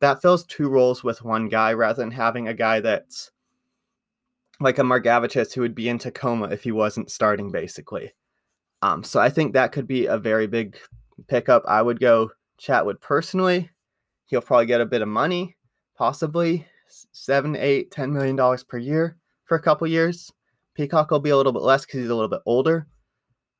that 0.00 0.20
fills 0.22 0.44
two 0.44 0.68
roles 0.68 1.02
with 1.02 1.22
one 1.22 1.48
guy 1.48 1.72
rather 1.72 2.02
than 2.02 2.10
having 2.10 2.48
a 2.48 2.54
guy 2.54 2.80
that's 2.80 3.30
like 4.60 4.78
a 4.78 4.82
Margevicius 4.82 5.52
who 5.52 5.60
would 5.60 5.74
be 5.74 5.88
in 5.88 5.98
Tacoma 5.98 6.48
if 6.48 6.62
he 6.62 6.72
wasn't 6.72 7.10
starting, 7.10 7.50
basically. 7.50 8.12
Um, 8.82 9.02
so 9.02 9.20
I 9.20 9.30
think 9.30 9.52
that 9.52 9.72
could 9.72 9.86
be 9.86 10.06
a 10.06 10.18
very 10.18 10.46
big 10.46 10.78
pickup. 11.28 11.62
I 11.66 11.82
would 11.82 12.00
go 12.00 12.30
Chatwood 12.60 13.00
personally. 13.00 13.70
He'll 14.26 14.40
probably 14.40 14.66
get 14.66 14.80
a 14.80 14.86
bit 14.86 15.02
of 15.02 15.08
money, 15.08 15.56
possibly 15.96 16.66
seven, 17.12 17.56
eight, 17.56 17.90
ten 17.90 18.12
million 18.12 18.36
dollars 18.36 18.64
per 18.64 18.78
year 18.78 19.16
for 19.44 19.56
a 19.56 19.62
couple 19.62 19.86
years. 19.86 20.32
Peacock 20.74 21.10
will 21.10 21.20
be 21.20 21.30
a 21.30 21.36
little 21.36 21.52
bit 21.52 21.62
less 21.62 21.86
because 21.86 22.00
he's 22.00 22.10
a 22.10 22.14
little 22.14 22.28
bit 22.28 22.42
older. 22.44 22.86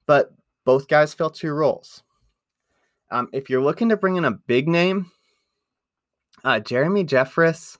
But 0.07 0.33
both 0.65 0.89
guys 0.89 1.15
fill 1.15 1.31
two 1.31 1.53
roles. 1.53 2.03
Um, 3.11 3.29
if 3.33 3.49
you're 3.49 3.63
looking 3.63 3.89
to 3.89 3.97
bring 3.97 4.17
in 4.17 4.25
a 4.25 4.33
big 4.33 4.69
name, 4.69 5.11
uh, 6.45 6.61
Jeremy 6.61 7.05
Jeffress 7.05 7.79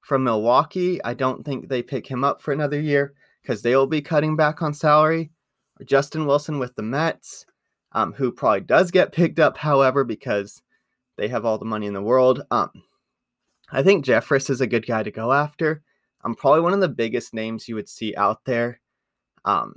from 0.00 0.24
Milwaukee, 0.24 1.02
I 1.04 1.14
don't 1.14 1.44
think 1.44 1.68
they 1.68 1.82
pick 1.82 2.06
him 2.06 2.24
up 2.24 2.40
for 2.40 2.52
another 2.52 2.80
year 2.80 3.14
because 3.42 3.62
they 3.62 3.76
will 3.76 3.86
be 3.86 4.02
cutting 4.02 4.36
back 4.36 4.62
on 4.62 4.74
salary. 4.74 5.30
Justin 5.84 6.26
Wilson 6.26 6.58
with 6.58 6.74
the 6.74 6.82
Mets, 6.82 7.46
um, 7.92 8.12
who 8.12 8.32
probably 8.32 8.60
does 8.60 8.90
get 8.90 9.12
picked 9.12 9.38
up, 9.38 9.56
however, 9.56 10.04
because 10.04 10.62
they 11.16 11.28
have 11.28 11.44
all 11.44 11.58
the 11.58 11.64
money 11.64 11.86
in 11.86 11.94
the 11.94 12.02
world. 12.02 12.42
Um, 12.50 12.70
I 13.70 13.82
think 13.82 14.04
Jeffress 14.04 14.50
is 14.50 14.60
a 14.60 14.66
good 14.66 14.86
guy 14.86 15.02
to 15.02 15.10
go 15.10 15.32
after. 15.32 15.82
I'm 16.22 16.34
probably 16.34 16.60
one 16.60 16.74
of 16.74 16.80
the 16.80 16.88
biggest 16.88 17.32
names 17.32 17.68
you 17.68 17.74
would 17.76 17.88
see 17.88 18.14
out 18.16 18.44
there. 18.44 18.80
Um, 19.44 19.74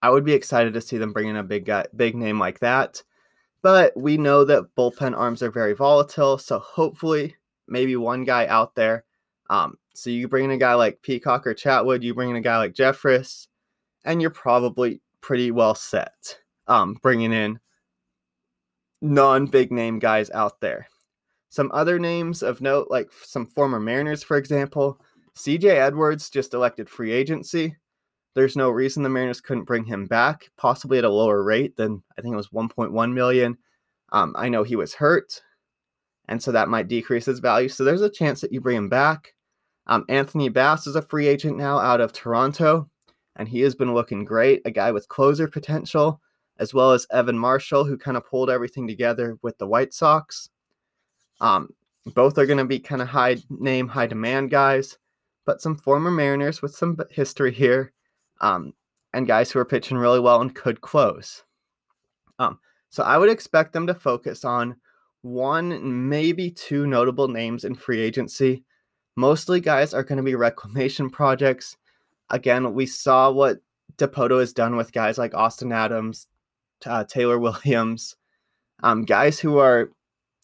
I 0.00 0.10
would 0.10 0.24
be 0.24 0.32
excited 0.32 0.74
to 0.74 0.80
see 0.80 0.98
them 0.98 1.12
bring 1.12 1.28
in 1.28 1.36
a 1.36 1.42
big 1.42 1.64
guy, 1.64 1.86
big 1.94 2.14
name 2.14 2.38
like 2.38 2.60
that. 2.60 3.02
But 3.62 3.96
we 3.96 4.16
know 4.16 4.44
that 4.44 4.74
bullpen 4.76 5.16
arms 5.16 5.42
are 5.42 5.50
very 5.50 5.72
volatile, 5.72 6.36
so 6.38 6.58
hopefully, 6.58 7.36
maybe 7.68 7.96
one 7.96 8.24
guy 8.24 8.46
out 8.46 8.74
there. 8.74 9.04
Um, 9.50 9.78
so 9.94 10.10
you 10.10 10.26
bring 10.28 10.46
in 10.46 10.50
a 10.50 10.56
guy 10.56 10.74
like 10.74 11.02
Peacock 11.02 11.46
or 11.46 11.54
Chatwood, 11.54 12.02
you 12.02 12.14
bring 12.14 12.30
in 12.30 12.36
a 12.36 12.40
guy 12.40 12.58
like 12.58 12.74
Jeffress, 12.74 13.46
and 14.04 14.20
you're 14.20 14.30
probably 14.30 15.00
pretty 15.20 15.50
well 15.50 15.74
set. 15.74 16.38
Um, 16.66 16.98
bringing 17.02 17.32
in 17.32 17.60
non-big 19.00 19.72
name 19.72 19.98
guys 19.98 20.30
out 20.30 20.60
there. 20.60 20.88
Some 21.50 21.70
other 21.74 21.98
names 21.98 22.42
of 22.42 22.60
note, 22.60 22.88
like 22.90 23.10
some 23.12 23.46
former 23.46 23.78
Mariners, 23.78 24.22
for 24.22 24.38
example, 24.38 24.98
CJ 25.36 25.64
Edwards 25.64 26.30
just 26.30 26.54
elected 26.54 26.88
free 26.88 27.12
agency. 27.12 27.76
There's 28.34 28.56
no 28.56 28.70
reason 28.70 29.02
the 29.02 29.08
Mariners 29.08 29.40
couldn't 29.40 29.64
bring 29.64 29.84
him 29.84 30.06
back, 30.06 30.50
possibly 30.56 30.98
at 30.98 31.04
a 31.04 31.10
lower 31.10 31.42
rate 31.42 31.76
than 31.76 32.02
I 32.18 32.22
think 32.22 32.32
it 32.32 32.36
was 32.36 32.48
1.1 32.48 33.12
million. 33.12 33.58
Um, 34.10 34.34
I 34.36 34.48
know 34.48 34.62
he 34.62 34.76
was 34.76 34.94
hurt, 34.94 35.42
and 36.28 36.42
so 36.42 36.52
that 36.52 36.68
might 36.68 36.88
decrease 36.88 37.26
his 37.26 37.40
value. 37.40 37.68
So 37.68 37.84
there's 37.84 38.02
a 38.02 38.10
chance 38.10 38.40
that 38.40 38.52
you 38.52 38.60
bring 38.60 38.76
him 38.76 38.88
back. 38.88 39.34
Um, 39.86 40.04
Anthony 40.08 40.48
Bass 40.48 40.86
is 40.86 40.96
a 40.96 41.02
free 41.02 41.26
agent 41.26 41.56
now 41.56 41.78
out 41.78 42.00
of 42.00 42.12
Toronto, 42.12 42.88
and 43.36 43.48
he 43.48 43.60
has 43.60 43.74
been 43.74 43.94
looking 43.94 44.24
great. 44.24 44.62
A 44.64 44.70
guy 44.70 44.92
with 44.92 45.08
closer 45.08 45.48
potential, 45.48 46.20
as 46.58 46.72
well 46.72 46.92
as 46.92 47.06
Evan 47.10 47.38
Marshall, 47.38 47.84
who 47.84 47.98
kind 47.98 48.16
of 48.16 48.26
pulled 48.26 48.50
everything 48.50 48.86
together 48.86 49.38
with 49.42 49.58
the 49.58 49.66
White 49.66 49.92
Sox. 49.92 50.48
Um, 51.40 51.70
both 52.14 52.38
are 52.38 52.46
going 52.46 52.58
to 52.58 52.64
be 52.64 52.78
kind 52.78 53.02
of 53.02 53.08
high 53.08 53.38
name, 53.50 53.88
high 53.88 54.06
demand 54.06 54.50
guys. 54.50 54.98
but 55.44 55.60
some 55.60 55.76
former 55.76 56.10
Mariners 56.10 56.62
with 56.62 56.74
some 56.74 56.96
history 57.10 57.52
here, 57.52 57.92
um, 58.42 58.74
and 59.14 59.26
guys 59.26 59.50
who 59.50 59.58
are 59.58 59.64
pitching 59.64 59.96
really 59.96 60.20
well 60.20 60.40
and 60.40 60.54
could 60.54 60.80
close. 60.80 61.44
Um, 62.38 62.58
so 62.90 63.02
I 63.02 63.16
would 63.16 63.30
expect 63.30 63.72
them 63.72 63.86
to 63.86 63.94
focus 63.94 64.44
on 64.44 64.76
one, 65.22 66.08
maybe 66.08 66.50
two 66.50 66.86
notable 66.86 67.28
names 67.28 67.64
in 67.64 67.74
free 67.74 68.00
agency. 68.00 68.64
Mostly 69.16 69.60
guys 69.60 69.94
are 69.94 70.02
going 70.02 70.16
to 70.18 70.22
be 70.22 70.34
reclamation 70.34 71.08
projects. 71.08 71.76
Again, 72.30 72.74
we 72.74 72.86
saw 72.86 73.30
what 73.30 73.60
Dipoto 73.96 74.40
has 74.40 74.52
done 74.52 74.76
with 74.76 74.92
guys 74.92 75.18
like 75.18 75.34
Austin 75.34 75.72
Adams, 75.72 76.26
uh, 76.84 77.04
Taylor 77.04 77.38
Williams, 77.38 78.16
um, 78.82 79.04
guys 79.04 79.38
who 79.38 79.58
are 79.58 79.90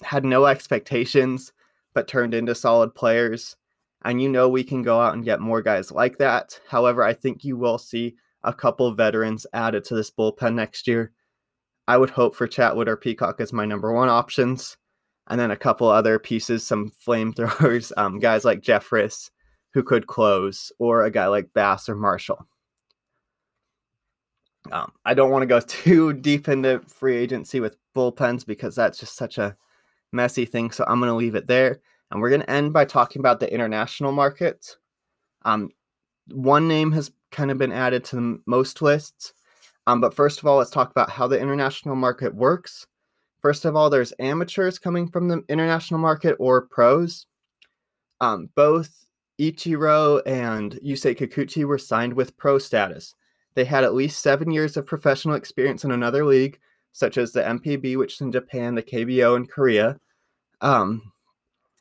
had 0.02 0.24
no 0.24 0.46
expectations 0.46 1.52
but 1.92 2.06
turned 2.06 2.34
into 2.34 2.54
solid 2.54 2.94
players. 2.94 3.56
And 4.02 4.22
you 4.22 4.28
know 4.28 4.48
we 4.48 4.64
can 4.64 4.82
go 4.82 5.00
out 5.00 5.14
and 5.14 5.24
get 5.24 5.40
more 5.40 5.60
guys 5.60 5.90
like 5.90 6.18
that. 6.18 6.60
However, 6.68 7.02
I 7.02 7.12
think 7.12 7.44
you 7.44 7.56
will 7.56 7.78
see 7.78 8.14
a 8.44 8.52
couple 8.52 8.90
veterans 8.92 9.46
added 9.52 9.84
to 9.84 9.94
this 9.94 10.10
bullpen 10.10 10.54
next 10.54 10.86
year. 10.86 11.12
I 11.88 11.96
would 11.96 12.10
hope 12.10 12.36
for 12.36 12.46
Chatwood 12.46 12.86
or 12.86 12.96
Peacock 12.96 13.40
as 13.40 13.52
my 13.52 13.64
number 13.64 13.92
one 13.92 14.08
options. 14.08 14.76
And 15.26 15.38
then 15.38 15.50
a 15.50 15.56
couple 15.56 15.88
other 15.88 16.18
pieces, 16.18 16.66
some 16.66 16.92
flamethrowers, 17.06 17.92
um, 17.96 18.18
guys 18.18 18.44
like 18.44 18.62
Jeffress 18.62 19.30
who 19.74 19.82
could 19.82 20.06
close, 20.06 20.72
or 20.78 21.04
a 21.04 21.10
guy 21.10 21.26
like 21.26 21.52
Bass 21.52 21.88
or 21.88 21.94
Marshall. 21.94 22.46
Um, 24.72 24.92
I 25.04 25.14
don't 25.14 25.30
want 25.30 25.42
to 25.42 25.46
go 25.46 25.60
too 25.66 26.12
deep 26.12 26.48
into 26.48 26.80
free 26.80 27.16
agency 27.16 27.60
with 27.60 27.76
bullpens 27.94 28.46
because 28.46 28.74
that's 28.74 28.98
just 28.98 29.16
such 29.16 29.38
a 29.38 29.56
messy 30.12 30.44
thing. 30.44 30.70
So 30.70 30.84
I'm 30.86 31.00
going 31.00 31.10
to 31.10 31.14
leave 31.14 31.34
it 31.34 31.46
there. 31.46 31.80
And 32.10 32.20
we're 32.20 32.30
going 32.30 32.42
to 32.42 32.50
end 32.50 32.72
by 32.72 32.84
talking 32.84 33.20
about 33.20 33.40
the 33.40 33.52
international 33.52 34.12
market. 34.12 34.76
Um, 35.44 35.70
one 36.30 36.68
name 36.68 36.92
has 36.92 37.10
kind 37.30 37.50
of 37.50 37.58
been 37.58 37.72
added 37.72 38.04
to 38.06 38.40
most 38.46 38.80
lists. 38.82 39.32
Um, 39.86 40.00
but 40.00 40.14
first 40.14 40.38
of 40.38 40.46
all, 40.46 40.58
let's 40.58 40.70
talk 40.70 40.90
about 40.90 41.10
how 41.10 41.26
the 41.26 41.40
international 41.40 41.96
market 41.96 42.34
works. 42.34 42.86
First 43.40 43.64
of 43.64 43.76
all, 43.76 43.88
there's 43.88 44.12
amateurs 44.18 44.78
coming 44.78 45.08
from 45.08 45.28
the 45.28 45.42
international 45.48 46.00
market 46.00 46.36
or 46.38 46.66
pros. 46.66 47.26
Um, 48.20 48.50
both 48.54 49.06
Ichiro 49.38 50.20
and 50.26 50.74
Yusei 50.84 51.16
Kikuchi 51.16 51.64
were 51.64 51.78
signed 51.78 52.12
with 52.12 52.36
pro 52.36 52.58
status. 52.58 53.14
They 53.54 53.64
had 53.64 53.84
at 53.84 53.94
least 53.94 54.22
seven 54.22 54.50
years 54.50 54.76
of 54.76 54.86
professional 54.86 55.36
experience 55.36 55.84
in 55.84 55.90
another 55.90 56.24
league, 56.24 56.58
such 56.92 57.16
as 57.16 57.32
the 57.32 57.42
NPB, 57.42 57.96
which 57.96 58.14
is 58.14 58.20
in 58.20 58.32
Japan, 58.32 58.74
the 58.74 58.82
KBO 58.82 59.36
in 59.36 59.46
Korea. 59.46 59.98
Um, 60.60 61.12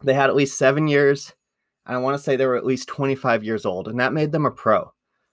they 0.04 0.14
had 0.14 0.30
at 0.30 0.36
least 0.36 0.58
seven 0.58 0.88
years, 0.88 1.34
and 1.86 1.96
I 1.96 2.00
want 2.00 2.18
to 2.18 2.24
say 2.24 2.36
they 2.36 2.46
were 2.46 2.56
at 2.56 2.66
least 2.66 2.88
25 2.88 3.44
years 3.44 3.66
old, 3.66 3.88
and 3.88 4.00
that 4.00 4.14
made 4.14 4.32
them 4.32 4.46
a 4.46 4.52
pro. 4.52 4.92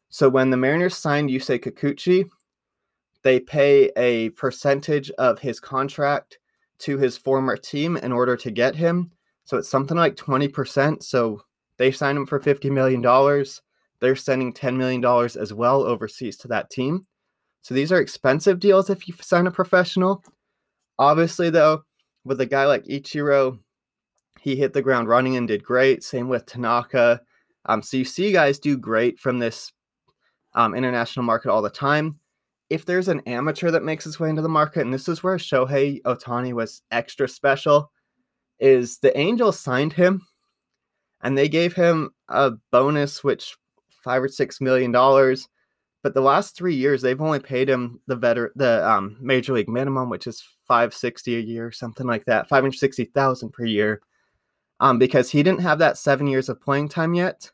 So 0.08 0.28
when 0.28 0.50
the 0.50 0.56
Mariners 0.56 0.96
signed 0.96 1.30
Yusei 1.30 1.58
Kikuchi, 1.58 2.28
they 3.22 3.40
pay 3.40 3.90
a 3.96 4.30
percentage 4.30 5.10
of 5.12 5.38
his 5.38 5.58
contract 5.58 6.38
to 6.78 6.98
his 6.98 7.16
former 7.16 7.56
team 7.56 7.96
in 7.96 8.12
order 8.12 8.36
to 8.36 8.50
get 8.50 8.76
him. 8.76 9.10
So 9.44 9.56
it's 9.56 9.68
something 9.68 9.96
like 9.96 10.16
20%. 10.16 11.02
So 11.02 11.40
they 11.78 11.90
signed 11.90 12.18
him 12.18 12.26
for 12.26 12.38
$50 12.38 12.70
million. 12.70 13.02
They're 14.00 14.16
sending 14.16 14.52
$10 14.52 14.76
million 14.76 15.04
as 15.40 15.52
well 15.52 15.82
overseas 15.82 16.36
to 16.38 16.48
that 16.48 16.70
team. 16.70 17.06
So 17.62 17.74
these 17.74 17.90
are 17.90 18.00
expensive 18.00 18.60
deals 18.60 18.90
if 18.90 19.08
you 19.08 19.14
sign 19.20 19.46
a 19.46 19.50
professional. 19.50 20.22
Obviously, 20.98 21.50
though, 21.50 21.82
with 22.24 22.40
a 22.40 22.46
guy 22.46 22.66
like 22.66 22.84
Ichiro, 22.84 23.58
he 24.44 24.56
hit 24.56 24.74
the 24.74 24.82
ground 24.82 25.08
running 25.08 25.36
and 25.36 25.48
did 25.48 25.64
great. 25.64 26.04
Same 26.04 26.28
with 26.28 26.44
Tanaka. 26.44 27.22
Um, 27.64 27.80
so 27.80 27.96
you 27.96 28.04
see 28.04 28.30
guys 28.30 28.58
do 28.58 28.76
great 28.76 29.18
from 29.18 29.38
this 29.38 29.72
um, 30.52 30.74
international 30.74 31.24
market 31.24 31.50
all 31.50 31.62
the 31.62 31.70
time. 31.70 32.20
If 32.68 32.84
there's 32.84 33.08
an 33.08 33.20
amateur 33.20 33.70
that 33.70 33.84
makes 33.84 34.04
its 34.04 34.20
way 34.20 34.28
into 34.28 34.42
the 34.42 34.48
market, 34.50 34.82
and 34.82 34.92
this 34.92 35.08
is 35.08 35.22
where 35.22 35.38
Shohei 35.38 36.02
Ohtani 36.02 36.52
was 36.52 36.82
extra 36.90 37.26
special, 37.26 37.90
is 38.60 38.98
the 38.98 39.16
Angels 39.16 39.58
signed 39.58 39.94
him 39.94 40.26
and 41.22 41.38
they 41.38 41.48
gave 41.48 41.72
him 41.72 42.10
a 42.28 42.52
bonus, 42.70 43.24
which 43.24 43.56
five 43.88 44.22
or 44.22 44.28
six 44.28 44.60
million 44.60 44.92
dollars. 44.92 45.48
But 46.02 46.12
the 46.12 46.20
last 46.20 46.54
three 46.54 46.74
years, 46.74 47.00
they've 47.00 47.18
only 47.18 47.40
paid 47.40 47.70
him 47.70 47.98
the 48.08 48.16
veteran, 48.16 48.52
the 48.56 48.86
um, 48.86 49.16
major 49.22 49.54
league 49.54 49.70
minimum, 49.70 50.10
which 50.10 50.26
is 50.26 50.46
five 50.68 50.92
sixty 50.92 51.36
a 51.36 51.40
year, 51.40 51.72
something 51.72 52.06
like 52.06 52.26
that, 52.26 52.46
five 52.46 52.62
hundred 52.62 52.76
sixty 52.76 53.06
thousand 53.06 53.54
per 53.54 53.64
year, 53.64 54.02
um, 54.80 54.98
because 54.98 55.30
he 55.30 55.42
didn't 55.42 55.62
have 55.62 55.78
that 55.78 55.98
seven 55.98 56.26
years 56.26 56.48
of 56.48 56.60
playing 56.60 56.88
time 56.88 57.14
yet. 57.14 57.50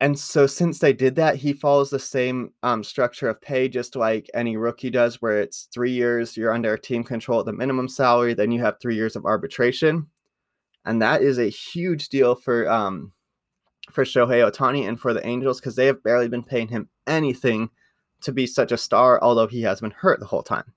And 0.00 0.18
so, 0.18 0.46
since 0.46 0.80
they 0.80 0.92
did 0.92 1.14
that, 1.16 1.36
he 1.36 1.52
follows 1.52 1.88
the 1.88 1.98
same 1.98 2.52
um, 2.62 2.82
structure 2.82 3.28
of 3.28 3.40
pay, 3.40 3.68
just 3.68 3.96
like 3.96 4.28
any 4.34 4.56
rookie 4.56 4.90
does, 4.90 5.22
where 5.22 5.40
it's 5.40 5.68
three 5.72 5.92
years, 5.92 6.36
you're 6.36 6.52
under 6.52 6.76
team 6.76 7.04
control 7.04 7.40
at 7.40 7.46
the 7.46 7.52
minimum 7.52 7.88
salary, 7.88 8.34
then 8.34 8.50
you 8.50 8.60
have 8.60 8.80
three 8.80 8.96
years 8.96 9.16
of 9.16 9.24
arbitration 9.24 10.08
and 10.84 11.00
that 11.00 11.22
is 11.22 11.38
a 11.38 11.48
huge 11.48 12.08
deal 12.08 12.34
for 12.34 12.68
um 12.70 13.12
for 13.90 14.04
Shohei 14.04 14.50
Ohtani 14.50 14.88
and 14.88 14.98
for 14.98 15.12
the 15.12 15.26
Angels 15.26 15.60
because 15.60 15.76
they 15.76 15.86
have 15.86 16.02
barely 16.02 16.28
been 16.28 16.42
paying 16.42 16.68
him 16.68 16.88
anything 17.06 17.68
to 18.22 18.32
be 18.32 18.46
such 18.46 18.72
a 18.72 18.78
star, 18.78 19.20
although 19.20 19.46
he 19.46 19.60
has 19.62 19.80
been 19.80 19.90
hurt 19.90 20.20
the 20.20 20.26
whole 20.26 20.42
time. 20.42 20.72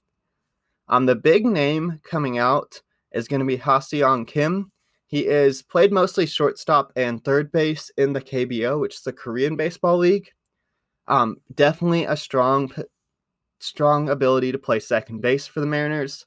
Um, 0.89 1.05
the 1.05 1.15
big 1.15 1.45
name 1.45 2.01
coming 2.03 2.38
out 2.38 2.82
is 3.18 3.28
going 3.28 3.39
to 3.39 3.45
be 3.45 3.57
Ha-Seong 3.57 4.28
Kim. 4.28 4.72
He 5.07 5.26
is 5.26 5.61
played 5.61 5.91
mostly 5.91 6.26
shortstop 6.26 6.91
and 6.95 7.24
third 7.24 7.51
base 7.51 7.89
in 7.97 8.13
the 8.13 8.22
KBO, 8.22 8.80
which 8.80 8.95
is 8.95 9.01
the 9.01 9.13
Korean 9.13 9.55
Baseball 9.55 9.97
League. 9.97 10.30
Um, 11.07 11.38
definitely 11.53 12.03
a 12.03 12.15
strong, 12.15 12.72
strong 13.59 14.09
ability 14.09 14.51
to 14.51 14.59
play 14.59 14.80
second 14.80 15.22
base 15.22 15.47
for 15.47 15.61
the 15.61 15.65
Mariners. 15.65 16.26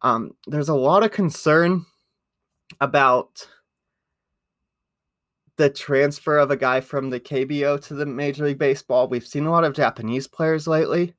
Um, 0.00 0.32
there's 0.46 0.70
a 0.70 0.74
lot 0.74 1.04
of 1.04 1.12
concern 1.12 1.86
about 2.80 3.46
the 5.56 5.70
transfer 5.70 6.38
of 6.38 6.50
a 6.50 6.56
guy 6.56 6.80
from 6.80 7.10
the 7.10 7.20
KBO 7.20 7.80
to 7.86 7.94
the 7.94 8.06
Major 8.06 8.46
League 8.46 8.58
Baseball. 8.58 9.06
We've 9.06 9.26
seen 9.26 9.46
a 9.46 9.50
lot 9.50 9.64
of 9.64 9.74
Japanese 9.74 10.26
players 10.26 10.66
lately, 10.66 11.14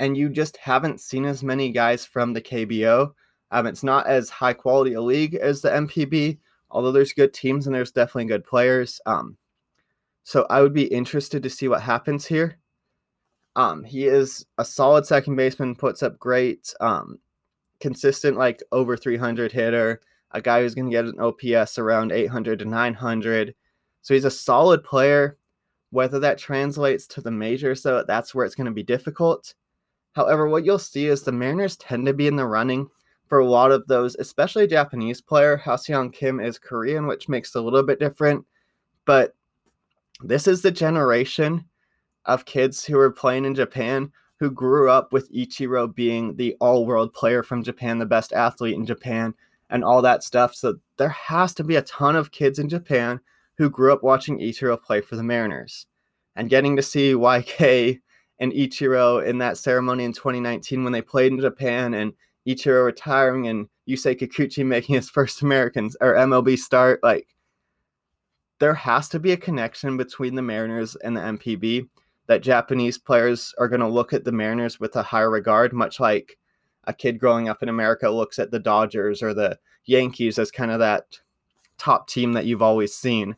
and 0.00 0.16
you 0.16 0.30
just 0.30 0.56
haven't 0.56 1.00
seen 1.00 1.26
as 1.26 1.42
many 1.42 1.70
guys 1.70 2.06
from 2.06 2.32
the 2.32 2.40
KBO. 2.40 3.12
Um, 3.54 3.66
it's 3.66 3.82
not 3.82 4.06
as 4.06 4.28
high 4.28 4.52
quality 4.52 4.94
a 4.94 5.00
league 5.00 5.36
as 5.36 5.62
the 5.62 5.70
MPB, 5.70 6.38
although 6.70 6.92
there's 6.92 7.12
good 7.12 7.32
teams 7.32 7.66
and 7.66 7.74
there's 7.74 7.92
definitely 7.92 8.26
good 8.26 8.44
players. 8.44 9.00
Um, 9.06 9.38
so 10.24 10.46
I 10.50 10.60
would 10.60 10.74
be 10.74 10.84
interested 10.84 11.42
to 11.42 11.50
see 11.50 11.68
what 11.68 11.80
happens 11.80 12.26
here. 12.26 12.58
Um, 13.56 13.84
he 13.84 14.06
is 14.06 14.44
a 14.58 14.64
solid 14.64 15.06
second 15.06 15.36
baseman, 15.36 15.76
puts 15.76 16.02
up 16.02 16.18
great, 16.18 16.74
um, 16.80 17.18
consistent, 17.80 18.36
like 18.36 18.62
over 18.72 18.96
300 18.96 19.52
hitter 19.52 20.00
a 20.34 20.42
guy 20.42 20.60
who's 20.60 20.74
going 20.74 20.90
to 20.90 20.90
get 20.90 21.04
an 21.04 21.20
OPS 21.20 21.78
around 21.78 22.12
800 22.12 22.58
to 22.58 22.64
900. 22.64 23.54
So 24.02 24.14
he's 24.14 24.24
a 24.24 24.30
solid 24.30 24.84
player. 24.84 25.38
Whether 25.90 26.18
that 26.18 26.38
translates 26.38 27.06
to 27.06 27.20
the 27.20 27.30
majors, 27.30 27.84
though, 27.84 28.02
that's 28.02 28.34
where 28.34 28.44
it's 28.44 28.56
going 28.56 28.64
to 28.64 28.72
be 28.72 28.82
difficult. 28.82 29.54
However, 30.12 30.48
what 30.48 30.64
you'll 30.64 30.80
see 30.80 31.06
is 31.06 31.22
the 31.22 31.30
Mariners 31.30 31.76
tend 31.76 32.06
to 32.06 32.12
be 32.12 32.26
in 32.26 32.34
the 32.34 32.46
running 32.46 32.88
for 33.34 33.40
a 33.40 33.44
lot 33.44 33.72
of 33.72 33.84
those, 33.88 34.14
especially 34.20 34.64
Japanese 34.64 35.20
player. 35.20 35.56
Ha-Seong 35.56 36.12
Kim 36.12 36.38
is 36.38 36.56
Korean, 36.56 37.08
which 37.08 37.28
makes 37.28 37.52
it 37.52 37.58
a 37.58 37.62
little 37.62 37.82
bit 37.82 37.98
different. 37.98 38.46
But 39.06 39.34
this 40.22 40.46
is 40.46 40.62
the 40.62 40.70
generation 40.70 41.64
of 42.26 42.44
kids 42.44 42.84
who 42.84 42.96
are 42.96 43.10
playing 43.10 43.44
in 43.44 43.56
Japan 43.56 44.12
who 44.38 44.52
grew 44.52 44.88
up 44.88 45.12
with 45.12 45.32
Ichiro 45.32 45.92
being 45.92 46.36
the 46.36 46.54
all 46.60 46.86
world 46.86 47.12
player 47.12 47.42
from 47.42 47.64
Japan, 47.64 47.98
the 47.98 48.06
best 48.06 48.32
athlete 48.32 48.76
in 48.76 48.86
Japan, 48.86 49.34
and 49.68 49.82
all 49.82 50.00
that 50.02 50.22
stuff. 50.22 50.54
So 50.54 50.76
there 50.96 51.08
has 51.08 51.54
to 51.54 51.64
be 51.64 51.74
a 51.74 51.82
ton 51.82 52.14
of 52.14 52.30
kids 52.30 52.60
in 52.60 52.68
Japan 52.68 53.18
who 53.58 53.68
grew 53.68 53.92
up 53.92 54.04
watching 54.04 54.38
Ichiro 54.38 54.80
play 54.80 55.00
for 55.00 55.16
the 55.16 55.24
Mariners. 55.24 55.86
And 56.36 56.48
getting 56.48 56.76
to 56.76 56.82
see 56.82 57.14
YK 57.14 57.98
and 58.38 58.52
Ichiro 58.52 59.26
in 59.26 59.38
that 59.38 59.58
ceremony 59.58 60.04
in 60.04 60.12
2019 60.12 60.84
when 60.84 60.92
they 60.92 61.02
played 61.02 61.32
in 61.32 61.40
Japan 61.40 61.94
and 61.94 62.12
Ichiro 62.46 62.84
retiring 62.84 63.48
and 63.48 63.68
Yusei 63.88 64.18
Kikuchi 64.18 64.64
making 64.64 64.94
his 64.94 65.10
first 65.10 65.42
Americans 65.42 65.96
or 66.00 66.14
MLB 66.14 66.58
start, 66.58 67.02
like 67.02 67.28
there 68.58 68.74
has 68.74 69.08
to 69.10 69.18
be 69.18 69.32
a 69.32 69.36
connection 69.36 69.96
between 69.96 70.34
the 70.34 70.42
Mariners 70.42 70.96
and 70.96 71.16
the 71.16 71.20
MPB 71.20 71.88
that 72.26 72.42
Japanese 72.42 72.98
players 72.98 73.54
are 73.58 73.68
going 73.68 73.80
to 73.80 73.88
look 73.88 74.12
at 74.12 74.24
the 74.24 74.32
Mariners 74.32 74.80
with 74.80 74.96
a 74.96 75.02
higher 75.02 75.30
regard, 75.30 75.72
much 75.72 76.00
like 76.00 76.38
a 76.84 76.94
kid 76.94 77.18
growing 77.18 77.48
up 77.48 77.62
in 77.62 77.68
America 77.68 78.08
looks 78.08 78.38
at 78.38 78.50
the 78.50 78.58
Dodgers 78.58 79.22
or 79.22 79.34
the 79.34 79.58
Yankees 79.84 80.38
as 80.38 80.50
kind 80.50 80.70
of 80.70 80.78
that 80.78 81.18
top 81.78 82.08
team 82.08 82.32
that 82.32 82.46
you've 82.46 82.62
always 82.62 82.94
seen. 82.94 83.36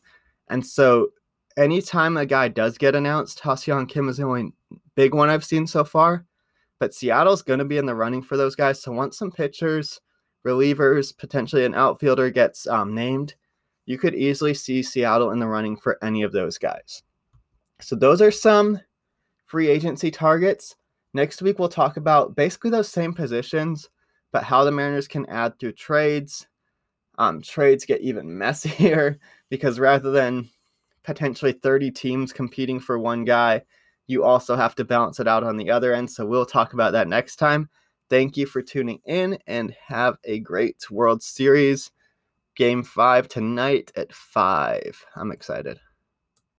And 0.49 0.65
so 0.65 1.09
anytime 1.57 2.17
a 2.17 2.27
guy 2.27 2.49
does 2.49 2.79
get 2.79 2.95
announced, 2.95 3.41
Ha-Seong 3.41 3.89
Kim 3.89 4.09
is 4.09 4.19
the 4.19 4.25
only 4.25 4.53
big 4.95 5.15
one 5.15 5.31
I've 5.31 5.45
seen 5.45 5.67
so 5.67 5.85
far. 5.85 6.25
But 6.79 6.95
Seattle's 6.95 7.43
going 7.43 7.59
to 7.59 7.65
be 7.65 7.79
in 7.79 7.87
the 7.87 7.95
running 7.95 8.23
for 8.23 8.37
those 8.37 8.55
guys. 8.55 8.83
So 8.83 8.93
once 8.93 9.19
some 9.19 9.31
pitchers, 9.31 10.01
relievers, 10.47 11.17
potentially 11.17 11.65
an 11.65 11.75
outfielder 11.75 12.31
gets 12.31 12.67
um, 12.67 12.95
named, 12.95 13.35
you 13.87 13.99
could 13.99 14.15
easily 14.15 14.53
see 14.53 14.83
Seattle 14.83 15.31
in 15.31 15.39
the 15.39 15.47
running 15.47 15.77
for 15.77 15.99
any 16.03 16.23
of 16.23 16.33
those 16.33 16.59
guys. 16.59 17.03
So 17.81 17.97
those 17.97 18.21
are 18.21 18.31
some 18.31 18.81
free 19.45 19.69
agency 19.69 20.11
targets. 20.11 20.77
Next 21.15 21.41
week, 21.41 21.59
we'll 21.59 21.69
talk 21.69 21.97
about 21.97 22.37
basically 22.37 22.71
those 22.71 22.89
same 22.89 23.15
positions, 23.15 23.89
but 24.33 24.45
how 24.45 24.65
the 24.65 24.73
Mariners 24.73 25.09
can 25.09 25.25
add 25.27 25.59
through 25.59 25.73
trades. 25.73 26.47
Um, 27.19 27.41
trades 27.41 27.87
get 27.87 28.03
even 28.03 28.37
messier 28.39 29.19
because 29.49 29.79
rather 29.79 30.11
than 30.11 30.51
potentially 31.05 31.53
30 31.53 31.91
teams 31.93 32.33
competing 32.33 32.81
for 32.81 32.99
one 32.99 33.25
guy, 33.25 33.63
you 34.07 34.25
also 34.25 34.57
have 34.57 34.75
to 34.77 34.85
balance 34.85 35.21
it 35.21 35.29
out 35.29 35.45
on 35.45 35.57
the 35.57 35.71
other 35.71 35.93
end. 35.93 36.11
So 36.11 36.27
we'll 36.27 36.47
talk 36.47 36.73
about 36.73 36.93
that 36.93 37.09
next 37.09 37.37
time. 37.37 37.69
Thank 38.09 38.37
you 38.37 38.47
for 38.47 38.63
tuning 38.63 39.01
in 39.05 39.39
and 39.47 39.75
have 39.87 40.17
a 40.25 40.39
great 40.41 40.91
World 40.91 41.23
Series. 41.23 41.91
Game 42.55 42.83
five 42.83 43.29
tonight 43.29 43.93
at 43.97 44.13
five. 44.15 45.05
I'm 45.15 45.33
excited. 45.33 45.79